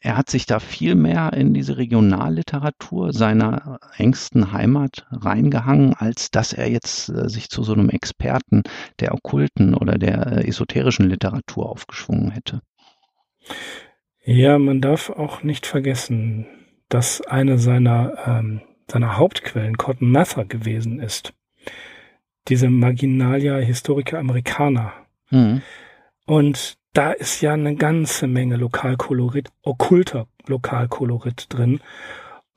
er 0.00 0.16
hat 0.16 0.30
sich 0.30 0.46
da 0.46 0.60
viel 0.60 0.94
mehr 0.94 1.34
in 1.34 1.52
diese 1.52 1.76
Regionalliteratur 1.76 3.12
seiner 3.12 3.78
engsten 3.98 4.52
Heimat 4.52 5.06
reingehangen, 5.10 5.94
als 5.94 6.30
dass 6.30 6.54
er 6.54 6.70
jetzt 6.70 7.10
äh, 7.10 7.28
sich 7.28 7.50
zu 7.50 7.62
so 7.62 7.74
einem 7.74 7.90
Experten 7.90 8.62
der 8.98 9.14
okkulten 9.14 9.74
oder 9.74 9.98
der 9.98 10.26
äh, 10.26 10.48
esoterischen 10.48 11.08
Literatur 11.08 11.68
aufgeschwungen 11.68 12.30
hätte. 12.30 12.62
Ja, 14.24 14.58
man 14.58 14.80
darf 14.80 15.10
auch 15.10 15.42
nicht 15.42 15.66
vergessen, 15.66 16.46
dass 16.88 17.20
eine 17.20 17.58
seiner, 17.58 18.14
ähm, 18.26 18.62
seiner 18.90 19.18
Hauptquellen 19.18 19.76
Cotton 19.76 20.10
Mather 20.10 20.46
gewesen 20.46 21.00
ist. 21.00 21.34
Diese 22.48 22.70
Marginalia 22.70 23.56
Historica 23.56 24.18
Americana. 24.18 24.92
Mhm. 25.30 25.60
Und 26.24 26.79
da 26.92 27.12
ist 27.12 27.40
ja 27.40 27.52
eine 27.52 27.76
ganze 27.76 28.26
Menge 28.26 28.56
Lokalkolorit, 28.56 29.50
okkulter 29.62 30.26
Lokalkolorit 30.46 31.46
drin. 31.48 31.80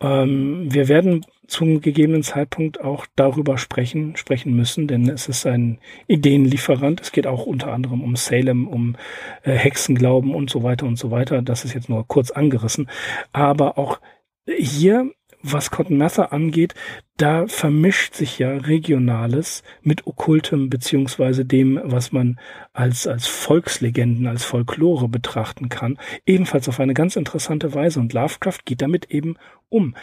Ähm, 0.02 0.74
wir 0.74 0.88
werden 0.88 1.26
zum 1.48 1.82
gegebenen 1.82 2.24
Zeitpunkt 2.24 2.82
auch 2.82 3.06
darüber 3.16 3.58
sprechen, 3.58 4.16
sprechen 4.16 4.56
müssen, 4.56 4.88
denn 4.88 5.10
es 5.10 5.28
ist 5.28 5.46
ein 5.46 5.80
Ideenlieferant. 6.08 7.02
Es 7.02 7.12
geht 7.12 7.28
auch 7.28 7.46
unter 7.46 7.72
anderem 7.74 8.02
um 8.02 8.16
Salem, 8.16 8.68
um 8.68 8.96
äh, 9.44 9.52
Hexenglauben 9.52 10.34
und 10.34 10.50
so 10.50 10.64
weiter 10.64 10.86
und 10.88 10.98
so 10.98 11.12
weiter. 11.12 11.42
Das 11.42 11.66
ist 11.66 11.74
jetzt 11.74 11.90
nur 11.90 12.08
kurz 12.08 12.32
angerissen. 12.32 12.90
Aber 13.34 13.78
auch 13.78 14.00
hier 14.48 15.12
was 15.44 15.70
Cotton 15.70 15.98
Mather 15.98 16.32
angeht, 16.34 16.74
da 17.18 17.46
vermischt 17.48 18.16
sich 18.16 18.40
ja 18.40 18.56
Regionales 18.58 19.62
mit 19.82 20.08
Okkultem 20.08 20.70
beziehungsweise 20.70 21.46
dem, 21.46 21.80
was 21.84 22.12
man 22.12 22.40
als, 22.72 23.06
als 23.06 23.28
Volkslegenden, 23.28 24.26
als 24.26 24.46
Folklore 24.46 25.10
betrachten 25.10 25.70
kann, 25.70 26.00
ebenfalls 26.26 26.68
auf 26.70 26.80
eine 26.80 26.94
ganz 26.94 27.16
interessante 27.16 27.74
Weise. 27.74 28.00
Und 28.00 28.14
Lovecraft 28.14 28.60
geht 28.66 28.82
damit 28.82 29.12
eben 29.12 29.36
um. 29.70 29.96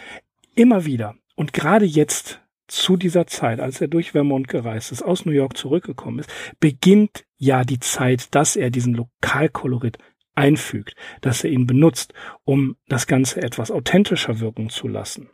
Immer 0.55 0.85
wieder. 0.85 1.15
Und 1.35 1.53
gerade 1.53 1.85
jetzt 1.85 2.41
zu 2.67 2.95
dieser 2.95 3.27
Zeit, 3.27 3.59
als 3.59 3.81
er 3.81 3.89
durch 3.89 4.11
Vermont 4.11 4.47
gereist 4.47 4.91
ist, 4.91 5.01
aus 5.01 5.25
New 5.25 5.33
York 5.33 5.57
zurückgekommen 5.57 6.19
ist, 6.19 6.29
beginnt 6.59 7.25
ja 7.37 7.65
die 7.65 7.79
Zeit, 7.79 8.33
dass 8.33 8.55
er 8.55 8.69
diesen 8.69 8.93
Lokalkolorit 8.93 9.97
einfügt, 10.35 10.95
dass 11.21 11.43
er 11.43 11.51
ihn 11.51 11.67
benutzt, 11.67 12.13
um 12.43 12.77
das 12.87 13.07
Ganze 13.07 13.41
etwas 13.41 13.71
authentischer 13.71 14.39
wirken 14.39 14.69
zu 14.69 14.87
lassen. 14.87 15.29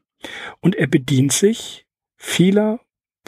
Und 0.59 0.75
er 0.75 0.87
bedient 0.87 1.31
sich 1.31 1.85
vieler 2.17 2.79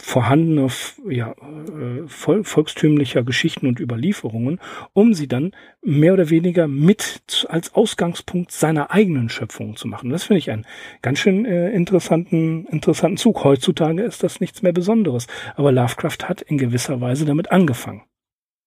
vorhandener 0.02 0.68
ja, 1.08 1.32
äh, 1.32 2.06
volkstümlicher 2.06 3.22
Geschichten 3.22 3.66
und 3.66 3.80
Überlieferungen, 3.80 4.58
um 4.92 5.14
sie 5.14 5.28
dann 5.28 5.52
mehr 5.82 6.14
oder 6.14 6.30
weniger 6.30 6.68
mit 6.68 7.46
als 7.48 7.74
Ausgangspunkt 7.74 8.52
seiner 8.52 8.90
eigenen 8.90 9.28
Schöpfung 9.28 9.76
zu 9.76 9.88
machen. 9.88 10.10
Das 10.10 10.24
finde 10.24 10.38
ich 10.38 10.50
einen 10.50 10.66
ganz 11.02 11.18
schön 11.18 11.44
äh, 11.44 11.70
interessanten, 11.70 12.66
interessanten 12.66 13.18
Zug. 13.18 13.44
Heutzutage 13.44 14.02
ist 14.02 14.22
das 14.22 14.40
nichts 14.40 14.62
mehr 14.62 14.72
Besonderes, 14.72 15.26
aber 15.54 15.72
Lovecraft 15.72 16.28
hat 16.28 16.42
in 16.42 16.58
gewisser 16.58 17.00
Weise 17.00 17.24
damit 17.24 17.52
angefangen. 17.52 18.02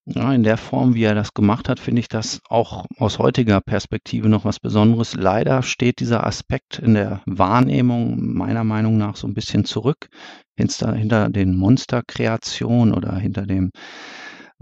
Ja, 0.05 0.33
in 0.33 0.43
der 0.43 0.57
Form, 0.57 0.95
wie 0.95 1.03
er 1.03 1.15
das 1.15 1.33
gemacht 1.33 1.69
hat, 1.69 1.79
finde 1.79 2.01
ich 2.01 2.09
das 2.09 2.41
auch 2.49 2.85
aus 2.97 3.19
heutiger 3.19 3.61
Perspektive 3.61 4.27
noch 4.27 4.43
was 4.43 4.59
Besonderes. 4.59 5.13
Leider 5.15 5.63
steht 5.63 6.01
dieser 6.01 6.25
Aspekt 6.27 6.77
in 6.77 6.93
der 6.93 7.21
Wahrnehmung 7.25 8.33
meiner 8.33 8.65
Meinung 8.65 8.97
nach 8.97 9.15
so 9.15 9.27
ein 9.27 9.33
bisschen 9.33 9.63
zurück 9.63 10.09
hinter, 10.57 10.93
hinter 10.93 11.29
den 11.29 11.55
Monsterkreationen 11.55 12.93
oder 12.93 13.15
hinter 13.15 13.45
dem 13.45 13.71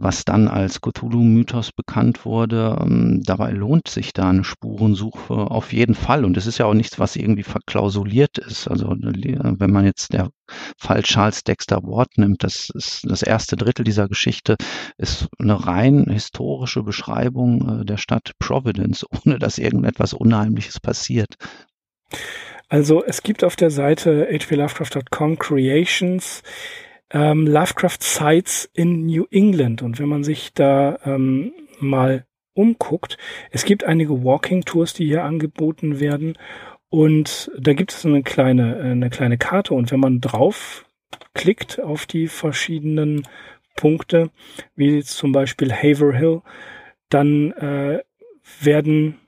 was 0.01 0.25
dann 0.25 0.47
als 0.47 0.81
Cthulhu-Mythos 0.81 1.71
bekannt 1.71 2.25
wurde. 2.25 2.77
Ähm, 2.81 3.21
dabei 3.23 3.51
lohnt 3.51 3.87
sich 3.87 4.13
da 4.13 4.29
eine 4.29 4.43
Spurensuche 4.43 5.33
auf 5.33 5.73
jeden 5.73 5.95
Fall. 5.95 6.25
Und 6.25 6.37
es 6.37 6.47
ist 6.47 6.57
ja 6.57 6.65
auch 6.65 6.73
nichts, 6.73 6.99
was 6.99 7.15
irgendwie 7.15 7.43
verklausuliert 7.43 8.37
ist. 8.37 8.67
Also 8.67 8.95
wenn 8.99 9.71
man 9.71 9.85
jetzt 9.85 10.13
der 10.13 10.29
Fall 10.77 11.03
Charles 11.03 11.43
Dexter 11.43 11.83
Ward 11.83 12.17
nimmt, 12.17 12.43
das 12.43 12.69
ist 12.73 13.05
das 13.07 13.21
erste 13.21 13.55
Drittel 13.55 13.83
dieser 13.83 14.07
Geschichte, 14.07 14.55
ist 14.97 15.27
eine 15.39 15.67
rein 15.67 16.05
historische 16.09 16.83
Beschreibung 16.83 17.81
äh, 17.81 17.85
der 17.85 17.97
Stadt 17.97 18.31
Providence, 18.39 19.05
ohne 19.25 19.37
dass 19.37 19.57
irgendetwas 19.57 20.13
Unheimliches 20.13 20.79
passiert. 20.79 21.35
Also 22.69 23.03
es 23.03 23.21
gibt 23.21 23.43
auf 23.43 23.57
der 23.57 23.69
Seite 23.69 24.27
hplovecraft.com 24.31 25.37
Creations 25.37 26.41
ähm, 27.13 27.47
Lovecraft 27.47 27.97
Sites 28.01 28.69
in 28.73 29.05
New 29.05 29.25
England. 29.31 29.81
Und 29.81 29.99
wenn 29.99 30.09
man 30.09 30.23
sich 30.23 30.53
da 30.53 30.99
ähm, 31.05 31.53
mal 31.79 32.25
umguckt, 32.53 33.17
es 33.51 33.65
gibt 33.65 33.83
einige 33.83 34.23
Walking 34.23 34.63
Tours, 34.63 34.93
die 34.93 35.05
hier 35.05 35.23
angeboten 35.23 35.99
werden. 35.99 36.37
Und 36.89 37.51
da 37.57 37.73
gibt 37.73 37.93
es 37.93 38.05
eine 38.05 38.23
kleine, 38.23 38.77
eine 38.77 39.09
kleine 39.09 39.37
Karte. 39.37 39.73
Und 39.73 39.91
wenn 39.91 39.99
man 39.99 40.21
drauf 40.21 40.85
klickt 41.33 41.79
auf 41.79 42.05
die 42.05 42.27
verschiedenen 42.27 43.27
Punkte, 43.75 44.29
wie 44.75 44.95
jetzt 44.95 45.15
zum 45.15 45.31
Beispiel 45.31 45.71
Haverhill, 45.71 46.41
dann 47.09 47.51
äh, 47.53 48.03
werden 48.59 49.19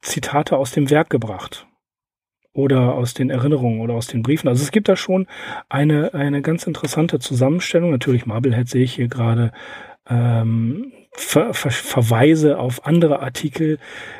Zitate 0.00 0.56
aus 0.56 0.72
dem 0.72 0.90
Werk 0.90 1.10
gebracht 1.10 1.67
oder 2.52 2.94
aus 2.94 3.14
den 3.14 3.30
Erinnerungen 3.30 3.80
oder 3.80 3.94
aus 3.94 4.06
den 4.06 4.22
Briefen. 4.22 4.48
Also 4.48 4.62
es 4.62 4.70
gibt 4.70 4.88
da 4.88 4.96
schon 4.96 5.26
eine, 5.68 6.14
eine 6.14 6.42
ganz 6.42 6.66
interessante 6.66 7.18
Zusammenstellung. 7.18 7.90
Natürlich, 7.90 8.26
Marblehead 8.26 8.68
sehe 8.68 8.84
ich 8.84 8.94
hier 8.94 9.08
gerade 9.08 9.52
ähm, 10.08 10.92
Ver 11.12 11.52
Ver 11.52 11.70
Verweise 11.70 12.58
auf 12.58 12.86
andere 12.86 13.20
Artikel. 13.20 13.78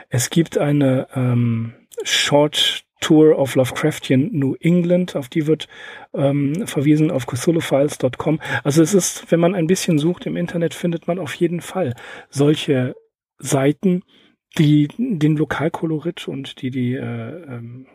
Es 0.08 0.30
gibt 0.30 0.58
eine 0.58 1.06
ähm, 1.14 1.74
Short 2.02 2.84
Tour 3.00 3.38
of 3.38 3.54
Lovecraftian 3.54 4.30
New 4.32 4.56
England, 4.60 5.14
auf 5.14 5.28
die 5.28 5.46
wird 5.46 5.68
ähm, 6.14 6.66
verwiesen 6.66 7.10
auf 7.10 7.26
CthulhuFiles.com. 7.26 8.40
Also 8.64 8.82
es 8.82 8.94
ist, 8.94 9.30
wenn 9.30 9.40
man 9.40 9.54
ein 9.54 9.68
bisschen 9.68 9.98
sucht 9.98 10.26
im 10.26 10.36
Internet, 10.36 10.74
findet 10.74 11.06
man 11.06 11.18
auf 11.18 11.34
jeden 11.34 11.60
Fall 11.60 11.94
solche 12.28 12.96
Seiten, 13.38 14.02
die 14.56 14.88
den 14.98 15.36
Lokalkolorit 15.36 16.26
und 16.26 16.60
die 16.60 16.70
die 16.70 16.94
äh, 16.94 17.00
ähm, 17.00 17.86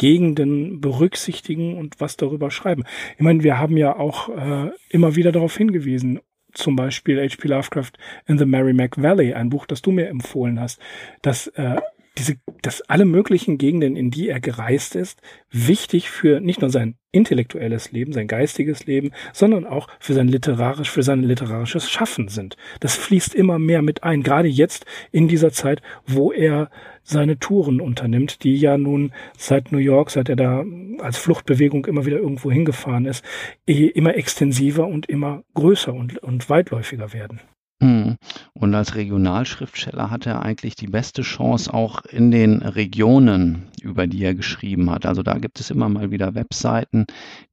Gegenden 0.00 0.80
berücksichtigen 0.80 1.76
und 1.76 2.00
was 2.00 2.16
darüber 2.16 2.50
schreiben. 2.50 2.84
Ich 3.18 3.22
meine, 3.22 3.44
wir 3.44 3.58
haben 3.58 3.76
ja 3.76 3.98
auch 3.98 4.30
äh, 4.30 4.70
immer 4.88 5.14
wieder 5.14 5.30
darauf 5.30 5.54
hingewiesen, 5.58 6.20
zum 6.54 6.74
Beispiel 6.74 7.20
H.P. 7.20 7.48
Lovecraft 7.48 7.92
in 8.26 8.38
the 8.38 8.46
Merrimack 8.46 9.02
Valley, 9.02 9.34
ein 9.34 9.50
Buch, 9.50 9.66
das 9.66 9.82
du 9.82 9.92
mir 9.92 10.08
empfohlen 10.08 10.58
hast, 10.58 10.80
dass 11.20 11.48
äh, 11.48 11.76
diese, 12.18 12.36
dass 12.62 12.82
alle 12.82 13.04
möglichen 13.04 13.56
Gegenden, 13.56 13.96
in 13.96 14.10
die 14.10 14.28
er 14.28 14.40
gereist 14.40 14.96
ist, 14.96 15.20
wichtig 15.50 16.10
für 16.10 16.40
nicht 16.40 16.60
nur 16.60 16.70
sein 16.70 16.96
intellektuelles 17.12 17.92
Leben, 17.92 18.12
sein 18.12 18.28
geistiges 18.28 18.86
Leben, 18.86 19.10
sondern 19.32 19.66
auch 19.66 19.88
für 19.98 20.14
sein 20.14 20.28
literarisch, 20.28 20.90
für 20.90 21.02
sein 21.02 21.22
literarisches 21.22 21.90
Schaffen 21.90 22.28
sind. 22.28 22.56
Das 22.80 22.96
fließt 22.96 23.34
immer 23.34 23.58
mehr 23.58 23.82
mit 23.82 24.04
ein, 24.04 24.22
gerade 24.22 24.48
jetzt 24.48 24.86
in 25.10 25.28
dieser 25.28 25.52
Zeit, 25.52 25.82
wo 26.06 26.32
er 26.32 26.70
seine 27.02 27.38
Touren 27.38 27.80
unternimmt, 27.80 28.44
die 28.44 28.56
ja 28.56 28.76
nun 28.76 29.12
seit 29.36 29.72
New 29.72 29.78
York, 29.78 30.10
seit 30.10 30.28
er 30.28 30.36
da 30.36 30.64
als 30.98 31.18
Fluchtbewegung 31.18 31.86
immer 31.86 32.06
wieder 32.06 32.18
irgendwo 32.18 32.50
hingefahren 32.50 33.06
ist, 33.06 33.24
eh 33.66 33.86
immer 33.86 34.16
extensiver 34.16 34.86
und 34.86 35.06
immer 35.06 35.42
größer 35.54 35.92
und, 35.92 36.18
und 36.18 36.48
weitläufiger 36.48 37.12
werden. 37.12 37.40
Mhm. 37.80 38.16
Und 38.52 38.74
als 38.74 38.94
Regionalschriftsteller 38.94 40.10
hat 40.10 40.26
er 40.26 40.42
eigentlich 40.42 40.74
die 40.74 40.86
beste 40.86 41.22
Chance 41.22 41.72
auch 41.72 42.04
in 42.04 42.30
den 42.30 42.60
Regionen, 42.60 43.68
über 43.80 44.06
die 44.06 44.22
er 44.22 44.34
geschrieben 44.34 44.90
hat. 44.90 45.06
Also 45.06 45.22
da 45.22 45.38
gibt 45.38 45.60
es 45.60 45.70
immer 45.70 45.88
mal 45.88 46.10
wieder 46.10 46.34
Webseiten, 46.34 47.06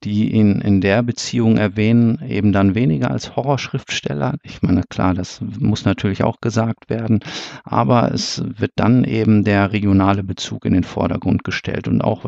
die 0.03 0.33
ihn 0.33 0.59
in 0.59 0.81
der 0.81 1.01
Beziehung 1.01 1.55
erwähnen, 1.55 2.21
eben 2.27 2.51
dann 2.51 2.75
weniger 2.75 3.09
als 3.09 3.37
Horrorschriftsteller. 3.37 4.35
Ich 4.43 4.61
meine, 4.61 4.83
klar, 4.83 5.13
das 5.13 5.39
muss 5.59 5.85
natürlich 5.85 6.23
auch 6.25 6.41
gesagt 6.41 6.89
werden, 6.89 7.21
aber 7.63 8.11
es 8.11 8.43
wird 8.45 8.73
dann 8.75 9.05
eben 9.05 9.45
der 9.45 9.71
regionale 9.71 10.23
Bezug 10.23 10.65
in 10.65 10.73
den 10.73 10.83
Vordergrund 10.83 11.45
gestellt. 11.45 11.87
Und 11.87 12.01
auch 12.01 12.25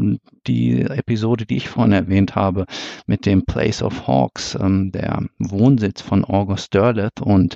die 0.47 0.81
Episode, 0.81 1.45
die 1.45 1.57
ich 1.57 1.67
vorhin 1.67 1.91
erwähnt 1.91 2.35
habe, 2.35 2.65
mit 3.07 3.25
dem 3.25 3.43
Place 3.43 3.83
of 3.83 4.07
Hawks, 4.07 4.57
ähm, 4.59 4.93
der 4.93 5.25
Wohnsitz 5.37 6.01
von 6.01 6.23
August 6.23 6.73
Derleth 6.73 7.21
und 7.21 7.55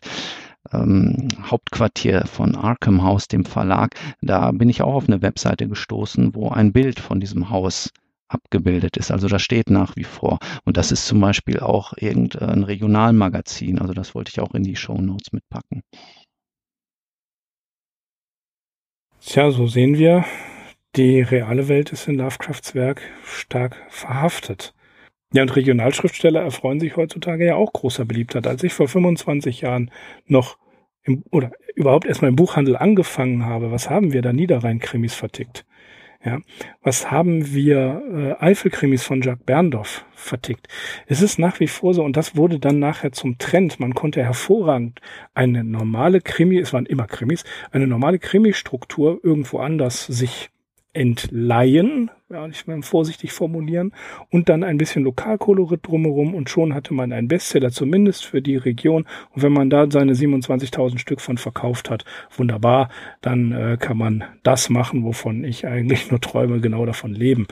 ähm, 0.74 1.28
Hauptquartier 1.44 2.26
von 2.26 2.56
Arkham 2.56 3.04
House, 3.04 3.28
dem 3.28 3.46
Verlag, 3.46 3.96
da 4.22 4.52
bin 4.52 4.70
ich 4.70 4.82
auch 4.82 4.94
auf 4.94 5.08
eine 5.08 5.22
Webseite 5.22 5.68
gestoßen, 5.68 6.36
wo 6.36 6.50
ein 6.50 6.74
Bild 6.74 7.00
von 7.00 7.20
diesem 7.20 7.50
Haus 7.50 7.92
abgebildet 8.28 8.98
ist. 8.98 9.12
Also 9.12 9.28
das 9.28 9.42
steht 9.42 9.70
nach 9.70 9.96
wie 9.96 10.04
vor. 10.04 10.40
Und 10.66 10.78
das 10.78 10.92
ist 10.92 11.06
zum 11.06 11.20
Beispiel 11.20 11.60
auch 11.60 11.94
irgendein 11.98 12.64
Regionalmagazin. 12.64 13.80
Also 13.80 13.94
das 13.94 14.16
wollte 14.16 14.32
ich 14.32 14.40
auch 14.40 14.54
in 14.54 14.64
die 14.64 14.76
Show 14.76 15.00
Notes 15.00 15.32
mitpacken. 15.32 15.84
Tja, 19.22 19.52
so 19.52 19.68
sehen 19.68 19.98
wir, 19.98 20.26
die 20.96 21.22
reale 21.22 21.70
Welt 21.70 21.92
ist 21.92 22.08
in 22.08 22.16
Lovecrafts 22.16 22.76
Werk 22.76 23.02
stark 23.26 23.78
verhaftet. 23.90 24.74
Ja, 25.34 25.42
und 25.42 25.56
Regionalschriftsteller 25.56 26.42
erfreuen 26.42 26.80
sich 26.80 26.96
heutzutage 26.96 27.48
ja 27.48 27.56
auch 27.56 27.74
großer 27.74 28.06
Beliebtheit. 28.06 28.46
Als 28.46 28.62
ich 28.64 28.74
vor 28.74 28.88
25 28.88 29.62
Jahren 29.62 29.90
noch 30.28 30.58
im, 31.04 31.24
oder 31.32 31.52
überhaupt 31.76 32.06
erstmal 32.06 32.30
im 32.30 32.36
Buchhandel 32.36 32.76
angefangen 32.78 33.46
habe, 33.46 33.72
was 33.72 33.90
haben 33.90 34.14
wir 34.14 34.22
da 34.22 34.34
Niederrhein-Krimis 34.34 35.14
vertickt? 35.14 35.66
Ja, 36.26 36.40
was 36.82 37.12
haben 37.12 37.54
wir 37.54 38.38
äh, 38.40 38.42
Eifelkrimis 38.42 39.04
von 39.04 39.22
Jacques 39.22 39.44
Berndorf 39.46 40.06
vertickt? 40.14 40.70
Es 41.06 41.22
ist 41.22 41.38
nach 41.38 41.60
wie 41.60 41.68
vor 41.68 41.94
so, 41.94 42.02
und 42.02 42.16
das 42.16 42.38
wurde 42.38 42.60
dann 42.60 42.80
nachher 42.80 43.12
zum 43.12 43.38
Trend. 43.40 43.82
Man 43.82 43.94
konnte 43.94 44.24
hervorragend 44.24 45.02
eine 45.34 45.66
normale 45.66 46.22
Krimi, 46.22 46.60
es 46.60 46.72
waren 46.72 46.86
immer 46.86 47.08
Krimis, 47.08 47.44
eine 47.72 47.88
normale 47.88 48.20
Krimi-Struktur 48.20 49.20
irgendwo 49.22 49.60
anders 49.60 50.06
sich 50.06 50.50
entleihen, 50.94 52.10
ja, 52.34 52.48
ich 52.48 52.68
will 52.68 52.82
vorsichtig 52.82 53.32
formulieren, 53.32 53.92
und 54.32 54.50
dann 54.50 54.64
ein 54.64 54.80
bisschen 54.80 55.04
Lokalkolorit 55.04 55.88
drumherum 55.88 56.34
und 56.34 56.50
schon 56.50 56.74
hatte 56.74 56.94
man 56.94 57.14
einen 57.14 57.28
Bestseller, 57.28 57.70
zumindest 57.70 58.26
für 58.26 58.42
die 58.42 58.58
Region. 58.58 59.06
Und 59.32 59.44
wenn 59.44 59.54
man 59.54 59.70
da 59.70 59.90
seine 59.90 60.14
27.000 60.14 60.98
Stück 60.98 61.22
von 61.22 61.38
verkauft 61.38 61.92
hat, 61.92 62.06
wunderbar, 62.36 62.90
dann 63.22 63.52
äh, 63.52 63.78
kann 63.80 63.98
man 63.98 64.24
das 64.42 64.70
machen, 64.70 65.04
wovon 65.04 65.44
ich 65.44 65.68
eigentlich 65.68 66.10
nur 66.12 66.20
träume, 66.22 66.60
genau 66.60 66.86
davon 66.88 67.14
leben. 67.14 67.46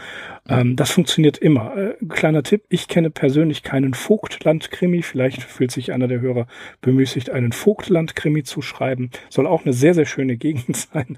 Ähm, 0.50 0.76
das 0.76 0.90
funktioniert 0.90 1.38
immer. 1.38 1.78
Äh, 1.78 1.96
kleiner 2.10 2.42
Tipp, 2.42 2.64
ich 2.70 2.88
kenne 2.88 3.12
persönlich 3.12 3.62
keinen 3.62 3.94
Vogtland-Krimi, 3.94 5.04
vielleicht 5.04 5.44
fühlt 5.44 5.72
sich 5.72 5.94
einer 5.94 6.08
der 6.08 6.22
Hörer 6.22 6.48
bemüßigt, 6.82 7.30
einen 7.30 7.52
Vogtland-Krimi 7.52 8.44
zu 8.44 8.64
schreiben. 8.64 9.12
Soll 9.30 9.46
auch 9.46 9.64
eine 9.64 9.74
sehr, 9.74 9.94
sehr 9.94 10.08
schöne 10.08 10.38
Gegend 10.38 10.76
sein 10.94 11.18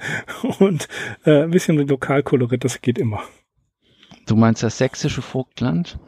und 0.59 0.89
äh, 1.26 1.43
ein 1.43 1.51
bisschen 1.51 1.78
Lokalkolorit, 1.78 2.66
das 2.66 2.82
geht 2.82 2.97
immer. 2.97 3.24
Du 4.26 4.36
meinst 4.36 4.63
das 4.63 4.78
sächsische 4.78 5.21
Vogtland? 5.21 5.99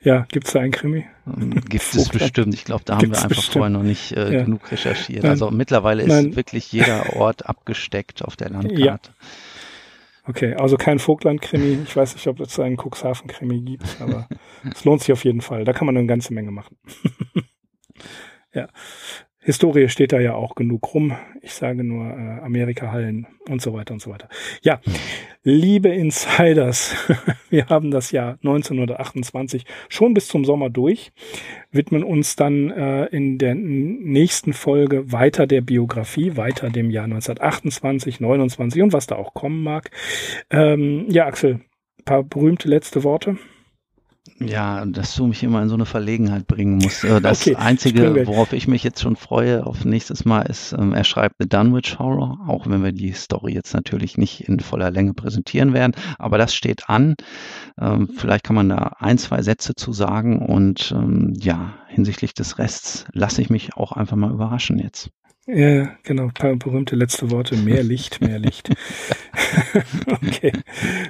Ja, 0.00 0.26
gibt 0.30 0.46
es 0.46 0.52
da 0.52 0.60
einen 0.60 0.72
Krimi? 0.72 1.06
Ähm, 1.26 1.60
gibt 1.68 1.82
es 1.94 2.08
bestimmt. 2.08 2.54
Ich 2.54 2.64
glaube, 2.64 2.84
da 2.84 2.94
haben 2.94 3.00
Gibt's 3.00 3.18
wir 3.18 3.24
einfach 3.24 3.36
bestimmt. 3.36 3.52
vorher 3.52 3.70
noch 3.70 3.82
nicht 3.82 4.12
äh, 4.12 4.32
ja. 4.32 4.44
genug 4.44 4.70
recherchiert. 4.70 5.22
Nein. 5.24 5.32
Also 5.32 5.50
mittlerweile 5.50 6.02
ist 6.02 6.08
Nein. 6.08 6.36
wirklich 6.36 6.72
jeder 6.72 7.16
Ort 7.16 7.46
abgesteckt 7.46 8.24
auf 8.24 8.36
der 8.36 8.50
Landkarte. 8.50 9.10
Ja. 9.10 9.26
Okay, 10.24 10.54
also 10.54 10.76
kein 10.76 10.98
Vogtland-Krimi. 10.98 11.82
Ich 11.84 11.96
weiß 11.96 12.14
nicht, 12.14 12.26
ob 12.26 12.38
es 12.40 12.58
einen 12.60 12.76
Cuxhaven-Krimi 12.76 13.62
gibt, 13.62 14.00
aber 14.00 14.28
es 14.72 14.84
lohnt 14.84 15.00
sich 15.00 15.12
auf 15.12 15.24
jeden 15.24 15.40
Fall. 15.40 15.64
Da 15.64 15.72
kann 15.72 15.86
man 15.86 15.96
eine 15.96 16.06
ganze 16.06 16.34
Menge 16.34 16.50
machen. 16.50 16.76
ja. 18.52 18.68
Historie 19.48 19.88
steht 19.88 20.12
da 20.12 20.20
ja 20.20 20.34
auch 20.34 20.56
genug 20.56 20.92
rum. 20.92 21.16
Ich 21.40 21.54
sage 21.54 21.82
nur 21.82 22.04
äh, 22.04 22.44
Amerika-Hallen 22.44 23.26
und 23.48 23.62
so 23.62 23.72
weiter 23.72 23.94
und 23.94 24.02
so 24.02 24.10
weiter. 24.10 24.28
Ja, 24.60 24.82
liebe 25.42 25.88
Insiders, 25.88 26.94
wir 27.48 27.66
haben 27.68 27.90
das 27.90 28.10
Jahr 28.12 28.32
1928 28.44 29.64
schon 29.88 30.12
bis 30.12 30.28
zum 30.28 30.44
Sommer 30.44 30.68
durch, 30.68 31.12
widmen 31.70 32.04
uns 32.04 32.36
dann 32.36 32.70
äh, 32.70 33.06
in 33.06 33.38
der 33.38 33.54
nächsten 33.54 34.52
Folge 34.52 35.12
weiter 35.12 35.46
der 35.46 35.62
Biografie, 35.62 36.36
weiter 36.36 36.68
dem 36.68 36.90
Jahr 36.90 37.04
1928, 37.04 38.20
29 38.20 38.82
und 38.82 38.92
was 38.92 39.06
da 39.06 39.16
auch 39.16 39.32
kommen 39.32 39.62
mag. 39.62 39.90
Ähm, 40.50 41.06
ja, 41.08 41.24
Axel, 41.24 41.60
paar 42.04 42.22
berühmte 42.22 42.68
letzte 42.68 43.02
Worte. 43.02 43.38
Ja, 44.38 44.84
dass 44.86 45.14
du 45.14 45.26
mich 45.26 45.42
immer 45.42 45.62
in 45.62 45.68
so 45.68 45.74
eine 45.74 45.86
Verlegenheit 45.86 46.46
bringen 46.46 46.78
musst. 46.78 47.04
Äh, 47.04 47.20
das 47.20 47.42
okay, 47.46 47.56
Einzige, 47.56 48.26
worauf 48.26 48.52
ich 48.52 48.68
mich 48.68 48.84
jetzt 48.84 49.00
schon 49.00 49.16
freue 49.16 49.66
auf 49.66 49.84
nächstes 49.84 50.24
Mal, 50.24 50.42
ist, 50.42 50.72
ähm, 50.72 50.92
er 50.92 51.04
schreibt 51.04 51.36
The 51.38 51.48
Dunwich 51.48 51.98
Horror, 51.98 52.38
auch 52.46 52.66
wenn 52.66 52.82
wir 52.82 52.92
die 52.92 53.12
Story 53.12 53.52
jetzt 53.52 53.74
natürlich 53.74 54.18
nicht 54.18 54.48
in 54.48 54.60
voller 54.60 54.90
Länge 54.90 55.14
präsentieren 55.14 55.72
werden. 55.72 55.92
Aber 56.18 56.38
das 56.38 56.54
steht 56.54 56.88
an. 56.88 57.14
Ähm, 57.80 58.08
vielleicht 58.16 58.44
kann 58.44 58.56
man 58.56 58.68
da 58.68 58.96
ein, 58.98 59.18
zwei 59.18 59.42
Sätze 59.42 59.74
zu 59.74 59.92
sagen. 59.92 60.44
Und 60.44 60.92
ähm, 60.96 61.34
ja, 61.36 61.74
hinsichtlich 61.88 62.34
des 62.34 62.58
Rests 62.58 63.06
lasse 63.12 63.42
ich 63.42 63.50
mich 63.50 63.74
auch 63.76 63.92
einfach 63.92 64.16
mal 64.16 64.32
überraschen 64.32 64.78
jetzt. 64.78 65.10
Ja, 65.48 65.88
genau. 66.02 66.24
Ein 66.24 66.34
paar 66.34 66.56
berühmte 66.56 66.94
letzte 66.94 67.30
Worte. 67.30 67.56
Mehr 67.56 67.82
Licht, 67.82 68.20
mehr 68.20 68.38
Licht. 68.38 68.68
okay. 70.06 70.52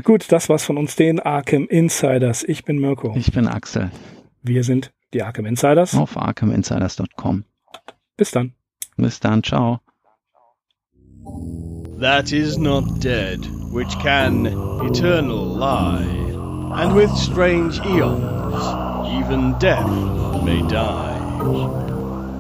Gut, 0.05 0.31
das 0.31 0.49
war's 0.49 0.65
von 0.65 0.79
uns, 0.79 0.95
den 0.95 1.19
Arkham 1.19 1.67
Insiders. 1.67 2.45
Ich 2.45 2.65
bin 2.65 2.79
Mirko. 2.79 3.15
Ich 3.17 3.33
bin 3.33 3.49
Axel. 3.49 3.91
Wir 4.43 4.63
sind 4.63 4.93
die 5.13 5.25
Arkham 5.25 5.45
Insiders. 5.45 5.97
Auf 5.97 6.17
arkhaminsiders.com. 6.17 7.45
Bis 8.17 8.31
dann. 8.31 8.53
Bis 8.97 9.19
dann. 9.19 9.43
Ciao. 9.43 9.81
That 11.99 12.31
is 12.31 12.57
not 12.57 13.01
dead, 13.03 13.41
which 13.73 13.99
can 13.99 14.47
eternal 14.47 15.59
lie, 15.59 16.07
and 16.81 16.95
with 16.95 17.11
strange 17.17 17.81
eons, 17.81 18.55
even 19.21 19.59
death 19.59 19.91
may 20.45 20.63
die. 20.69 21.88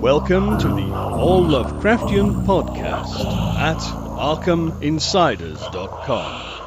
Welcome 0.00 0.58
to 0.58 0.68
the 0.68 0.94
All 0.94 1.42
Lovecraftian 1.42 2.46
Podcast 2.46 3.18
at 3.58 3.78
ArkhamInsiders.com. 3.78 6.57